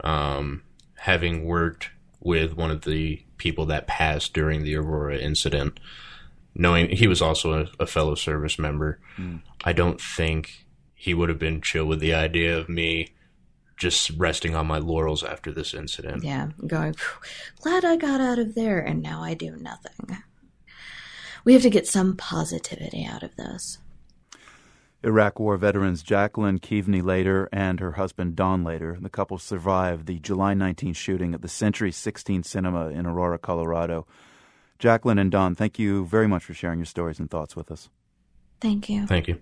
Um, 0.03 0.63
having 0.97 1.45
worked 1.45 1.91
with 2.21 2.57
one 2.57 2.71
of 2.71 2.83
the 2.83 3.23
people 3.37 3.67
that 3.67 3.87
passed 3.87 4.33
during 4.33 4.63
the 4.63 4.75
Aurora 4.77 5.19
incident, 5.19 5.79
knowing 6.55 6.89
he 6.89 7.07
was 7.07 7.21
also 7.21 7.65
a, 7.65 7.69
a 7.79 7.87
fellow 7.87 8.15
service 8.15 8.59
member, 8.59 8.99
mm. 9.19 9.43
I 9.65 9.75
don't 9.75 10.01
think 10.01 10.64
he 10.95 11.15
would 11.15 11.29
have 11.29 11.39
been 11.39 11.61
chill 11.61 11.87
with 11.87 12.01
the 12.01 12.15
idea 12.15 12.57
of 12.57 12.69
me 12.69 13.09
just 13.77 14.11
resting 14.17 14.55
on 14.55 14.67
my 14.67 14.79
laurels 14.79 15.23
after 15.23 15.51
this 15.51 15.75
incident. 15.75 16.23
Yeah, 16.23 16.51
going, 16.67 16.95
glad 17.61 17.85
I 17.85 17.97
got 17.97 18.21
out 18.21 18.39
of 18.39 18.55
there, 18.55 18.79
and 18.81 19.03
now 19.03 19.23
I 19.23 19.35
do 19.35 19.57
nothing. 19.57 20.19
We 21.45 21.53
have 21.53 21.63
to 21.63 21.71
get 21.71 21.87
some 21.87 22.17
positivity 22.17 23.05
out 23.05 23.23
of 23.23 23.37
this. 23.37 23.79
Iraq 25.03 25.39
War 25.39 25.59
veterans 25.59 26.03
Jacqueline 26.03 26.59
Keaveney 26.59 27.03
Later 27.03 27.47
and 27.53 27.79
her 27.79 27.93
husband 27.93 28.37
Don 28.37 28.65
Later. 28.65 28.97
The 28.99 29.11
couple 29.11 29.37
survived 29.37 30.07
the 30.07 30.19
July 30.19 30.55
19 30.55 30.95
shooting 30.95 31.35
at 31.35 31.43
the 31.43 31.49
Century 31.49 31.93
16 31.93 32.43
Cinema 32.43 32.89
in 32.89 33.05
Aurora, 33.05 33.39
Colorado. 33.39 34.07
Jacqueline 34.79 35.19
and 35.19 35.31
Don, 35.31 35.55
thank 35.55 35.79
you 35.79 36.07
very 36.07 36.27
much 36.27 36.45
for 36.45 36.55
sharing 36.55 36.79
your 36.79 36.87
stories 36.87 37.19
and 37.19 37.31
thoughts 37.31 37.55
with 37.55 37.71
us. 37.71 37.91
Thank 38.61 38.89
you. 38.89 39.07
Thank 39.07 39.29
you. 39.29 39.39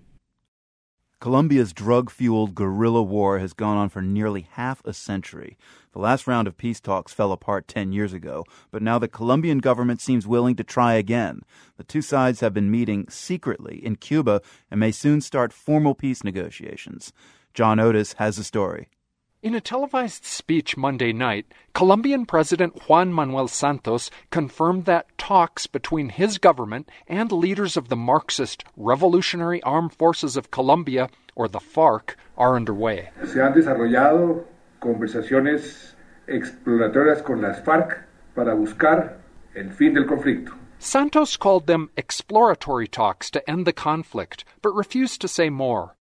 Colombia's 1.23 1.71
drug 1.71 2.09
fueled 2.09 2.53
guerrilla 2.53 3.01
war 3.01 3.39
has 3.39 3.53
gone 3.53 3.77
on 3.77 3.87
for 3.87 4.01
nearly 4.01 4.45
half 4.51 4.83
a 4.83 4.91
century. 4.91 5.57
The 5.93 5.99
last 5.99 6.27
round 6.27 6.49
of 6.49 6.57
peace 6.57 6.81
talks 6.81 7.13
fell 7.13 7.31
apart 7.31 7.65
10 7.69 7.93
years 7.93 8.11
ago, 8.11 8.43
but 8.71 8.81
now 8.81 8.99
the 8.99 9.07
Colombian 9.07 9.59
government 9.59 10.01
seems 10.01 10.27
willing 10.27 10.57
to 10.57 10.65
try 10.65 10.95
again. 10.95 11.43
The 11.77 11.85
two 11.85 12.01
sides 12.01 12.41
have 12.41 12.53
been 12.53 12.69
meeting 12.69 13.05
secretly 13.07 13.77
in 13.85 13.95
Cuba 13.95 14.41
and 14.69 14.81
may 14.81 14.91
soon 14.91 15.21
start 15.21 15.53
formal 15.53 15.95
peace 15.95 16.25
negotiations. 16.25 17.13
John 17.53 17.79
Otis 17.79 18.15
has 18.19 18.35
the 18.35 18.43
story. 18.43 18.89
In 19.43 19.55
a 19.55 19.59
televised 19.59 20.23
speech 20.23 20.77
Monday 20.77 21.11
night, 21.11 21.45
Colombian 21.73 22.25
President 22.25 22.87
Juan 22.87 23.11
Manuel 23.11 23.49
Santos 23.49 24.09
confirmed 24.31 24.85
that 24.85 25.17
talks 25.17 25.67
between 25.67 26.07
his 26.07 26.37
government 26.37 26.89
and 27.09 27.29
leaders 27.29 27.75
of 27.75 27.89
the 27.89 27.97
Marxist 27.97 28.63
Revolutionary 28.77 29.61
Armed 29.63 29.93
Forces 29.93 30.37
of 30.37 30.49
Colombia, 30.49 31.09
or 31.35 31.49
the 31.49 31.59
FARC, 31.59 32.15
are 32.37 32.55
underway. 32.55 33.09
Se 33.25 33.41
han 33.41 33.51
desarrollado 33.51 34.45
conversaciones 34.81 35.93
exploratorias 36.29 37.21
con 37.21 37.41
las 37.41 37.59
FARC 37.65 38.05
para 38.35 38.55
buscar 38.55 39.17
el 39.57 39.71
fin 39.71 39.93
del 39.93 40.05
conflicto. 40.05 40.53
Santos 40.79 41.35
called 41.35 41.67
them 41.67 41.89
exploratory 41.97 42.87
talks 42.87 43.29
to 43.29 43.49
end 43.49 43.65
the 43.65 43.73
conflict, 43.73 44.45
but 44.61 44.73
refused 44.73 45.19
to 45.19 45.27
say 45.27 45.49
more. 45.49 45.97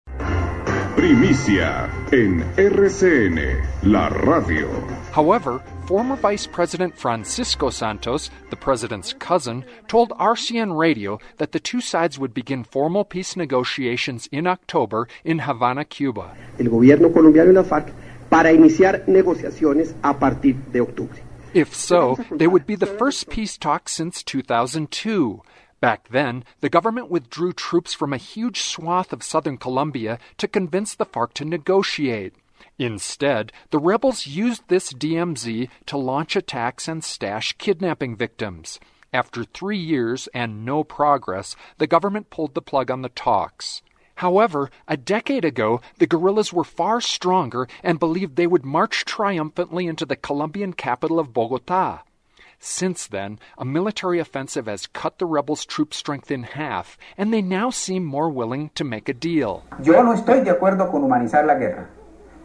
Primicia 1.03 1.91
en 2.13 2.45
RCN, 2.57 3.61
la 3.91 4.09
radio. 4.09 4.69
However, 5.11 5.61
former 5.89 6.15
Vice 6.15 6.47
President 6.47 6.97
Francisco 6.97 7.71
Santos, 7.71 8.31
the 8.51 8.57
president's 8.57 9.13
cousin, 9.13 9.65
told 9.89 10.11
RCN 10.11 10.79
Radio 10.79 11.19
that 11.39 11.51
the 11.51 11.59
two 11.59 11.81
sides 11.81 12.21
would 12.21 12.33
begin 12.33 12.63
formal 12.63 13.05
peace 13.05 13.35
negotiations 13.35 14.29
in 14.31 14.47
October 14.47 15.09
in 15.25 15.41
Havana, 15.41 15.85
Cuba. 15.85 16.37
El 16.61 16.69
gobierno 16.69 17.13
colombiano 17.13 17.51
y 17.51 17.55
la 17.55 17.65
FARC 17.65 17.93
para 18.31 18.53
iniciar 18.53 19.03
negociaciones 19.09 19.97
a 20.05 20.21
partir 20.21 20.55
de 20.71 20.83
octubre. 20.83 21.21
If 21.53 21.75
so, 21.75 22.17
they 22.31 22.47
would 22.47 22.65
be 22.65 22.77
the 22.77 22.87
first 22.87 23.29
peace 23.29 23.59
talks 23.59 23.91
since 23.91 24.23
2002. 24.23 25.43
Back 25.83 26.11
then, 26.11 26.45
the 26.61 26.69
government 26.69 27.11
withdrew 27.11 27.55
troops 27.55 27.93
from 27.93 28.13
a 28.13 28.17
huge 28.17 28.61
swath 28.61 29.13
of 29.13 29.25
southern 29.25 29.57
Colombia 29.59 30.21
to 30.39 30.47
convince 30.47 30.95
the 30.95 31.05
FARC 31.05 31.35
to 31.35 31.45
negotiate. 31.45 32.37
Instead, 32.79 33.51
the 33.71 33.81
rebels 33.81 34.25
used 34.25 34.63
this 34.69 34.93
DMZ 34.93 35.69
to 35.87 35.97
launch 35.97 36.37
attacks 36.37 36.87
and 36.87 37.03
stash 37.03 37.55
kidnapping 37.55 38.15
victims. 38.15 38.79
After 39.13 39.43
three 39.43 39.77
years 39.77 40.29
and 40.33 40.65
no 40.65 40.85
progress, 40.85 41.57
the 41.79 41.89
government 41.89 42.31
pulled 42.31 42.55
the 42.55 42.63
plug 42.63 42.89
on 42.89 43.03
the 43.03 43.09
talks. 43.09 43.83
However, 44.15 44.71
a 44.87 44.97
decade 44.97 45.45
ago, 45.45 45.81
the 45.99 46.07
guerrillas 46.07 46.53
were 46.53 46.63
far 46.63 47.01
stronger 47.01 47.67
and 47.83 47.99
believed 47.99 48.37
they 48.37 48.47
would 48.47 48.65
march 48.65 49.05
triumphantly 49.05 49.89
into 49.89 50.07
the 50.07 50.15
Colombian 50.15 50.75
capital 50.75 51.19
of 51.19 51.35
Bogota. 51.35 52.03
Since 52.65 53.09
then, 53.09 53.41
a 53.59 53.65
military 53.65 54.21
offensive 54.21 54.67
has 54.67 54.87
cut 54.87 55.19
the 55.19 55.27
rebels' 55.27 55.67
troop 55.67 55.93
strength 55.93 56.31
in 56.31 56.45
half, 56.45 56.97
and 57.19 57.33
they 57.33 57.43
now 57.43 57.71
seem 57.71 58.05
more 58.05 58.31
willing 58.31 58.71
to 58.77 58.85
make 58.85 59.09
a 59.09 59.13
deal. 59.13 59.65
Yo 59.83 60.01
no 60.01 60.13
estoy 60.13 60.45
de 60.45 60.53
acuerdo 60.53 60.89
con 60.89 61.03
humanizar 61.03 61.45
la 61.45 61.57
guerra. 61.57 61.91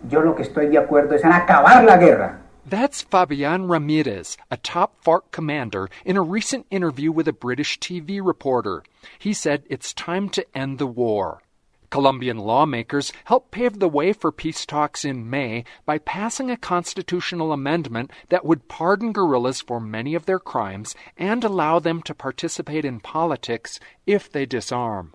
Yo 0.09 0.21
lo 0.21 0.33
que 0.33 0.43
estoy 0.43 0.71
de 0.71 0.79
acuerdo 0.79 1.13
es 1.13 1.23
en 1.23 1.31
acabar 1.31 1.83
la 1.83 1.97
guerra. 1.97 2.41
That's 2.65 3.03
Fabian 3.03 3.67
Ramirez, 3.67 4.37
a 4.49 4.57
top 4.57 5.03
FARC 5.03 5.29
commander, 5.31 5.87
in 6.03 6.17
a 6.17 6.23
recent 6.23 6.65
interview 6.71 7.11
with 7.11 7.27
a 7.27 7.31
British 7.31 7.77
TV 7.77 8.19
reporter. 8.19 8.81
He 9.19 9.33
said 9.33 9.65
it's 9.69 9.93
time 9.93 10.29
to 10.29 10.57
end 10.57 10.79
the 10.79 10.87
war. 10.87 11.43
Colombian 11.89 12.37
lawmakers 12.37 13.13
helped 13.25 13.51
pave 13.51 13.79
the 13.79 13.89
way 13.89 14.13
for 14.13 14.31
peace 14.31 14.65
talks 14.65 15.05
in 15.05 15.29
May 15.29 15.63
by 15.85 15.97
passing 15.97 16.51
a 16.51 16.57
constitutional 16.57 17.51
amendment 17.51 18.11
that 18.29 18.45
would 18.45 18.67
pardon 18.67 19.13
guerrillas 19.13 19.61
for 19.61 19.79
many 19.79 20.13
of 20.13 20.25
their 20.25 20.39
crimes 20.39 20.95
and 21.17 21.43
allow 21.43 21.79
them 21.79 22.01
to 22.03 22.13
participate 22.13 22.85
in 22.85 22.99
politics 22.99 23.79
if 24.05 24.31
they 24.31 24.45
disarm. 24.45 25.13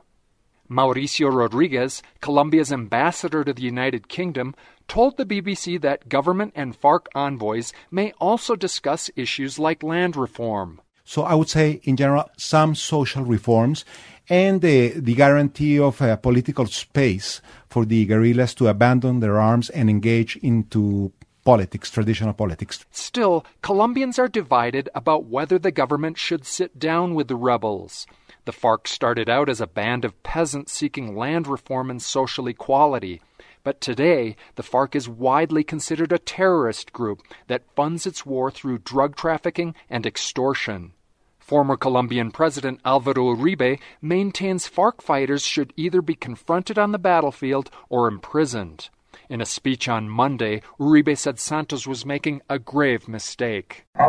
Mauricio 0.70 1.32
Rodriguez, 1.32 2.02
Colombia's 2.20 2.72
ambassador 2.72 3.44
to 3.44 3.52
the 3.52 3.62
United 3.62 4.08
Kingdom, 4.08 4.54
told 4.88 5.16
the 5.16 5.26
BBC 5.26 5.80
that 5.80 6.08
government 6.08 6.52
and 6.54 6.74
FARC 6.74 7.06
envoys 7.14 7.72
may 7.90 8.12
also 8.20 8.56
discuss 8.56 9.10
issues 9.16 9.58
like 9.58 9.82
land 9.82 10.16
reform. 10.16 10.81
So 11.04 11.22
I 11.22 11.34
would 11.34 11.48
say, 11.48 11.80
in 11.84 11.96
general, 11.96 12.30
some 12.36 12.74
social 12.74 13.24
reforms 13.24 13.84
and 14.28 14.60
the, 14.60 14.88
the 14.90 15.14
guarantee 15.14 15.78
of 15.78 16.00
a 16.00 16.16
political 16.16 16.66
space 16.66 17.40
for 17.68 17.84
the 17.84 18.06
guerrillas 18.06 18.54
to 18.54 18.68
abandon 18.68 19.20
their 19.20 19.40
arms 19.40 19.68
and 19.70 19.90
engage 19.90 20.36
into 20.36 21.12
politics, 21.44 21.90
traditional 21.90 22.32
politics. 22.32 22.84
Still, 22.90 23.44
Colombians 23.62 24.18
are 24.18 24.28
divided 24.28 24.88
about 24.94 25.24
whether 25.24 25.58
the 25.58 25.72
government 25.72 26.18
should 26.18 26.44
sit 26.44 26.78
down 26.78 27.14
with 27.14 27.28
the 27.28 27.36
rebels. 27.36 28.06
The 28.44 28.52
FARC 28.52 28.86
started 28.88 29.28
out 29.28 29.48
as 29.48 29.60
a 29.60 29.66
band 29.66 30.04
of 30.04 30.20
peasants 30.22 30.72
seeking 30.72 31.16
land 31.16 31.46
reform 31.46 31.90
and 31.90 32.02
social 32.02 32.46
equality. 32.48 33.20
But 33.64 33.80
today, 33.80 34.36
the 34.56 34.62
FARC 34.62 34.96
is 34.96 35.08
widely 35.08 35.62
considered 35.62 36.12
a 36.12 36.18
terrorist 36.18 36.92
group 36.92 37.22
that 37.46 37.70
funds 37.76 38.06
its 38.06 38.26
war 38.26 38.50
through 38.50 38.78
drug 38.78 39.14
trafficking 39.14 39.74
and 39.88 40.04
extortion. 40.04 40.92
Former 41.38 41.76
Colombian 41.76 42.30
President 42.30 42.80
Alvaro 42.84 43.34
Uribe 43.36 43.78
maintains 44.00 44.68
FARC 44.68 45.02
fighters 45.02 45.44
should 45.44 45.72
either 45.76 46.02
be 46.02 46.14
confronted 46.14 46.78
on 46.78 46.92
the 46.92 46.98
battlefield 46.98 47.70
or 47.88 48.08
imprisoned. 48.08 48.90
In 49.32 49.40
a 49.40 49.46
speech 49.46 49.88
on 49.88 50.10
Monday, 50.10 50.60
Uribe 50.78 51.16
said 51.16 51.38
Santos 51.38 51.86
was 51.86 52.04
making 52.04 52.42
a 52.50 52.58
grave 52.58 53.08
mistake. 53.08 53.86
The 53.96 54.02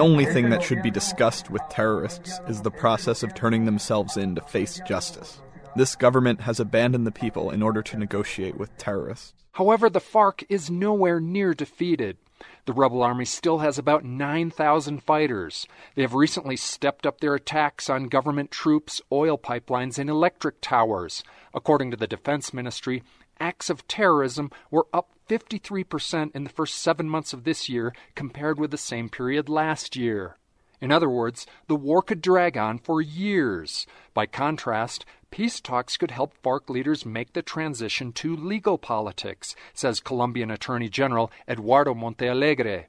only 0.00 0.26
thing 0.26 0.50
that 0.50 0.62
should 0.62 0.82
be 0.84 0.90
discussed 0.92 1.50
with 1.50 1.62
terrorists 1.68 2.38
is 2.48 2.62
the 2.62 2.70
process 2.70 3.24
of 3.24 3.34
turning 3.34 3.64
themselves 3.64 4.16
in 4.16 4.36
to 4.36 4.40
face 4.42 4.80
justice. 4.86 5.42
This 5.74 5.96
government 5.96 6.42
has 6.42 6.60
abandoned 6.60 7.08
the 7.08 7.10
people 7.10 7.50
in 7.50 7.60
order 7.60 7.82
to 7.82 7.98
negotiate 7.98 8.56
with 8.56 8.78
terrorists. 8.78 9.34
However, 9.50 9.90
the 9.90 9.98
FARC 9.98 10.44
is 10.48 10.70
nowhere 10.70 11.18
near 11.18 11.54
defeated. 11.54 12.18
The 12.66 12.72
rebel 12.72 13.02
army 13.02 13.24
still 13.24 13.58
has 13.58 13.78
about 13.78 14.04
9,000 14.04 15.02
fighters. 15.02 15.66
They 15.94 16.02
have 16.02 16.14
recently 16.14 16.56
stepped 16.56 17.06
up 17.06 17.20
their 17.20 17.34
attacks 17.34 17.88
on 17.88 18.04
government 18.04 18.50
troops, 18.50 19.00
oil 19.10 19.38
pipelines, 19.38 19.98
and 19.98 20.10
electric 20.10 20.60
towers. 20.60 21.24
According 21.54 21.90
to 21.90 21.96
the 21.96 22.06
Defense 22.06 22.52
Ministry, 22.52 23.02
acts 23.40 23.70
of 23.70 23.88
terrorism 23.88 24.50
were 24.70 24.86
up 24.92 25.10
53% 25.28 26.34
in 26.34 26.44
the 26.44 26.50
first 26.50 26.78
seven 26.78 27.08
months 27.08 27.32
of 27.32 27.44
this 27.44 27.68
year 27.68 27.94
compared 28.14 28.58
with 28.58 28.70
the 28.70 28.78
same 28.78 29.08
period 29.08 29.48
last 29.48 29.96
year. 29.96 30.36
In 30.80 30.90
other 30.90 31.10
words, 31.10 31.46
the 31.66 31.76
war 31.76 32.02
could 32.02 32.22
drag 32.22 32.56
on 32.56 32.78
for 32.78 33.02
years. 33.02 33.86
By 34.14 34.26
contrast, 34.26 35.04
peace 35.30 35.60
talks 35.60 35.96
could 35.96 36.10
help 36.10 36.34
FARC 36.42 36.68
leaders 36.68 37.06
make 37.06 37.32
the 37.32 37.42
transition 37.42 38.12
to 38.12 38.34
legal 38.36 38.78
politics, 38.78 39.54
says 39.72 40.00
Colombian 40.00 40.50
Attorney 40.50 40.88
General 40.88 41.30
Eduardo 41.48 41.94
Montealegre. 41.94 42.86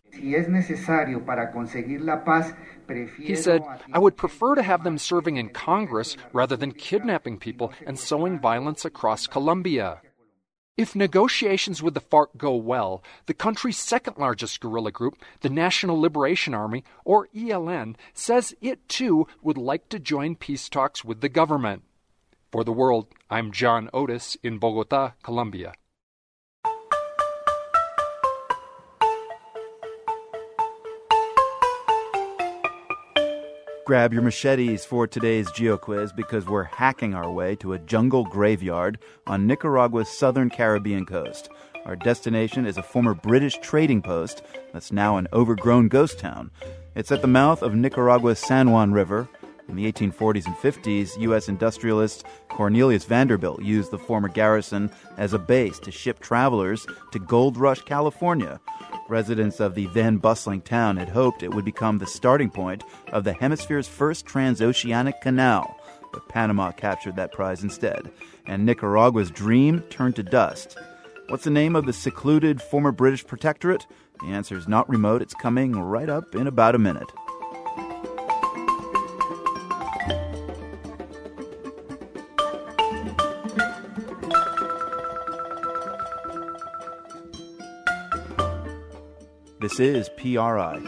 He 3.18 3.36
said, 3.36 3.64
I 3.94 4.00
would 4.00 4.18
prefer 4.18 4.56
to 4.56 4.64
have 4.64 4.84
them 4.84 4.98
serving 4.98 5.38
in 5.38 5.50
Congress 5.50 6.18
rather 6.34 6.58
than 6.58 6.72
kidnapping 6.72 7.38
people 7.38 7.72
and 7.86 7.98
sowing 7.98 8.40
violence 8.40 8.86
across 8.86 9.28
Colombia. 9.28 10.02
If 10.78 10.96
negotiations 10.96 11.84
with 11.84 11.94
the 11.94 12.02
FARC 12.02 12.38
go 12.38 12.56
well, 12.56 13.04
the 13.28 13.34
country's 13.34 13.78
second 13.78 14.18
largest 14.18 14.60
guerrilla 14.62 14.92
group, 14.92 15.22
the 15.42 15.50
National 15.50 16.00
Liberation 16.00 16.54
Army, 16.54 16.84
or 17.06 17.28
ELN, 17.36 17.96
says 18.14 18.56
it 18.62 18.88
too 18.90 19.28
would 19.42 19.58
like 19.58 19.90
to 19.90 20.00
join 20.00 20.36
peace 20.36 20.70
talks 20.70 21.04
with 21.06 21.22
the 21.22 21.30
government. 21.30 21.84
For 22.52 22.66
the 22.66 22.74
world, 22.74 23.08
I'm 23.30 23.54
John 23.54 23.90
Otis 23.94 24.36
in 24.44 24.58
Bogota, 24.58 25.14
Colombia. 25.24 25.72
Grab 33.86 34.12
your 34.12 34.22
machetes 34.22 34.84
for 34.84 35.08
today's 35.08 35.50
GeoQuiz 35.52 36.14
because 36.14 36.46
we're 36.46 36.64
hacking 36.64 37.14
our 37.14 37.32
way 37.32 37.56
to 37.56 37.72
a 37.72 37.80
jungle 37.80 38.26
graveyard 38.26 39.00
on 39.28 39.48
Nicaragua's 39.48 40.10
southern 40.10 40.50
Caribbean 40.50 41.06
coast. 41.06 41.50
Our 41.86 41.96
destination 41.96 42.66
is 42.66 42.78
a 42.78 42.84
former 42.84 43.14
British 43.14 43.60
trading 43.60 44.02
post 44.02 44.44
that's 44.74 44.92
now 44.92 45.16
an 45.16 45.30
overgrown 45.32 45.88
ghost 45.88 46.20
town. 46.20 46.52
It's 46.96 47.14
at 47.14 47.22
the 47.22 47.28
mouth 47.28 47.62
of 47.62 47.76
Nicaragua's 47.76 48.40
San 48.40 48.72
Juan 48.72 48.92
River. 48.92 49.30
In 49.68 49.76
the 49.76 49.92
1840s 49.92 50.46
and 50.46 50.56
50s, 50.56 51.20
U.S. 51.22 51.48
industrialist 51.48 52.26
Cornelius 52.50 53.06
Vanderbilt 53.06 53.62
used 53.62 53.92
the 53.92 53.98
former 53.98 54.28
garrison 54.28 54.92
as 55.18 55.34
a 55.34 55.40
base 55.40 55.80
to 55.80 55.92
ship 55.92 56.20
travelers 56.20 56.86
to 57.12 57.20
Gold 57.20 57.58
Rush, 57.58 57.82
California. 57.82 58.60
Residents 59.08 59.60
of 59.60 59.76
the 59.76 59.88
then 59.88 60.18
bustling 60.18 60.62
town 60.62 60.98
had 60.98 61.10
hoped 61.10 61.44
it 61.44 61.54
would 61.54 61.66
become 61.66 61.98
the 61.98 62.08
starting 62.08 62.50
point 62.50 62.84
of 63.12 63.24
the 63.24 63.34
hemisphere's 63.34 63.88
first 63.88 64.26
transoceanic 64.26 65.22
canal, 65.22 65.78
but 66.12 66.28
Panama 66.30 66.72
captured 66.72 67.16
that 67.16 67.32
prize 67.32 67.64
instead, 67.64 68.12
and 68.46 68.66
Nicaragua's 68.66 69.32
dream 69.32 69.82
turned 69.90 70.16
to 70.18 70.24
dust. 70.24 70.78
What's 71.28 71.46
the 71.46 71.50
name 71.50 71.76
of 71.76 71.86
the 71.86 71.94
secluded 71.94 72.62
former 72.62 72.92
British 72.92 73.26
protectorate? 73.26 73.86
The 74.22 74.28
answer 74.28 74.58
is 74.58 74.68
not 74.68 74.90
remote. 74.90 75.22
It's 75.22 75.34
coming 75.34 75.74
right 75.74 76.10
up 76.10 76.36
in 76.36 76.48
about 76.48 76.76
a 76.76 76.80
minute. 76.80 77.10
This 89.62 89.80
is 89.80 90.10
PRI. 90.18 90.82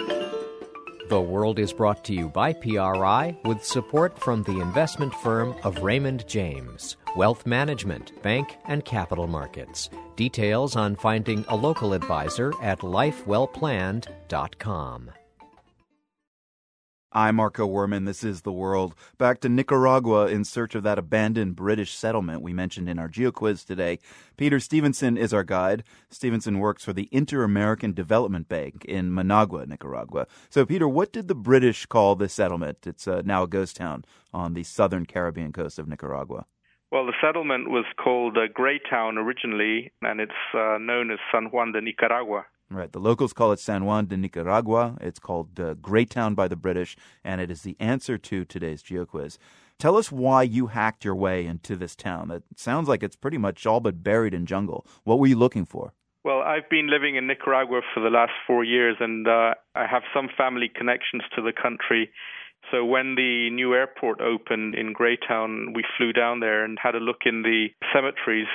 The 1.07 1.21
World 1.21 1.59
is 1.59 1.71
brought 1.71 2.03
to 2.05 2.13
you 2.15 2.27
by 2.27 2.53
PRI 2.53 3.37
with 3.45 3.63
support 3.63 4.17
from 4.17 4.41
the 4.41 4.59
investment 4.61 5.13
firm 5.13 5.53
of 5.63 5.83
Raymond 5.83 6.27
James, 6.27 6.97
Wealth 7.15 7.45
Management, 7.45 8.19
Bank 8.23 8.57
and 8.65 8.83
Capital 8.83 9.27
Markets. 9.27 9.91
Details 10.15 10.75
on 10.75 10.95
finding 10.95 11.45
a 11.49 11.55
local 11.55 11.93
advisor 11.93 12.51
at 12.63 12.79
lifewellplanned.com. 12.79 15.11
I'm 17.15 17.35
Marco 17.35 17.67
Werman. 17.67 18.07
This 18.07 18.23
is 18.23 18.41
The 18.41 18.51
World. 18.51 18.95
Back 19.19 19.39
to 19.41 19.49
Nicaragua 19.49 20.25
in 20.25 20.43
search 20.43 20.73
of 20.73 20.81
that 20.81 20.97
abandoned 20.97 21.55
British 21.55 21.93
settlement 21.93 22.41
we 22.41 22.53
mentioned 22.53 22.89
in 22.89 22.97
our 22.97 23.07
GeoQuiz 23.07 23.67
today. 23.67 23.99
Peter 24.35 24.59
Stevenson 24.59 25.15
is 25.15 25.31
our 25.31 25.43
guide. 25.43 25.83
Stevenson 26.09 26.57
works 26.57 26.83
for 26.83 26.91
the 26.91 27.07
Inter 27.11 27.43
American 27.43 27.93
Development 27.93 28.49
Bank 28.49 28.83
in 28.85 29.13
Managua, 29.13 29.67
Nicaragua. 29.67 30.25
So, 30.49 30.65
Peter, 30.65 30.87
what 30.87 31.13
did 31.13 31.27
the 31.27 31.35
British 31.35 31.85
call 31.85 32.15
this 32.15 32.33
settlement? 32.33 32.79
It's 32.87 33.07
uh, 33.07 33.21
now 33.23 33.43
a 33.43 33.47
ghost 33.47 33.75
town 33.75 34.05
on 34.33 34.55
the 34.55 34.63
southern 34.63 35.05
Caribbean 35.05 35.53
coast 35.53 35.77
of 35.77 35.87
Nicaragua. 35.87 36.47
Well, 36.91 37.05
the 37.05 37.13
settlement 37.21 37.69
was 37.69 37.85
called 38.03 38.37
uh, 38.37 38.47
originally, 39.19 39.91
and 40.01 40.19
it's 40.19 40.31
uh, 40.55 40.79
known 40.79 41.11
as 41.11 41.19
San 41.31 41.45
Juan 41.51 41.73
de 41.73 41.81
Nicaragua. 41.81 42.45
Right. 42.69 42.91
The 42.91 42.99
locals 42.99 43.33
call 43.33 43.51
it 43.51 43.59
San 43.59 43.85
Juan 43.85 44.07
de 44.07 44.17
Nicaragua. 44.17 44.97
It's 44.99 45.19
called 45.19 45.59
uh, 45.59 45.75
Greytown 45.75 46.33
by 46.33 46.47
the 46.47 46.55
British, 46.55 46.95
and 47.23 47.39
it 47.39 47.51
is 47.51 47.61
the 47.61 47.77
answer 47.79 48.17
to 48.17 48.45
today's 48.45 48.81
GeoQuiz. 48.81 49.37
Tell 49.77 49.97
us 49.97 50.11
why 50.11 50.43
you 50.43 50.67
hacked 50.67 51.05
your 51.05 51.15
way 51.15 51.45
into 51.45 51.75
this 51.75 51.95
town. 51.95 52.29
That 52.29 52.43
sounds 52.55 52.87
like 52.87 53.03
it's 53.03 53.15
pretty 53.15 53.37
much 53.37 53.65
all 53.65 53.79
but 53.79 54.03
buried 54.03 54.33
in 54.33 54.45
jungle. 54.45 54.87
What 55.03 55.19
were 55.19 55.27
you 55.27 55.35
looking 55.35 55.65
for? 55.65 55.93
Well, 56.23 56.39
I've 56.39 56.69
been 56.69 56.89
living 56.89 57.15
in 57.15 57.27
Nicaragua 57.27 57.81
for 57.93 57.99
the 57.99 58.09
last 58.09 58.31
four 58.47 58.63
years, 58.63 58.95
and 58.99 59.27
uh, 59.27 59.55
I 59.75 59.85
have 59.85 60.03
some 60.13 60.29
family 60.35 60.71
connections 60.73 61.23
to 61.35 61.41
the 61.41 61.51
country. 61.51 62.09
So 62.71 62.85
when 62.85 63.15
the 63.15 63.49
new 63.51 63.73
airport 63.73 64.21
opened 64.21 64.75
in 64.75 64.93
Greytown, 64.93 65.73
we 65.75 65.83
flew 65.97 66.13
down 66.13 66.39
there 66.39 66.63
and 66.63 66.77
had 66.81 66.95
a 66.95 66.99
look 66.99 67.23
in 67.25 67.41
the 67.41 67.67
cemeteries 67.93 68.47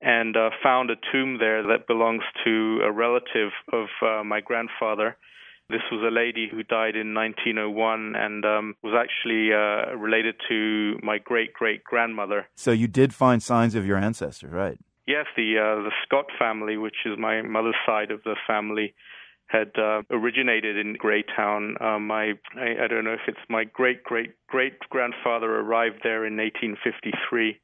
and 0.00 0.36
uh, 0.36 0.50
found 0.62 0.90
a 0.90 0.96
tomb 1.12 1.38
there 1.38 1.62
that 1.62 1.86
belongs 1.86 2.22
to 2.44 2.80
a 2.84 2.92
relative 2.92 3.50
of 3.72 3.88
uh, 4.02 4.22
my 4.24 4.40
grandfather. 4.40 5.16
This 5.70 5.82
was 5.92 6.02
a 6.02 6.14
lady 6.14 6.48
who 6.50 6.62
died 6.62 6.96
in 6.96 7.12
1901 7.12 8.14
and 8.16 8.44
um, 8.44 8.74
was 8.82 8.94
actually 8.96 9.52
uh, 9.52 9.94
related 9.96 10.36
to 10.48 10.98
my 11.02 11.18
great 11.18 11.52
great 11.52 11.84
grandmother. 11.84 12.46
So 12.54 12.70
you 12.70 12.88
did 12.88 13.12
find 13.12 13.42
signs 13.42 13.74
of 13.74 13.84
your 13.84 13.98
ancestors, 13.98 14.50
right? 14.50 14.78
Yes, 15.06 15.26
the 15.36 15.58
uh, 15.58 15.82
the 15.82 15.92
Scott 16.06 16.26
family, 16.38 16.76
which 16.78 16.96
is 17.04 17.18
my 17.18 17.42
mother's 17.42 17.76
side 17.84 18.10
of 18.10 18.22
the 18.24 18.36
family, 18.46 18.94
had 19.48 19.70
uh, 19.76 20.02
originated 20.10 20.78
in 20.78 20.96
Greytown. 20.96 21.80
Um, 21.82 22.10
I, 22.10 22.32
I 22.56 22.84
I 22.84 22.86
don't 22.88 23.04
know 23.04 23.14
if 23.14 23.26
it's 23.26 23.38
my 23.50 23.64
great 23.64 24.04
great 24.04 24.34
great 24.46 24.78
grandfather 24.88 25.50
arrived 25.50 26.00
there 26.02 26.24
in 26.24 26.36
1853 26.36 27.60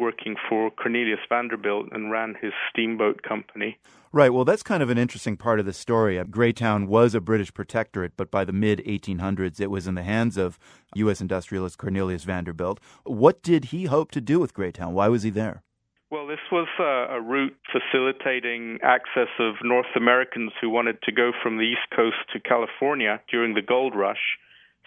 working 0.00 0.34
for 0.48 0.70
Cornelius 0.70 1.20
Vanderbilt 1.28 1.88
and 1.92 2.10
ran 2.10 2.34
his 2.40 2.52
steamboat 2.70 3.22
company. 3.22 3.78
Right. 4.12 4.32
Well, 4.32 4.44
that's 4.44 4.64
kind 4.64 4.82
of 4.82 4.90
an 4.90 4.98
interesting 4.98 5.36
part 5.36 5.60
of 5.60 5.66
the 5.66 5.72
story. 5.72 6.18
Uh, 6.18 6.24
Greytown 6.24 6.88
was 6.88 7.14
a 7.14 7.20
British 7.20 7.54
protectorate, 7.54 8.16
but 8.16 8.30
by 8.30 8.44
the 8.44 8.52
mid 8.52 8.80
1800s, 8.84 9.60
it 9.60 9.70
was 9.70 9.86
in 9.86 9.94
the 9.94 10.02
hands 10.02 10.36
of 10.36 10.58
U.S. 10.96 11.20
industrialist 11.20 11.78
Cornelius 11.78 12.24
Vanderbilt. 12.24 12.80
What 13.04 13.42
did 13.42 13.66
he 13.66 13.84
hope 13.84 14.10
to 14.12 14.20
do 14.20 14.40
with 14.40 14.54
Greytown? 14.54 14.94
Why 14.94 15.06
was 15.08 15.22
he 15.22 15.30
there? 15.30 15.62
Well, 16.10 16.26
this 16.26 16.40
was 16.50 16.66
uh, 16.80 17.14
a 17.14 17.20
route 17.20 17.56
facilitating 17.70 18.80
access 18.82 19.28
of 19.38 19.54
North 19.62 19.94
Americans 19.94 20.50
who 20.60 20.68
wanted 20.68 21.00
to 21.02 21.12
go 21.12 21.30
from 21.40 21.56
the 21.56 21.62
East 21.62 21.86
Coast 21.94 22.16
to 22.32 22.40
California 22.40 23.20
during 23.30 23.54
the 23.54 23.62
gold 23.62 23.94
rush. 23.94 24.38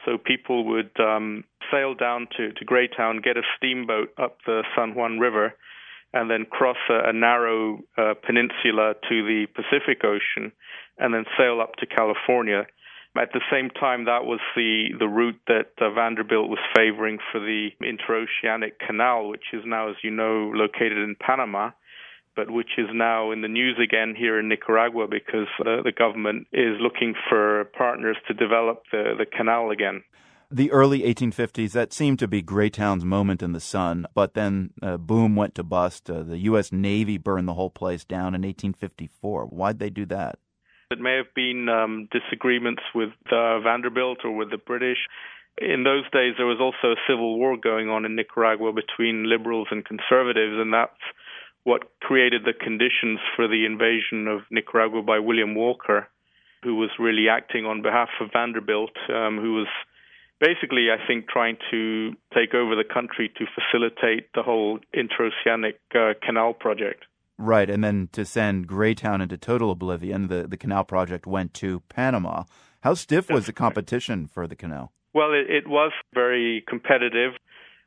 So 0.05 0.17
people 0.17 0.65
would 0.65 0.91
um, 0.99 1.43
sail 1.71 1.93
down 1.95 2.27
to, 2.37 2.51
to 2.51 2.65
Greytown, 2.65 3.21
get 3.23 3.37
a 3.37 3.41
steamboat 3.57 4.13
up 4.17 4.37
the 4.45 4.63
San 4.75 4.95
Juan 4.95 5.19
River, 5.19 5.53
and 6.13 6.29
then 6.29 6.45
cross 6.45 6.77
a, 6.89 7.09
a 7.09 7.13
narrow 7.13 7.79
uh, 7.97 8.13
peninsula 8.25 8.93
to 9.09 9.23
the 9.23 9.47
Pacific 9.55 10.03
Ocean, 10.03 10.51
and 10.97 11.13
then 11.13 11.25
sail 11.37 11.59
up 11.61 11.75
to 11.77 11.85
California. 11.85 12.65
At 13.15 13.31
the 13.31 13.41
same 13.51 13.69
time, 13.69 14.05
that 14.05 14.25
was 14.25 14.39
the, 14.55 14.89
the 14.97 15.07
route 15.07 15.39
that 15.47 15.71
uh, 15.79 15.91
Vanderbilt 15.91 16.49
was 16.49 16.59
favoring 16.75 17.19
for 17.31 17.39
the 17.39 17.69
Interoceanic 17.81 18.79
Canal, 18.85 19.27
which 19.27 19.53
is 19.53 19.61
now, 19.65 19.89
as 19.89 19.95
you 20.03 20.09
know, 20.09 20.51
located 20.53 20.97
in 20.97 21.15
Panama 21.19 21.71
but 22.35 22.49
which 22.49 22.77
is 22.77 22.87
now 22.93 23.31
in 23.31 23.41
the 23.41 23.47
news 23.47 23.77
again 23.83 24.15
here 24.17 24.39
in 24.39 24.47
Nicaragua 24.47 25.07
because 25.07 25.47
uh, 25.59 25.81
the 25.83 25.91
government 25.95 26.47
is 26.51 26.77
looking 26.79 27.13
for 27.29 27.65
partners 27.77 28.17
to 28.27 28.33
develop 28.33 28.83
the, 28.91 29.13
the 29.17 29.25
canal 29.25 29.71
again. 29.71 30.03
The 30.51 30.71
early 30.71 31.01
1850s, 31.01 31.71
that 31.71 31.93
seemed 31.93 32.19
to 32.19 32.27
be 32.27 32.43
Greytown's 32.43 33.03
moment 33.03 33.41
in 33.41 33.53
the 33.53 33.59
sun, 33.59 34.05
but 34.13 34.35
then 34.35 34.69
uh, 34.83 34.97
boom 34.97 35.35
went 35.35 35.55
to 35.55 35.63
bust. 35.63 36.09
Uh, 36.09 36.21
the 36.21 36.37
U.S. 36.39 36.71
Navy 36.71 37.17
burned 37.17 37.47
the 37.47 37.55
whole 37.55 37.71
place 37.71 38.05
down 38.05 38.35
in 38.35 38.43
1854. 38.43 39.47
Why'd 39.47 39.79
they 39.79 39.89
do 39.89 40.05
that? 40.05 40.37
It 40.91 40.99
may 40.99 41.15
have 41.17 41.33
been 41.33 41.69
um, 41.69 42.07
disagreements 42.11 42.83
with 42.93 43.09
uh, 43.31 43.61
Vanderbilt 43.61 44.19
or 44.23 44.35
with 44.35 44.51
the 44.51 44.59
British. 44.59 44.99
In 45.57 45.83
those 45.83 46.03
days, 46.11 46.35
there 46.37 46.45
was 46.45 46.61
also 46.61 46.93
a 46.93 47.01
civil 47.09 47.39
war 47.39 47.57
going 47.57 47.89
on 47.89 48.05
in 48.05 48.15
Nicaragua 48.15 48.73
between 48.73 49.27
liberals 49.27 49.69
and 49.71 49.83
conservatives, 49.83 50.53
and 50.57 50.71
that's 50.71 51.01
what 51.63 51.83
created 52.01 52.43
the 52.43 52.53
conditions 52.53 53.19
for 53.35 53.47
the 53.47 53.65
invasion 53.65 54.27
of 54.27 54.41
Nicaragua 54.51 55.01
by 55.01 55.19
William 55.19 55.55
Walker, 55.55 56.07
who 56.63 56.75
was 56.75 56.89
really 56.99 57.27
acting 57.29 57.65
on 57.65 57.81
behalf 57.81 58.09
of 58.21 58.29
Vanderbilt, 58.33 58.95
um, 59.09 59.39
who 59.39 59.55
was 59.55 59.67
basically, 60.39 60.87
I 60.91 61.05
think, 61.07 61.27
trying 61.29 61.57
to 61.71 62.13
take 62.33 62.53
over 62.53 62.75
the 62.75 62.83
country 62.83 63.31
to 63.37 63.45
facilitate 63.55 64.27
the 64.33 64.43
whole 64.43 64.79
interoceanic 64.95 65.75
uh, 65.95 66.13
canal 66.21 66.53
project. 66.53 67.05
Right, 67.37 67.69
and 67.69 67.83
then 67.83 68.09
to 68.11 68.25
send 68.25 68.67
Greytown 68.67 69.21
into 69.21 69.37
total 69.37 69.71
oblivion, 69.71 70.27
the, 70.27 70.45
the 70.47 70.57
canal 70.57 70.83
project 70.83 71.25
went 71.25 71.53
to 71.55 71.81
Panama. 71.89 72.43
How 72.81 72.93
stiff 72.93 73.29
was 73.29 73.45
the 73.45 73.53
competition 73.53 74.27
for 74.27 74.45
the 74.45 74.55
canal? 74.55 74.91
Well, 75.13 75.31
it, 75.33 75.49
it 75.49 75.67
was 75.67 75.91
very 76.13 76.63
competitive. 76.67 77.33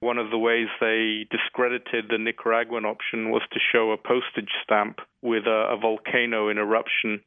One 0.00 0.18
of 0.18 0.30
the 0.30 0.38
ways 0.38 0.68
they 0.80 1.26
discredited 1.30 2.06
the 2.10 2.18
Nicaraguan 2.18 2.84
option 2.84 3.30
was 3.30 3.42
to 3.52 3.60
show 3.72 3.92
a 3.92 3.96
postage 3.96 4.50
stamp 4.62 4.98
with 5.22 5.46
a, 5.46 5.68
a 5.72 5.76
volcano 5.76 6.48
in 6.48 6.58
eruption, 6.58 7.20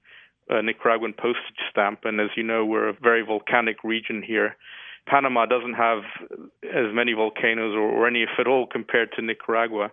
a 0.50 0.62
Nicaraguan 0.62 1.14
postage 1.14 1.60
stamp. 1.72 2.02
And 2.04 2.22
as 2.22 2.30
you 2.38 2.44
know, 2.44 2.66
we're 2.66 2.90
a 2.90 2.94
very 2.94 3.24
volcanic 3.24 3.84
region 3.84 4.22
here. 4.22 4.56
Panama 5.08 5.48
doesn't 5.48 5.74
have 5.74 6.04
as 6.64 6.94
many 6.94 7.14
volcanoes 7.14 7.74
or, 7.76 7.82
or 7.82 8.08
any, 8.08 8.22
if 8.24 8.30
at 8.40 8.48
all, 8.48 8.68
compared 8.68 9.12
to 9.14 9.24
Nicaragua. 9.24 9.92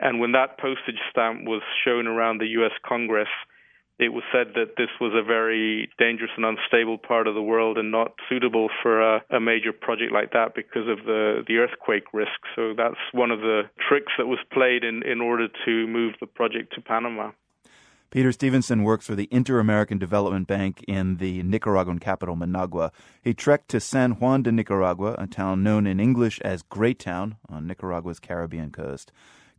And 0.00 0.18
when 0.18 0.32
that 0.32 0.58
postage 0.58 1.00
stamp 1.10 1.44
was 1.44 1.62
shown 1.84 2.06
around 2.06 2.38
the 2.38 2.48
U.S. 2.58 2.72
Congress, 2.86 3.28
it 3.98 4.12
was 4.12 4.24
said 4.32 4.48
that 4.54 4.74
this 4.76 4.90
was 5.00 5.12
a 5.14 5.22
very 5.22 5.88
dangerous 5.98 6.30
and 6.36 6.44
unstable 6.44 6.98
part 6.98 7.28
of 7.28 7.34
the 7.34 7.42
world 7.42 7.78
and 7.78 7.92
not 7.92 8.12
suitable 8.28 8.68
for 8.82 9.00
a, 9.00 9.22
a, 9.30 9.40
major 9.40 9.72
project 9.72 10.12
like 10.12 10.32
that 10.32 10.54
because 10.54 10.88
of 10.88 11.04
the, 11.06 11.44
the 11.46 11.58
earthquake 11.58 12.12
risk. 12.12 12.40
So 12.56 12.74
that's 12.76 12.98
one 13.12 13.30
of 13.30 13.40
the 13.40 13.62
tricks 13.88 14.12
that 14.18 14.26
was 14.26 14.40
played 14.52 14.82
in, 14.82 15.02
in 15.04 15.20
order 15.20 15.46
to 15.64 15.86
move 15.86 16.14
the 16.20 16.26
project 16.26 16.74
to 16.74 16.80
Panama. 16.80 17.30
Peter 18.10 18.30
Stevenson 18.30 18.84
works 18.84 19.06
for 19.06 19.14
the 19.14 19.28
Inter 19.30 19.58
American 19.58 19.98
Development 19.98 20.46
Bank 20.46 20.84
in 20.86 21.16
the 21.16 21.42
Nicaraguan 21.42 21.98
capital, 21.98 22.36
Managua. 22.36 22.92
He 23.22 23.34
trekked 23.34 23.68
to 23.70 23.80
San 23.80 24.12
Juan 24.12 24.42
de 24.42 24.52
Nicaragua, 24.52 25.16
a 25.18 25.26
town 25.26 25.62
known 25.64 25.86
in 25.86 25.98
English 25.98 26.40
as 26.40 26.62
Greytown 26.62 27.36
on 27.48 27.66
Nicaragua's 27.66 28.20
Caribbean 28.20 28.70
coast. 28.70 29.10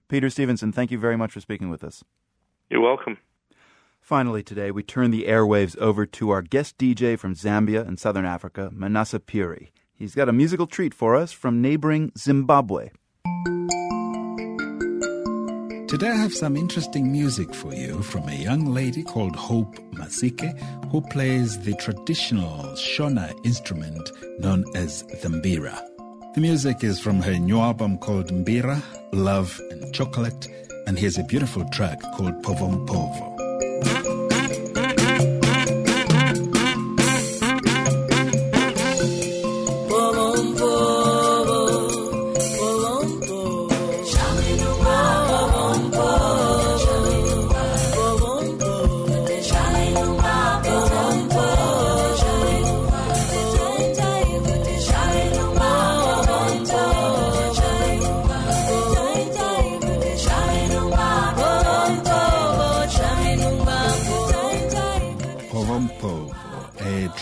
Peter 0.08 0.30
Stevenson, 0.30 0.72
thank 0.72 0.92
you 0.92 0.98
very 0.98 1.18
much 1.18 1.32
for 1.32 1.42
speaking 1.42 1.70
with 1.70 1.84
us. 1.84 2.04
You're 2.70 2.82
welcome. 2.82 3.18
Finally, 4.06 4.44
today, 4.44 4.70
we 4.70 4.84
turn 4.84 5.10
the 5.10 5.24
airwaves 5.24 5.76
over 5.80 6.06
to 6.06 6.30
our 6.30 6.44
guest 6.44 6.78
DJ 6.78 7.18
from 7.18 7.34
Zambia 7.34 7.88
and 7.88 8.00
Southern 8.00 8.24
Africa, 8.24 8.70
Manasseh 8.72 9.18
Phiri. 9.20 9.70
He's 9.96 10.14
got 10.14 10.30
a 10.30 10.32
musical 10.32 10.68
treat 10.68 10.94
for 10.94 11.16
us 11.16 11.32
from 11.32 11.60
neighboring 11.60 12.12
Zimbabwe. 12.16 12.92
Today, 15.88 16.12
I 16.12 16.18
have 16.18 16.36
some 16.36 16.56
interesting 16.56 17.12
music 17.12 17.52
for 17.56 17.74
you 17.74 18.04
from 18.04 18.30
a 18.30 18.36
young 18.36 18.66
lady 18.66 19.02
called 19.02 19.36
Hope 19.36 19.76
Masike, 19.94 20.56
who 20.92 21.02
plays 21.02 21.60
the 21.62 21.74
traditional 21.74 22.64
Shona 22.76 23.34
instrument 23.44 24.12
known 24.38 24.66
as 24.76 25.02
the 25.24 25.30
mbira. 25.30 25.82
The 26.36 26.42
music 26.42 26.84
is 26.84 27.00
from 27.00 27.24
her 27.24 27.40
new 27.40 27.60
album 27.60 27.98
called 27.98 28.28
Mbira, 28.28 28.84
Love 29.14 29.60
and 29.72 29.92
Chocolate, 29.96 30.48
and 30.86 31.00
here's 31.00 31.18
a 31.18 31.24
beautiful 31.24 31.68
track 31.70 32.00
called 32.02 32.44
Povom 32.44 32.86
Povo. 32.86 33.45
Mm-hmm. 33.84 34.15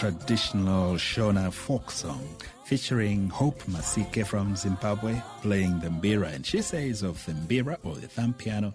Traditional 0.03 0.95
Shona 0.95 1.49
folk 1.49 1.89
song 1.89 2.27
featuring 2.65 3.29
Hope 3.29 3.63
Masike 3.69 4.27
from 4.27 4.53
Zimbabwe 4.57 5.21
playing 5.41 5.79
the 5.79 5.87
mbira. 5.87 6.35
And 6.35 6.45
she 6.45 6.61
says 6.61 7.03
of 7.03 7.25
the 7.25 7.31
mbira 7.31 7.77
or 7.83 7.95
the 7.95 8.09
thumb 8.09 8.33
piano, 8.33 8.73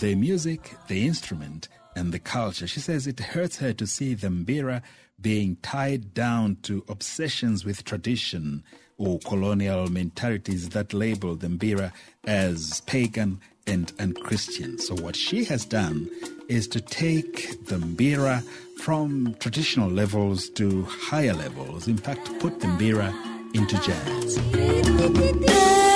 the 0.00 0.14
music, 0.14 0.76
the 0.88 1.06
instrument, 1.06 1.68
and 1.94 2.12
the 2.12 2.18
culture. 2.18 2.66
She 2.66 2.80
says 2.80 3.06
it 3.06 3.18
hurts 3.18 3.56
her 3.56 3.72
to 3.72 3.86
see 3.86 4.12
the 4.12 4.28
mbira 4.28 4.82
being 5.18 5.56
tied 5.62 6.12
down 6.12 6.58
to 6.64 6.84
obsessions 6.90 7.64
with 7.64 7.84
tradition 7.84 8.62
or 8.98 9.18
colonial 9.20 9.90
mentalities 9.90 10.68
that 10.70 10.92
label 10.92 11.36
the 11.36 11.46
mbira 11.46 11.90
as 12.26 12.82
pagan 12.82 13.40
and 13.66 13.94
unchristian. 13.98 14.78
So 14.78 14.94
what 14.96 15.16
she 15.16 15.44
has 15.44 15.64
done 15.64 16.10
is 16.50 16.68
to 16.68 16.82
take 16.82 17.64
the 17.64 17.76
mbira 17.76 18.44
from 18.76 19.34
traditional 19.40 19.90
levels 19.90 20.48
to 20.50 20.84
higher 20.84 21.34
levels, 21.34 21.88
in 21.88 21.96
fact, 21.96 22.38
put 22.38 22.60
the 22.60 22.66
mbira 22.66 23.12
into 23.54 23.76
jazz. 23.80 25.95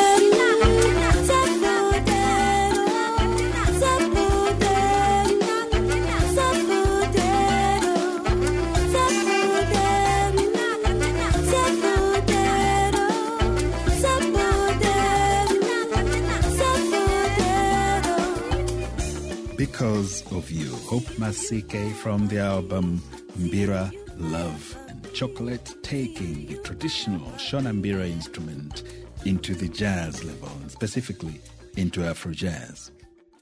Because 19.73 20.25
of 20.33 20.51
You. 20.51 20.75
Hope 20.89 21.05
Masike 21.17 21.95
from 21.95 22.27
the 22.27 22.39
album 22.41 22.99
Mbira, 23.39 23.93
Love 24.19 24.77
and 24.89 25.13
Chocolate, 25.15 25.75
taking 25.85 26.47
the 26.47 26.57
traditional 26.65 27.31
Shona 27.39 27.73
Mbira 27.81 28.11
instrument 28.11 28.83
into 29.25 29.55
the 29.55 29.69
jazz 29.69 30.25
level, 30.25 30.49
and 30.61 30.73
specifically 30.73 31.41
into 31.77 32.03
Afro 32.03 32.33
jazz. 32.33 32.91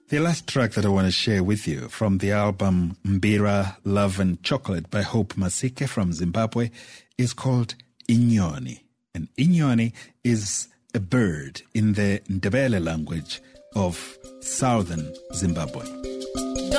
The 0.09 0.19
last 0.19 0.47
track 0.47 0.73
that 0.73 0.85
I 0.85 0.91
want 0.91 1.07
to 1.07 1.11
share 1.13 1.43
with 1.43 1.67
you 1.67 1.89
from 1.89 2.19
the 2.19 2.33
album 2.33 2.99
Mbira, 3.07 3.77
Love 3.85 4.21
and 4.21 4.43
Chocolate 4.43 4.91
by 4.91 5.01
Hope 5.01 5.33
Masike 5.35 5.89
from 5.89 6.13
Zimbabwe 6.13 6.71
is 7.17 7.33
called 7.33 7.75
Inyoni. 8.07 8.81
And 9.15 9.29
Inyoni 9.39 9.95
is 10.23 10.69
a 10.95 11.01
bird 11.01 11.63
in 11.75 11.95
the 11.95 12.21
Ndebele 12.29 12.85
language 12.85 13.41
of 13.75 14.19
southern 14.41 15.15
Zimbabwe. 15.35 16.18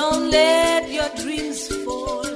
Don't 0.00 0.30
let 0.30 0.90
your 0.90 1.10
dreams 1.10 1.68
fall, 1.84 2.29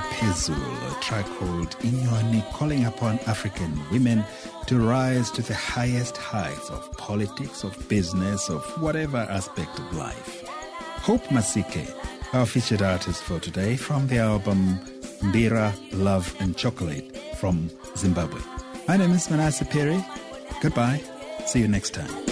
Pezul, 0.00 0.56
a 0.90 1.00
track 1.00 1.26
called 1.38 1.70
Inyoni, 1.80 2.48
calling 2.52 2.84
upon 2.84 3.18
African 3.26 3.80
women 3.90 4.24
to 4.66 4.78
rise 4.78 5.30
to 5.32 5.42
the 5.42 5.54
highest 5.54 6.16
heights 6.16 6.70
of 6.70 6.90
politics, 6.96 7.64
of 7.64 7.88
business, 7.88 8.48
of 8.48 8.64
whatever 8.80 9.18
aspect 9.18 9.78
of 9.78 9.96
life. 9.96 10.46
Hope 11.02 11.24
Masike, 11.24 11.92
our 12.32 12.46
featured 12.46 12.82
artist 12.82 13.22
for 13.22 13.38
today 13.40 13.76
from 13.76 14.06
the 14.08 14.18
album 14.18 14.78
Mbira, 15.20 15.72
Love 15.92 16.34
and 16.40 16.56
Chocolate 16.56 17.16
from 17.38 17.70
Zimbabwe. 17.96 18.40
My 18.88 18.96
name 18.96 19.12
is 19.12 19.30
Manasseh 19.30 19.64
Phiri. 19.64 20.04
Goodbye. 20.60 21.00
See 21.46 21.60
you 21.60 21.68
next 21.68 21.94
time. 21.94 22.31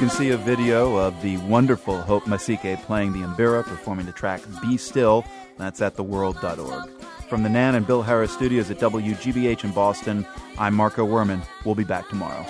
Can 0.00 0.08
see 0.08 0.30
a 0.30 0.36
video 0.38 0.96
of 0.96 1.20
the 1.20 1.36
wonderful 1.46 2.00
Hope 2.00 2.24
Masike 2.24 2.82
playing 2.84 3.12
the 3.12 3.18
Mbira, 3.18 3.62
performing 3.62 4.06
the 4.06 4.12
track 4.12 4.40
Be 4.62 4.78
Still. 4.78 5.26
That's 5.58 5.82
at 5.82 5.94
theworld.org. 5.94 6.88
From 7.28 7.42
the 7.42 7.50
Nan 7.50 7.74
and 7.74 7.86
Bill 7.86 8.00
Harris 8.00 8.32
studios 8.32 8.70
at 8.70 8.78
WGBH 8.78 9.62
in 9.62 9.72
Boston, 9.72 10.26
I'm 10.58 10.72
Marco 10.72 11.06
Werman. 11.06 11.46
We'll 11.66 11.74
be 11.74 11.84
back 11.84 12.08
tomorrow. 12.08 12.46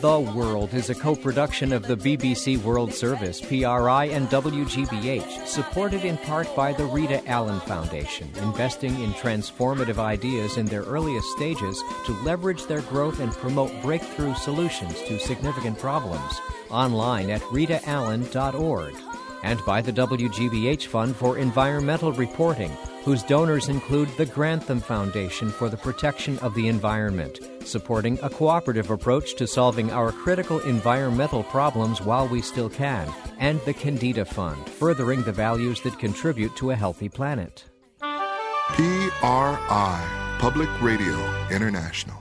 The 0.00 0.18
World 0.18 0.72
is 0.72 0.88
a 0.88 0.94
co 0.94 1.14
production 1.14 1.74
of 1.74 1.86
the 1.86 1.94
BBC 1.94 2.56
World 2.62 2.94
Service, 2.94 3.38
PRI, 3.38 4.06
and 4.06 4.30
WGBH, 4.30 5.46
supported 5.46 6.06
in 6.06 6.16
part 6.16 6.56
by 6.56 6.72
the 6.72 6.86
Rita 6.86 7.22
Allen 7.28 7.60
Foundation, 7.60 8.30
investing 8.36 8.98
in 9.02 9.12
transformative 9.12 9.98
ideas 9.98 10.56
in 10.56 10.64
their 10.64 10.84
earliest 10.84 11.28
stages 11.32 11.82
to 12.06 12.12
leverage 12.22 12.64
their 12.64 12.80
growth 12.80 13.20
and 13.20 13.30
promote 13.32 13.70
breakthrough 13.82 14.34
solutions 14.36 15.02
to 15.02 15.18
significant 15.18 15.78
problems. 15.78 16.32
Online 16.70 17.28
at 17.28 17.42
ritaallen.org. 17.42 18.94
And 19.42 19.64
by 19.66 19.82
the 19.82 19.92
WGBH 19.92 20.86
Fund 20.86 21.14
for 21.14 21.36
Environmental 21.36 22.12
Reporting, 22.12 22.74
whose 23.04 23.22
donors 23.22 23.68
include 23.68 24.08
the 24.16 24.26
Grantham 24.26 24.80
Foundation 24.80 25.50
for 25.50 25.68
the 25.68 25.76
Protection 25.76 26.38
of 26.40 26.54
the 26.54 26.68
Environment, 26.68 27.38
supporting 27.64 28.18
a 28.22 28.30
cooperative 28.30 28.90
approach 28.90 29.34
to 29.36 29.46
solving 29.46 29.90
our 29.90 30.12
critical 30.12 30.60
environmental 30.60 31.42
problems 31.44 32.00
while 32.00 32.28
we 32.28 32.42
still 32.42 32.68
can, 32.68 33.12
and 33.38 33.60
the 33.62 33.74
Kendeda 33.74 34.26
Fund, 34.26 34.68
furthering 34.68 35.22
the 35.22 35.32
values 35.32 35.80
that 35.82 35.98
contribute 35.98 36.54
to 36.56 36.70
a 36.70 36.76
healthy 36.76 37.08
planet. 37.08 37.64
PRI, 38.00 40.36
Public 40.38 40.68
Radio 40.80 41.48
International. 41.50 42.19